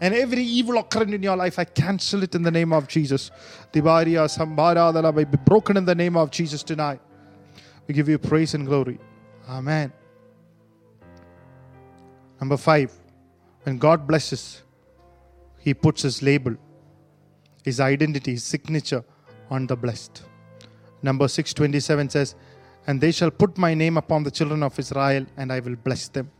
and 0.00 0.14
every 0.14 0.42
evil 0.42 0.78
occurrence 0.78 1.12
in 1.12 1.22
your 1.22 1.36
life, 1.36 1.58
I 1.58 1.64
cancel 1.64 2.22
it 2.22 2.34
in 2.34 2.42
the 2.42 2.50
name 2.50 2.72
of 2.72 2.86
Jesus. 2.86 3.30
Divaria, 3.72 4.28
Sambara, 4.28 4.92
that 4.92 5.14
may 5.14 5.24
be 5.24 5.38
broken 5.44 5.76
in 5.76 5.84
the 5.84 5.94
name 5.94 6.16
of 6.16 6.30
Jesus 6.30 6.62
tonight. 6.62 7.00
We 7.86 7.94
give 7.94 8.08
you 8.08 8.18
praise 8.18 8.54
and 8.54 8.66
glory. 8.66 8.98
Amen. 9.48 9.92
Number 12.40 12.56
five, 12.56 12.92
when 13.62 13.78
God 13.78 14.06
blesses, 14.06 14.62
He 15.58 15.74
puts 15.74 16.02
His 16.02 16.22
label, 16.22 16.56
His 17.64 17.80
identity, 17.80 18.32
His 18.32 18.44
signature 18.44 19.04
on 19.54 19.66
the 19.66 19.76
blessed. 19.84 20.22
Number 21.02 21.26
627 21.28 22.10
says, 22.10 22.34
And 22.86 23.00
they 23.00 23.12
shall 23.18 23.30
put 23.30 23.58
my 23.66 23.72
name 23.82 23.96
upon 23.96 24.22
the 24.22 24.30
children 24.30 24.62
of 24.62 24.78
Israel, 24.78 25.26
and 25.36 25.52
I 25.52 25.60
will 25.60 25.76
bless 25.76 26.08
them. 26.08 26.30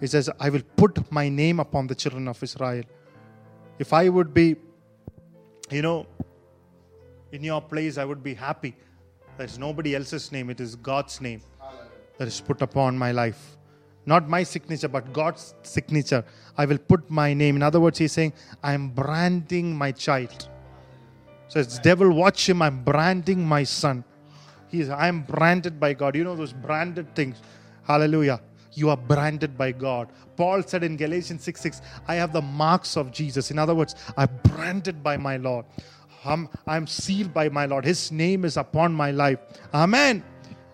He 0.00 0.06
says, 0.06 0.30
I 0.38 0.48
will 0.48 0.66
put 0.82 1.10
my 1.18 1.28
name 1.28 1.60
upon 1.60 1.86
the 1.86 1.94
children 1.94 2.26
of 2.28 2.42
Israel. 2.42 2.84
If 3.78 3.92
I 3.92 4.08
would 4.08 4.32
be, 4.34 4.56
you 5.70 5.82
know, 5.82 6.06
in 7.32 7.44
your 7.44 7.62
place, 7.72 7.96
I 7.98 8.04
would 8.04 8.22
be 8.22 8.34
happy. 8.34 8.74
There's 9.38 9.58
nobody 9.58 9.94
else's 9.94 10.30
name, 10.32 10.50
it 10.50 10.60
is 10.60 10.76
God's 10.76 11.20
name 11.20 11.42
that 12.18 12.28
is 12.28 12.40
put 12.40 12.60
upon 12.60 12.98
my 12.98 13.12
life. 13.12 13.56
Not 14.04 14.28
my 14.28 14.42
signature, 14.42 14.88
but 14.88 15.12
God's 15.12 15.54
signature. 15.62 16.24
I 16.56 16.66
will 16.66 16.78
put 16.78 17.10
my 17.10 17.32
name. 17.32 17.56
In 17.56 17.62
other 17.62 17.80
words, 17.80 17.98
he's 17.98 18.12
saying, 18.12 18.34
I 18.62 18.74
am 18.74 18.90
branding 18.90 19.74
my 19.74 19.92
child. 19.92 20.49
It's 21.54 21.78
devil, 21.78 22.10
watch 22.12 22.48
him. 22.48 22.62
I'm 22.62 22.82
branding 22.84 23.44
my 23.44 23.64
son. 23.64 24.04
He 24.68 24.80
is, 24.80 24.88
I 24.88 25.08
am 25.08 25.22
branded 25.22 25.80
by 25.80 25.94
God. 25.94 26.14
You 26.14 26.24
know 26.24 26.36
those 26.36 26.52
branded 26.52 27.14
things. 27.16 27.42
Hallelujah. 27.82 28.40
You 28.74 28.90
are 28.90 28.96
branded 28.96 29.58
by 29.58 29.72
God. 29.72 30.10
Paul 30.36 30.62
said 30.62 30.84
in 30.84 30.96
Galatians 30.96 31.42
6 31.42 31.60
6, 31.60 31.82
I 32.06 32.14
have 32.14 32.32
the 32.32 32.40
marks 32.40 32.96
of 32.96 33.10
Jesus. 33.10 33.50
In 33.50 33.58
other 33.58 33.74
words, 33.74 33.96
I'm 34.16 34.28
branded 34.44 35.02
by 35.02 35.16
my 35.16 35.38
Lord. 35.38 35.66
I'm, 36.24 36.48
I'm 36.66 36.86
sealed 36.86 37.34
by 37.34 37.48
my 37.48 37.66
Lord. 37.66 37.84
His 37.84 38.12
name 38.12 38.44
is 38.44 38.56
upon 38.56 38.92
my 38.92 39.10
life. 39.10 39.38
Amen. 39.74 40.22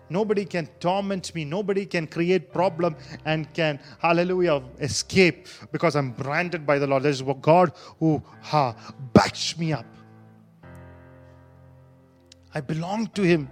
Nobody 0.09 0.45
can 0.45 0.67
torment 0.79 1.33
me. 1.35 1.43
Nobody 1.43 1.85
can 1.85 2.07
create 2.07 2.53
problem 2.53 2.95
and 3.25 3.51
can, 3.53 3.79
hallelujah, 3.99 4.63
escape 4.79 5.47
because 5.71 5.95
I'm 5.95 6.11
branded 6.11 6.65
by 6.65 6.79
the 6.79 6.87
Lord. 6.87 7.03
There's 7.03 7.21
God 7.41 7.73
who 7.99 8.21
ha, 8.41 8.75
backs 9.13 9.57
me 9.57 9.73
up. 9.73 9.85
I 12.57 12.61
belong 12.61 13.05
to 13.13 13.21
Him, 13.21 13.49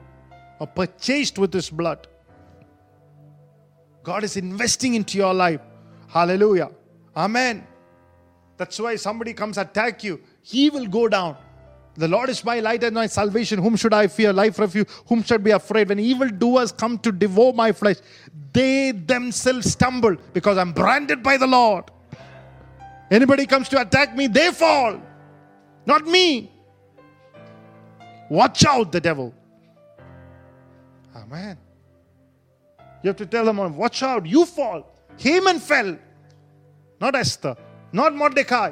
or 0.59 0.65
purchased 0.65 1.37
with 1.37 1.53
His 1.53 1.69
blood. 1.69 2.07
God 4.01 4.23
is 4.23 4.35
investing 4.35 4.95
into 4.95 5.19
your 5.19 5.31
life. 5.31 5.61
Hallelujah. 6.07 6.71
Amen. 7.15 7.67
That's 8.57 8.79
why 8.79 8.95
somebody 8.95 9.33
comes 9.33 9.59
attack 9.59 10.03
you, 10.03 10.19
he 10.41 10.71
will 10.71 10.87
go 10.87 11.07
down. 11.07 11.37
The 11.95 12.07
Lord 12.07 12.29
is 12.29 12.43
my 12.43 12.59
light 12.59 12.83
and 12.83 12.95
my 12.95 13.05
salvation. 13.05 13.59
Whom 13.59 13.75
should 13.75 13.93
I 13.93 14.07
fear? 14.07 14.33
Life 14.33 14.57
refuge. 14.57 14.89
Whom 15.07 15.21
should 15.21 15.43
be 15.43 15.51
afraid? 15.51 15.89
When 15.89 15.99
evildoers 15.99 16.71
come 16.71 16.97
to 16.99 17.11
devour 17.11 17.53
my 17.53 17.71
flesh, 17.71 17.97
they 18.53 18.91
themselves 18.91 19.71
stumble 19.71 20.15
because 20.33 20.57
I'm 20.57 20.73
branded 20.73 21.21
by 21.21 21.37
the 21.37 21.47
Lord. 21.47 21.85
Anybody 23.11 23.45
comes 23.45 23.69
to 23.69 23.79
attack 23.81 24.15
me, 24.15 24.27
they 24.27 24.51
fall. 24.51 24.99
Not 25.85 26.05
me. 26.05 26.54
Watch 28.29 28.65
out, 28.65 28.91
the 28.91 29.01
devil. 29.01 29.33
Amen. 31.15 31.57
You 33.03 33.09
have 33.09 33.17
to 33.17 33.25
tell 33.25 33.45
them, 33.45 33.77
watch 33.77 34.01
out, 34.03 34.25
you 34.25 34.45
fall. 34.45 34.91
Haman 35.17 35.59
fell. 35.59 35.97
Not 36.99 37.15
Esther, 37.15 37.55
not 37.91 38.15
Mordecai. 38.15 38.71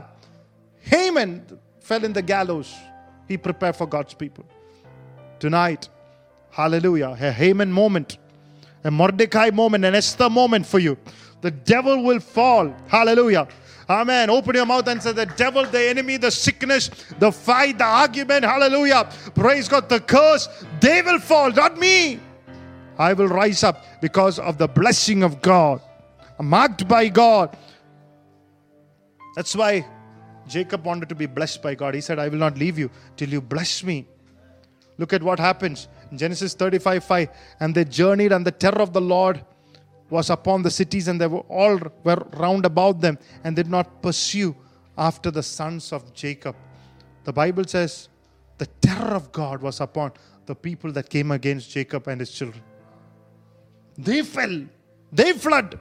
Haman 0.81 1.45
fell 1.79 2.03
in 2.03 2.13
the 2.13 2.21
gallows. 2.21 2.73
He 3.27 3.37
prepared 3.37 3.75
for 3.75 3.85
God's 3.87 4.13
people. 4.13 4.45
Tonight, 5.39 5.89
hallelujah, 6.51 7.17
a 7.19 7.31
Haman 7.31 7.71
moment, 7.71 8.17
a 8.83 8.91
Mordecai 8.91 9.49
moment, 9.51 9.85
an 9.85 9.95
Esther 9.95 10.29
moment 10.29 10.65
for 10.65 10.79
you. 10.79 10.97
The 11.41 11.51
devil 11.51 12.03
will 12.03 12.19
fall. 12.19 12.73
Hallelujah. 12.87 13.47
Amen. 13.89 14.29
Open 14.29 14.55
your 14.55 14.65
mouth 14.65 14.87
and 14.87 15.01
say, 15.01 15.11
The 15.11 15.25
devil, 15.25 15.65
the 15.65 15.81
enemy, 15.89 16.17
the 16.17 16.31
sickness, 16.31 16.89
the 17.19 17.31
fight, 17.31 17.77
the 17.77 17.83
argument. 17.83 18.45
Hallelujah. 18.45 19.09
Praise 19.35 19.67
God. 19.67 19.89
The 19.89 19.99
curse, 19.99 20.47
they 20.79 21.01
will 21.01 21.19
fall, 21.19 21.51
not 21.51 21.77
me. 21.77 22.19
I 22.97 23.13
will 23.13 23.27
rise 23.27 23.63
up 23.63 23.83
because 24.01 24.39
of 24.39 24.57
the 24.57 24.67
blessing 24.67 25.23
of 25.23 25.41
God. 25.41 25.81
I'm 26.39 26.47
marked 26.49 26.87
by 26.87 27.09
God. 27.09 27.57
That's 29.35 29.55
why 29.55 29.85
Jacob 30.47 30.85
wanted 30.85 31.09
to 31.09 31.15
be 31.15 31.25
blessed 31.25 31.61
by 31.61 31.75
God. 31.75 31.95
He 31.95 32.01
said, 32.01 32.19
I 32.19 32.27
will 32.27 32.37
not 32.37 32.57
leave 32.57 32.77
you 32.77 32.89
till 33.17 33.29
you 33.29 33.41
bless 33.41 33.83
me. 33.83 34.07
Look 34.97 35.11
at 35.11 35.23
what 35.23 35.39
happens 35.39 35.87
Genesis 36.15 36.53
35 36.53 37.03
5. 37.03 37.29
And 37.59 37.75
they 37.75 37.85
journeyed, 37.85 38.31
and 38.31 38.45
the 38.45 38.51
terror 38.51 38.81
of 38.81 38.93
the 38.93 39.01
Lord 39.01 39.43
was 40.13 40.29
upon 40.29 40.61
the 40.61 40.73
cities, 40.79 41.07
and 41.09 41.19
they 41.19 41.29
were 41.35 41.45
all 41.61 41.77
were 42.07 42.21
round 42.43 42.63
about 42.65 43.01
them, 43.05 43.15
and 43.43 43.55
did 43.61 43.69
not 43.77 43.87
pursue 44.01 44.55
after 45.09 45.29
the 45.37 45.43
sons 45.57 45.91
of 45.97 46.13
Jacob. 46.13 46.55
The 47.23 47.33
Bible 47.41 47.65
says 47.75 48.09
the 48.63 48.67
terror 48.87 49.15
of 49.21 49.31
God 49.31 49.61
was 49.67 49.81
upon 49.81 50.11
the 50.45 50.55
people 50.67 50.91
that 50.97 51.09
came 51.09 51.31
against 51.31 51.71
Jacob 51.71 52.07
and 52.07 52.19
his 52.19 52.31
children. 52.31 52.63
They 53.97 54.21
fell, 54.21 54.55
they 55.11 55.33
fled. 55.33 55.79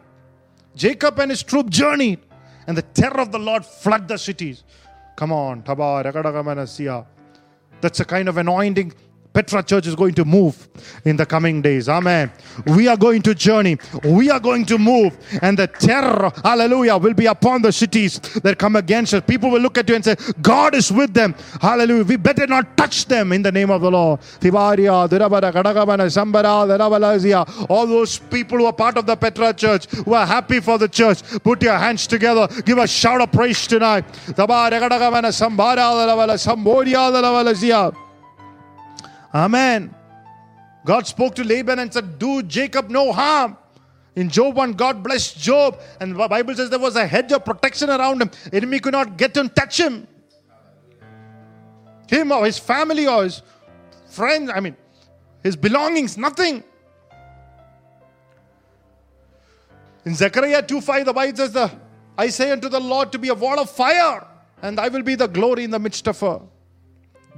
Jacob 0.75 1.19
and 1.19 1.31
his 1.31 1.43
troop 1.43 1.69
journeyed, 1.69 2.21
and 2.67 2.77
the 2.77 2.87
terror 3.01 3.21
of 3.21 3.33
the 3.33 3.39
Lord 3.39 3.67
flooded 3.67 4.09
the 4.09 4.19
cities. 4.19 4.65
Come 5.17 5.33
on. 5.33 5.63
That's 7.83 8.01
a 8.01 8.05
kind 8.05 8.29
of 8.29 8.37
anointing 8.39 8.93
Petra 9.33 9.63
Church 9.63 9.87
is 9.87 9.95
going 9.95 10.15
to 10.15 10.25
move 10.25 10.69
in 11.05 11.17
the 11.17 11.25
coming 11.25 11.63
days. 11.63 11.89
Amen. 11.89 12.31
We 12.67 12.87
are 12.89 12.97
going 12.97 13.23
to 13.23 13.35
journey. 13.35 13.79
We 14.05 14.31
are 14.31 14.41
going 14.41 14.67
to 14.67 14.79
move. 14.79 15.17
And 15.41 15.59
the 15.59 15.67
terror, 15.67 16.31
hallelujah, 16.45 16.99
will 16.99 17.15
be 17.15 17.27
upon 17.27 17.63
the 17.63 17.73
cities 17.73 18.19
that 18.43 18.59
come 18.59 18.77
against 18.77 19.15
us. 19.15 19.23
People 19.27 19.51
will 19.51 19.61
look 19.61 19.79
at 19.79 19.89
you 19.89 19.95
and 19.95 20.05
say, 20.05 20.17
God 20.43 20.75
is 20.75 20.93
with 20.93 21.15
them. 21.15 21.35
Hallelujah. 21.61 22.05
We 22.05 22.17
better 22.17 22.47
not 22.47 22.77
touch 22.77 23.07
them 23.07 23.33
in 23.33 23.43
the 23.43 23.53
name 23.53 23.71
of 23.71 23.81
the 23.81 23.91
Lord. 23.91 24.21
Kadagabana, 24.41 26.09
Sambara. 26.11 27.67
All 27.71 27.87
those 27.87 28.19
people 28.19 28.59
who 28.59 28.67
are 28.67 28.73
part 28.73 28.99
of 28.99 29.07
the 29.07 29.17
Petra 29.17 29.55
Church, 29.55 29.87
who 29.91 30.13
are 30.15 30.27
happy 30.27 30.61
for 30.61 30.79
the 30.79 30.89
church, 30.89 31.23
put 31.43 31.63
your 31.63 31.79
hands 31.79 32.07
together. 32.07 32.49
Give 32.65 32.79
a 32.79 32.87
shout 32.87 33.21
of 33.21 33.33
praise 33.33 33.67
tonight. 33.67 34.05
Sambara, 34.35 35.77
Darabalazia. 37.13 38.12
Amen. 39.35 39.95
God 40.85 41.07
spoke 41.07 41.35
to 41.37 41.45
Laban 41.45 41.79
and 41.79 41.93
said, 41.93 42.19
Do 42.19 42.43
Jacob 42.43 42.91
no 42.91 43.13
harm. 43.13 43.57
In 44.15 44.29
Job 44.29 44.57
1, 44.57 44.75
God 44.75 45.03
blessed 45.03 45.39
Job, 45.39 45.81
and 45.99 46.15
the 46.15 46.29
Bible 46.29 46.55
says 46.55 46.69
there 46.69 46.79
was 46.79 46.97
a 46.97 47.07
hedge 47.07 47.33
of 47.33 47.45
protection 47.47 47.89
around 47.89 48.21
him. 48.21 48.31
Enemy 48.53 48.81
could 48.81 48.93
not 48.93 49.17
get 49.17 49.37
and 49.39 49.55
touch 49.57 49.81
him. 49.81 50.07
Him 52.09 52.31
or 52.31 52.45
his 52.45 52.59
family 52.59 53.07
or 53.07 53.25
his 53.25 53.41
friends, 54.11 54.51
I 54.55 54.61
mean, 54.61 54.77
his 55.43 55.57
belongings, 55.57 56.19
nothing. 56.19 56.63
In 60.05 60.15
Zechariah 60.15 60.63
2 60.63 60.81
5, 60.83 61.07
the 61.07 61.13
Bible 61.15 61.37
says, 61.37 61.53
the, 61.53 61.71
I 62.19 62.29
say 62.29 62.51
unto 62.51 62.69
the 62.69 62.81
Lord 62.81 63.13
to 63.13 63.19
be 63.19 63.29
a 63.29 63.35
wall 63.35 63.59
of 63.59 63.71
fire, 63.71 64.27
and 64.61 64.79
I 64.79 64.89
will 64.89 65.03
be 65.03 65.15
the 65.15 65.27
glory 65.27 65.65
in 65.65 65.71
the 65.71 65.79
midst 65.79 66.07
of 66.07 66.21
her. 66.21 66.41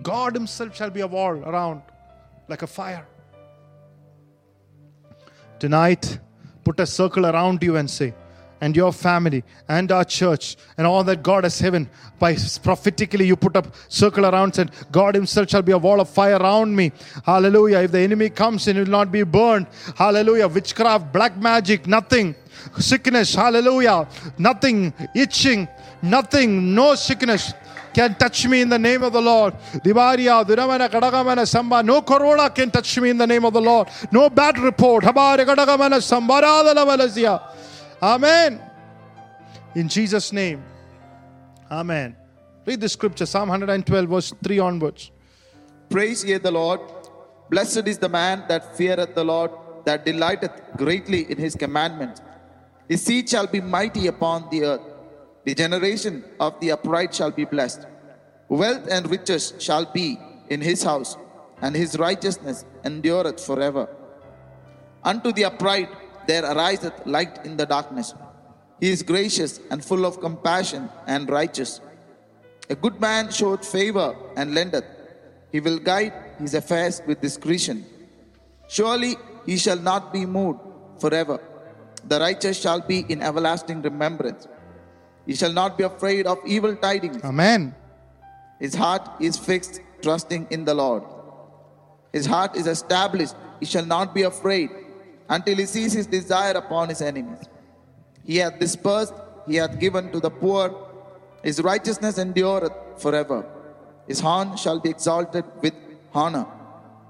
God 0.03 0.35
Himself 0.35 0.77
shall 0.77 0.91
be 0.91 1.01
a 1.01 1.07
wall 1.07 1.37
around 1.45 1.83
like 2.49 2.63
a 2.63 2.67
fire. 2.67 3.07
Tonight, 5.59 6.19
put 6.65 6.81
a 6.81 6.87
circle 6.87 7.27
around 7.27 7.63
you 7.63 7.77
and 7.77 7.89
say, 7.89 8.15
and 8.61 8.75
your 8.75 8.93
family 8.93 9.45
and 9.69 9.93
our 9.93 10.05
church 10.05 10.57
and 10.79 10.87
all 10.87 11.05
that 11.05 11.23
God 11.23 11.45
has 11.45 11.61
given 11.61 11.89
by 12.19 12.35
prophetically 12.63 13.27
you 13.27 13.37
put 13.37 13.57
a 13.57 13.65
circle 13.89 14.25
around 14.25 14.59
and 14.59 14.71
God 14.91 15.15
himself 15.15 15.51
shall 15.51 15.61
be 15.61 15.73
a 15.73 15.79
wall 15.79 16.01
of 16.01 16.09
fire 16.09 16.37
around 16.37 16.75
me. 16.75 16.93
Hallelujah. 17.27 17.81
If 17.81 17.93
the 17.93 18.01
enemy 18.01 18.31
comes 18.31 18.67
and 18.69 18.79
will 18.79 18.87
not 18.87 19.13
be 19.13 19.23
burned. 19.23 19.67
Hallelujah. 19.97 20.49
Witchcraft 20.49 21.13
black 21.13 21.37
magic 21.37 21.87
nothing. 21.87 22.35
Sickness, 22.79 23.35
hallelujah, 23.35 24.09
nothing 24.39 24.95
itching, 25.15 25.69
nothing, 26.01 26.75
no 26.75 26.95
sickness 26.95 27.53
can 27.95 28.15
touch 28.17 28.47
me 28.47 28.61
in 28.61 28.69
the 28.69 28.79
name 28.79 29.03
of 29.03 29.13
the 29.13 29.23
Lord. 29.23 29.55
Divaria, 29.85 30.45
Duramana, 30.45 30.89
Kadagamana, 30.89 31.47
Samba, 31.47 31.83
no 31.83 32.03
corona 32.03 32.51
can 32.51 32.71
touch 32.71 32.99
me 32.99 33.11
in 33.11 33.19
the 33.19 33.27
name 33.27 33.45
of 33.45 33.53
the 33.53 33.61
Lord. 33.61 33.89
No 34.11 34.29
bad 34.29 34.59
report. 34.59 35.05
Habare, 35.05 35.47
Malasia. 35.47 37.41
Amen. 38.03 38.61
In 39.75 39.89
Jesus' 39.89 40.33
name. 40.33 40.63
Amen. 41.71 42.17
Read 42.67 42.81
the 42.81 42.89
scripture, 42.89 43.27
Psalm 43.27 43.49
112, 43.49 44.09
verse 44.09 44.33
3 44.43 44.59
onwards. 44.59 45.11
Praise 45.89 46.25
ye 46.25 46.39
the 46.39 46.51
Lord. 46.51 46.81
Blessed 47.51 47.87
is 47.87 47.99
the 47.99 48.09
man 48.09 48.45
that 48.49 48.77
feareth 48.77 49.15
the 49.15 49.25
Lord, 49.25 49.51
that 49.85 50.05
delighteth 50.05 50.63
greatly 50.77 51.31
in 51.31 51.39
his 51.39 51.55
commandments. 51.55 52.21
His 52.89 53.03
seed 53.03 53.29
shall 53.29 53.47
be 53.47 53.61
mighty 53.61 54.07
upon 54.07 54.49
the 54.51 54.65
earth. 54.65 54.94
The 55.45 55.55
generation 55.55 56.25
of 56.41 56.59
the 56.61 56.73
upright 56.73 57.15
shall 57.15 57.31
be 57.31 57.45
blessed. 57.45 57.87
Wealth 58.49 58.89
and 58.91 59.11
riches 59.11 59.53
shall 59.59 59.85
be 59.85 60.19
in 60.49 60.61
his 60.61 60.83
house, 60.83 61.17
and 61.61 61.75
his 61.75 61.99
righteousness 61.99 62.65
endureth 62.85 63.45
forever. 63.45 63.89
Unto 65.03 65.33
the 65.33 65.45
upright 65.45 65.91
there 66.27 66.45
ariseth 66.45 67.07
light 67.07 67.45
in 67.45 67.57
the 67.57 67.67
darkness. 67.67 68.15
He 68.81 68.91
is 68.91 69.03
gracious 69.03 69.61
and 69.71 69.85
full 69.85 70.07
of 70.07 70.21
compassion 70.21 70.89
and 71.07 71.29
righteous. 71.29 71.81
A 72.71 72.75
good 72.75 73.01
man 73.01 73.31
showeth 73.31 73.65
favor 73.65 74.17
and 74.37 74.55
lendeth. 74.55 74.85
He 75.53 75.61
will 75.61 75.79
guide 75.79 76.15
his 76.39 76.55
affairs 76.55 77.03
with 77.07 77.21
discretion. 77.21 77.85
Surely 78.69 79.17
he 79.45 79.59
shall 79.59 79.79
not 79.79 80.13
be 80.13 80.25
moved 80.25 80.61
forever. 80.99 81.39
The 82.07 82.19
righteous 82.19 82.61
shall 82.61 82.81
be 82.81 83.05
in 83.09 83.23
everlasting 83.23 83.83
remembrance. 83.83 84.49
He 85.27 85.35
shall 85.35 85.53
not 85.53 85.79
be 85.79 85.85
afraid 85.85 86.27
of 86.27 86.39
evil 86.47 86.77
tidings. 86.77 87.22
Amen. 87.25 87.75
His 88.59 88.75
heart 88.75 89.09
is 89.20 89.37
fixed, 89.37 89.81
trusting 90.03 90.47
in 90.51 90.64
the 90.64 90.75
Lord. 90.75 91.03
His 92.12 92.27
heart 92.27 92.57
is 92.57 92.66
established. 92.66 93.35
He 93.61 93.66
shall 93.66 93.85
not 93.85 94.14
be 94.14 94.22
afraid 94.22 94.70
until 95.29 95.57
he 95.57 95.66
sees 95.66 95.93
his 95.93 96.07
desire 96.07 96.53
upon 96.53 96.89
his 96.89 97.01
enemies. 97.01 97.39
He 98.25 98.37
hath 98.39 98.59
dispersed, 98.59 99.14
he 99.47 99.57
hath 99.57 99.79
given 99.81 100.12
to 100.12 100.20
the 100.20 100.31
poor. 100.31 100.75
His 101.43 101.61
righteousness 101.61 102.18
endureth 102.18 102.72
forever. 102.99 103.45
His 104.07 104.20
horn 104.20 104.57
shall 104.57 104.81
be 104.81 104.91
exalted 104.91 105.45
with 105.61 105.75
honor. 106.14 106.47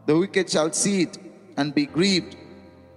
The 0.06 0.16
wicked 0.16 0.50
shall 0.50 0.72
see 0.72 1.02
it 1.02 1.18
and 1.56 1.74
be 1.74 1.86
grieved. 1.86 2.36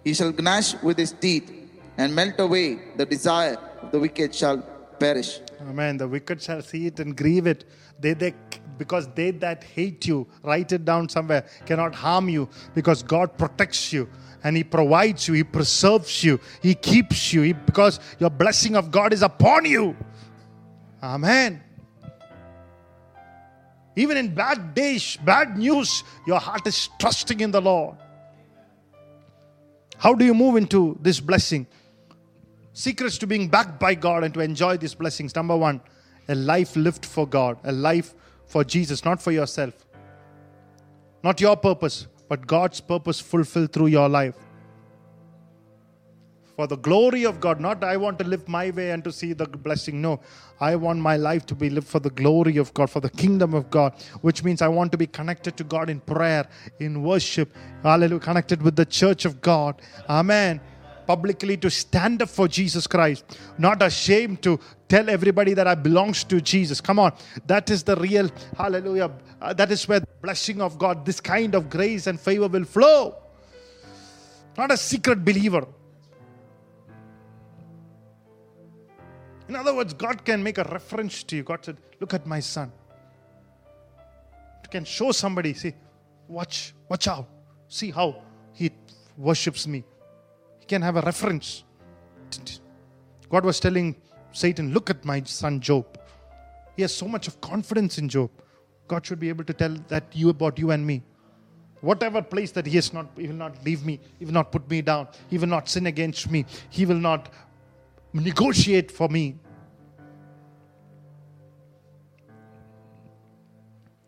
He 0.03 0.13
shall 0.13 0.31
gnash 0.31 0.81
with 0.81 0.97
his 0.97 1.11
teeth 1.11 1.51
and 1.97 2.13
melt 2.15 2.39
away 2.39 2.79
the 2.95 3.05
desire 3.05 3.57
of 3.81 3.91
the 3.91 3.99
wicked 3.99 4.33
shall 4.33 4.63
perish. 4.99 5.39
Amen. 5.61 5.97
The 5.97 6.07
wicked 6.07 6.41
shall 6.41 6.61
see 6.61 6.87
it 6.87 6.99
and 6.99 7.15
grieve 7.15 7.47
it. 7.47 7.65
They, 7.99 8.13
they, 8.13 8.33
because 8.77 9.07
they 9.15 9.31
that 9.31 9.63
hate 9.63 10.05
you, 10.05 10.27
write 10.43 10.71
it 10.71 10.85
down 10.85 11.09
somewhere, 11.09 11.45
cannot 11.65 11.95
harm 11.95 12.29
you 12.29 12.49
because 12.73 13.03
God 13.03 13.37
protects 13.37 13.91
you 13.91 14.09
and 14.43 14.55
He 14.55 14.63
provides 14.63 15.27
you, 15.27 15.33
He 15.33 15.43
preserves 15.43 16.23
you, 16.23 16.39
He 16.61 16.75
keeps 16.75 17.33
you, 17.33 17.41
he, 17.41 17.53
because 17.53 17.99
your 18.19 18.29
blessing 18.29 18.75
of 18.75 18.91
God 18.91 19.13
is 19.13 19.21
upon 19.21 19.65
you. 19.65 19.95
Amen. 21.01 21.63
Even 23.95 24.17
in 24.17 24.33
bad 24.33 24.75
days, 24.75 25.17
bad 25.25 25.57
news, 25.57 26.03
your 26.27 26.39
heart 26.39 26.67
is 26.67 26.89
trusting 26.99 27.39
in 27.39 27.49
the 27.49 27.61
Lord. 27.61 27.97
How 29.97 30.13
do 30.13 30.23
you 30.23 30.35
move 30.35 30.55
into 30.55 30.97
this 31.01 31.19
blessing? 31.19 31.65
Secrets 32.77 33.17
to 33.17 33.25
being 33.25 33.47
backed 33.47 33.79
by 33.79 33.95
God 33.95 34.23
and 34.23 34.31
to 34.35 34.39
enjoy 34.39 34.77
these 34.77 34.93
blessings. 34.93 35.35
Number 35.35 35.57
one, 35.57 35.81
a 36.29 36.35
life 36.35 36.75
lived 36.75 37.07
for 37.07 37.25
God, 37.25 37.57
a 37.63 37.71
life 37.71 38.13
for 38.45 38.63
Jesus, 38.63 39.03
not 39.03 39.19
for 39.19 39.31
yourself. 39.31 39.73
Not 41.23 41.41
your 41.41 41.57
purpose, 41.57 42.05
but 42.29 42.45
God's 42.45 42.79
purpose 42.79 43.19
fulfilled 43.19 43.73
through 43.73 43.87
your 43.87 44.07
life. 44.07 44.35
For 46.55 46.67
the 46.67 46.77
glory 46.77 47.25
of 47.25 47.39
God, 47.39 47.59
not 47.59 47.83
I 47.83 47.97
want 47.97 48.19
to 48.19 48.25
live 48.25 48.47
my 48.47 48.69
way 48.69 48.91
and 48.91 49.03
to 49.05 49.11
see 49.11 49.33
the 49.33 49.47
blessing. 49.47 49.99
No, 49.99 50.19
I 50.59 50.75
want 50.75 50.99
my 50.99 51.17
life 51.17 51.47
to 51.47 51.55
be 51.55 51.71
lived 51.71 51.87
for 51.87 51.99
the 51.99 52.11
glory 52.11 52.57
of 52.57 52.71
God, 52.75 52.91
for 52.91 52.99
the 52.99 53.09
kingdom 53.09 53.55
of 53.55 53.71
God, 53.71 53.93
which 54.21 54.43
means 54.43 54.61
I 54.61 54.67
want 54.67 54.91
to 54.91 54.99
be 54.99 55.07
connected 55.07 55.57
to 55.57 55.63
God 55.63 55.89
in 55.89 55.99
prayer, 55.99 56.47
in 56.79 57.01
worship, 57.01 57.55
hallelujah, 57.81 58.19
connected 58.19 58.61
with 58.61 58.75
the 58.75 58.85
church 58.85 59.25
of 59.25 59.41
God. 59.41 59.81
Amen 60.07 60.61
publicly 61.07 61.55
to 61.57 61.69
stand 61.69 62.21
up 62.21 62.29
for 62.29 62.47
Jesus 62.47 62.85
Christ, 62.85 63.39
not 63.57 63.81
ashamed 63.81 64.41
to 64.43 64.59
tell 64.89 65.09
everybody 65.09 65.53
that 65.53 65.65
I 65.65 65.75
belongs 65.75 66.23
to 66.25 66.41
Jesus. 66.41 66.81
Come 66.81 66.99
on, 66.99 67.13
that 67.47 67.69
is 67.69 67.83
the 67.83 67.95
real 67.95 68.29
hallelujah. 68.57 69.11
Uh, 69.41 69.53
that 69.53 69.71
is 69.71 69.87
where 69.87 70.01
the 70.01 70.07
blessing 70.21 70.61
of 70.61 70.77
God, 70.77 71.05
this 71.05 71.21
kind 71.21 71.55
of 71.55 71.69
grace 71.69 72.07
and 72.07 72.19
favor 72.19 72.47
will 72.47 72.65
flow. 72.65 73.15
Not 74.57 74.71
a 74.71 74.77
secret 74.77 75.23
believer. 75.23 75.65
In 79.47 79.55
other 79.55 79.73
words, 79.73 79.93
God 79.93 80.25
can 80.25 80.43
make 80.43 80.57
a 80.57 80.63
reference 80.63 81.23
to 81.23 81.37
you. 81.37 81.43
God 81.43 81.63
said, 81.63 81.77
Look 82.01 82.13
at 82.13 82.27
my 82.27 82.41
son. 82.41 82.71
You 84.63 84.69
can 84.69 84.83
show 84.83 85.11
somebody, 85.13 85.53
see, 85.53 85.73
watch, 86.27 86.73
watch 86.89 87.07
out. 87.07 87.29
See 87.69 87.91
how 87.91 88.23
he 88.53 88.71
worships 89.17 89.65
me 89.65 89.83
can 90.67 90.81
have 90.81 90.97
a 90.97 91.01
reference. 91.01 91.63
God 93.29 93.45
was 93.45 93.59
telling 93.59 93.95
Satan, 94.31 94.73
Look 94.73 94.89
at 94.89 95.03
my 95.05 95.23
son 95.23 95.59
Job. 95.59 95.85
He 96.75 96.81
has 96.83 96.95
so 96.95 97.07
much 97.07 97.27
of 97.27 97.39
confidence 97.41 97.97
in 97.97 98.07
Job. 98.09 98.29
God 98.87 99.05
should 99.05 99.19
be 99.19 99.29
able 99.29 99.43
to 99.45 99.53
tell 99.53 99.75
that 99.87 100.03
you 100.13 100.29
about 100.29 100.59
you 100.59 100.71
and 100.71 100.85
me. 100.85 101.03
Whatever 101.81 102.21
place 102.21 102.51
that 102.51 102.65
he 102.65 102.75
has 102.75 102.93
not, 102.93 103.07
he 103.17 103.27
will 103.27 103.35
not 103.35 103.63
leave 103.63 103.85
me, 103.85 103.99
he 104.17 104.25
will 104.25 104.33
not 104.33 104.51
put 104.51 104.67
me 104.69 104.81
down, 104.81 105.07
he 105.29 105.37
will 105.37 105.47
not 105.47 105.69
sin 105.69 105.87
against 105.87 106.29
me, 106.29 106.45
he 106.69 106.85
will 106.85 106.95
not 106.95 107.29
negotiate 108.13 108.91
for 108.91 109.07
me. 109.09 109.35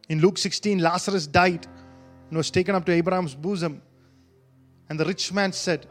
In 0.10 0.20
Luke 0.20 0.40
16, 0.40 0.80
Lazarus 0.80 1.28
died 1.28 1.68
and 2.30 2.38
was 2.38 2.50
taken 2.50 2.74
up 2.74 2.86
to 2.86 2.92
Abraham's 2.92 3.36
bosom. 3.36 3.82
And 4.90 5.00
the 5.00 5.06
rich 5.06 5.32
man 5.32 5.54
said, 5.54 5.88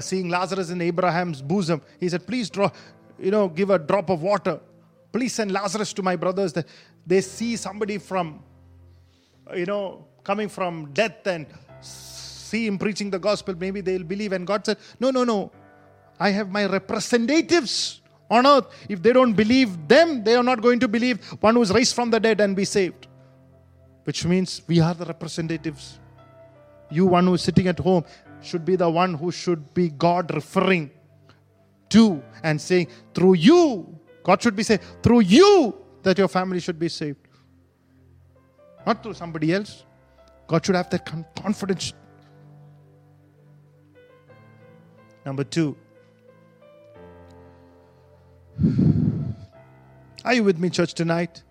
seeing 0.00 0.28
Lazarus 0.28 0.70
in 0.70 0.80
Abraham's 0.80 1.42
bosom, 1.42 1.82
he 2.00 2.08
said, 2.08 2.26
Please 2.26 2.50
draw, 2.50 2.70
you 3.18 3.30
know, 3.30 3.48
give 3.48 3.70
a 3.70 3.78
drop 3.78 4.10
of 4.10 4.22
water. 4.22 4.60
Please 5.12 5.34
send 5.34 5.52
Lazarus 5.52 5.92
to 5.94 6.02
my 6.02 6.16
brothers 6.16 6.52
that 6.52 6.66
they 7.06 7.20
see 7.20 7.56
somebody 7.56 7.98
from, 7.98 8.42
you 9.54 9.66
know, 9.66 10.04
coming 10.22 10.48
from 10.48 10.92
death 10.92 11.26
and 11.26 11.46
see 11.80 12.66
him 12.66 12.78
preaching 12.78 13.10
the 13.10 13.18
gospel. 13.18 13.54
Maybe 13.58 13.80
they'll 13.80 14.04
believe. 14.04 14.32
And 14.32 14.46
God 14.46 14.66
said, 14.66 14.78
No, 15.00 15.10
no, 15.10 15.24
no. 15.24 15.50
I 16.20 16.30
have 16.30 16.50
my 16.50 16.66
representatives 16.66 18.00
on 18.30 18.46
earth. 18.46 18.66
If 18.88 19.02
they 19.02 19.12
don't 19.12 19.32
believe 19.32 19.88
them, 19.88 20.24
they 20.24 20.34
are 20.34 20.42
not 20.42 20.60
going 20.60 20.80
to 20.80 20.88
believe 20.88 21.24
one 21.40 21.54
who's 21.54 21.72
raised 21.72 21.94
from 21.94 22.10
the 22.10 22.20
dead 22.20 22.40
and 22.40 22.56
be 22.56 22.64
saved. 22.64 23.06
Which 24.04 24.24
means 24.24 24.62
we 24.66 24.80
are 24.80 24.94
the 24.94 25.04
representatives. 25.04 25.98
You, 26.90 27.06
one 27.06 27.26
who 27.26 27.34
is 27.34 27.42
sitting 27.42 27.68
at 27.68 27.78
home, 27.78 28.04
should 28.40 28.64
be 28.64 28.76
the 28.76 28.88
one 28.88 29.14
who 29.14 29.30
should 29.30 29.74
be 29.74 29.88
God 29.88 30.34
referring 30.34 30.90
to 31.90 32.22
and 32.42 32.60
saying, 32.60 32.88
through 33.14 33.34
you, 33.34 33.98
God 34.22 34.42
should 34.42 34.56
be 34.56 34.62
saying, 34.62 34.80
through 35.02 35.20
you, 35.20 35.74
that 36.02 36.18
your 36.18 36.28
family 36.28 36.60
should 36.60 36.78
be 36.78 36.88
saved. 36.88 37.18
Not 38.86 39.02
through 39.02 39.14
somebody 39.14 39.52
else. 39.52 39.84
God 40.46 40.64
should 40.64 40.74
have 40.74 40.88
that 40.90 41.04
confidence. 41.36 41.92
Number 45.24 45.44
two, 45.44 45.76
are 50.24 50.32
you 50.32 50.44
with 50.44 50.58
me, 50.58 50.70
church, 50.70 50.94
tonight? 50.94 51.42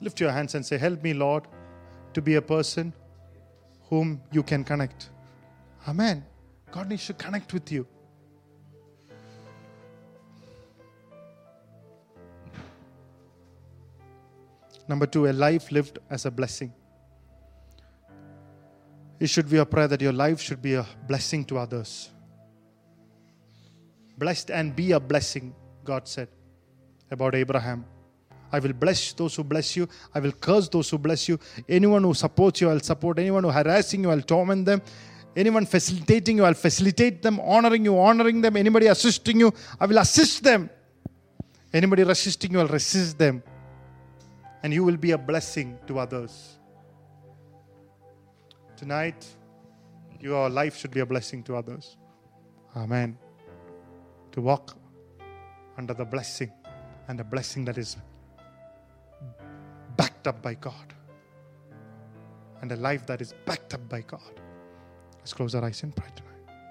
Lift 0.00 0.20
your 0.20 0.30
hands 0.30 0.54
and 0.54 0.64
say, 0.64 0.78
Help 0.78 1.02
me, 1.02 1.12
Lord, 1.12 1.44
to 2.14 2.22
be 2.22 2.36
a 2.36 2.42
person 2.42 2.94
whom 3.90 4.22
you 4.30 4.42
can 4.42 4.64
connect. 4.64 5.10
Amen. 5.86 6.24
God 6.70 6.88
needs 6.88 7.06
to 7.08 7.12
connect 7.12 7.52
with 7.52 7.70
you. 7.72 7.86
Number 14.88 15.06
two, 15.06 15.26
a 15.26 15.32
life 15.32 15.70
lived 15.72 15.98
as 16.08 16.24
a 16.24 16.30
blessing. 16.30 16.72
It 19.18 19.28
should 19.28 19.50
be 19.50 19.58
a 19.58 19.66
prayer 19.66 19.88
that 19.88 20.00
your 20.00 20.12
life 20.12 20.40
should 20.40 20.62
be 20.62 20.74
a 20.74 20.86
blessing 21.06 21.44
to 21.46 21.58
others. 21.58 22.10
Blessed 24.16 24.50
and 24.50 24.74
be 24.74 24.92
a 24.92 25.00
blessing, 25.00 25.54
God 25.84 26.06
said 26.06 26.28
about 27.10 27.34
Abraham. 27.34 27.84
I 28.52 28.58
will 28.58 28.72
bless 28.72 29.12
those 29.12 29.36
who 29.36 29.44
bless 29.44 29.76
you. 29.76 29.88
I 30.14 30.20
will 30.20 30.32
curse 30.32 30.68
those 30.68 30.90
who 30.90 30.98
bless 30.98 31.28
you. 31.28 31.38
Anyone 31.68 32.02
who 32.02 32.14
supports 32.14 32.60
you, 32.60 32.70
I'll 32.70 32.80
support. 32.80 33.18
Anyone 33.18 33.44
who 33.44 33.50
harassing 33.50 34.02
you, 34.02 34.10
I'll 34.10 34.22
torment 34.22 34.66
them. 34.66 34.82
Anyone 35.36 35.66
facilitating 35.66 36.38
you, 36.38 36.44
I'll 36.44 36.54
facilitate 36.54 37.22
them. 37.22 37.38
Honoring 37.40 37.84
you, 37.84 37.98
honoring 37.98 38.40
them. 38.40 38.56
Anybody 38.56 38.86
assisting 38.88 39.38
you, 39.40 39.52
I 39.78 39.86
will 39.86 39.98
assist 39.98 40.42
them. 40.42 40.68
Anybody 41.72 42.02
resisting 42.02 42.52
you, 42.52 42.60
I'll 42.60 42.66
resist 42.66 43.16
them. 43.16 43.42
And 44.62 44.74
you 44.74 44.84
will 44.84 44.96
be 44.96 45.12
a 45.12 45.18
blessing 45.18 45.78
to 45.86 45.98
others. 46.00 46.58
Tonight, 48.76 49.26
your 50.20 50.50
life 50.50 50.76
should 50.76 50.90
be 50.90 51.00
a 51.00 51.06
blessing 51.06 51.42
to 51.44 51.56
others. 51.56 51.96
Amen. 52.76 53.16
To 54.32 54.40
walk 54.40 54.76
under 55.78 55.94
the 55.94 56.04
blessing 56.04 56.50
and 57.08 57.18
the 57.18 57.24
blessing 57.24 57.64
that 57.66 57.78
is 57.78 57.96
backed 59.96 60.26
up 60.26 60.40
by 60.42 60.54
God. 60.54 60.94
And 62.62 62.70
a 62.72 62.76
life 62.76 63.06
that 63.06 63.20
is 63.20 63.34
backed 63.46 63.74
up 63.74 63.88
by 63.88 64.02
God. 64.02 64.40
Let's 65.18 65.32
close 65.32 65.54
our 65.54 65.64
eyes 65.64 65.82
and 65.82 65.94
pray 65.94 66.08
tonight. 66.14 66.29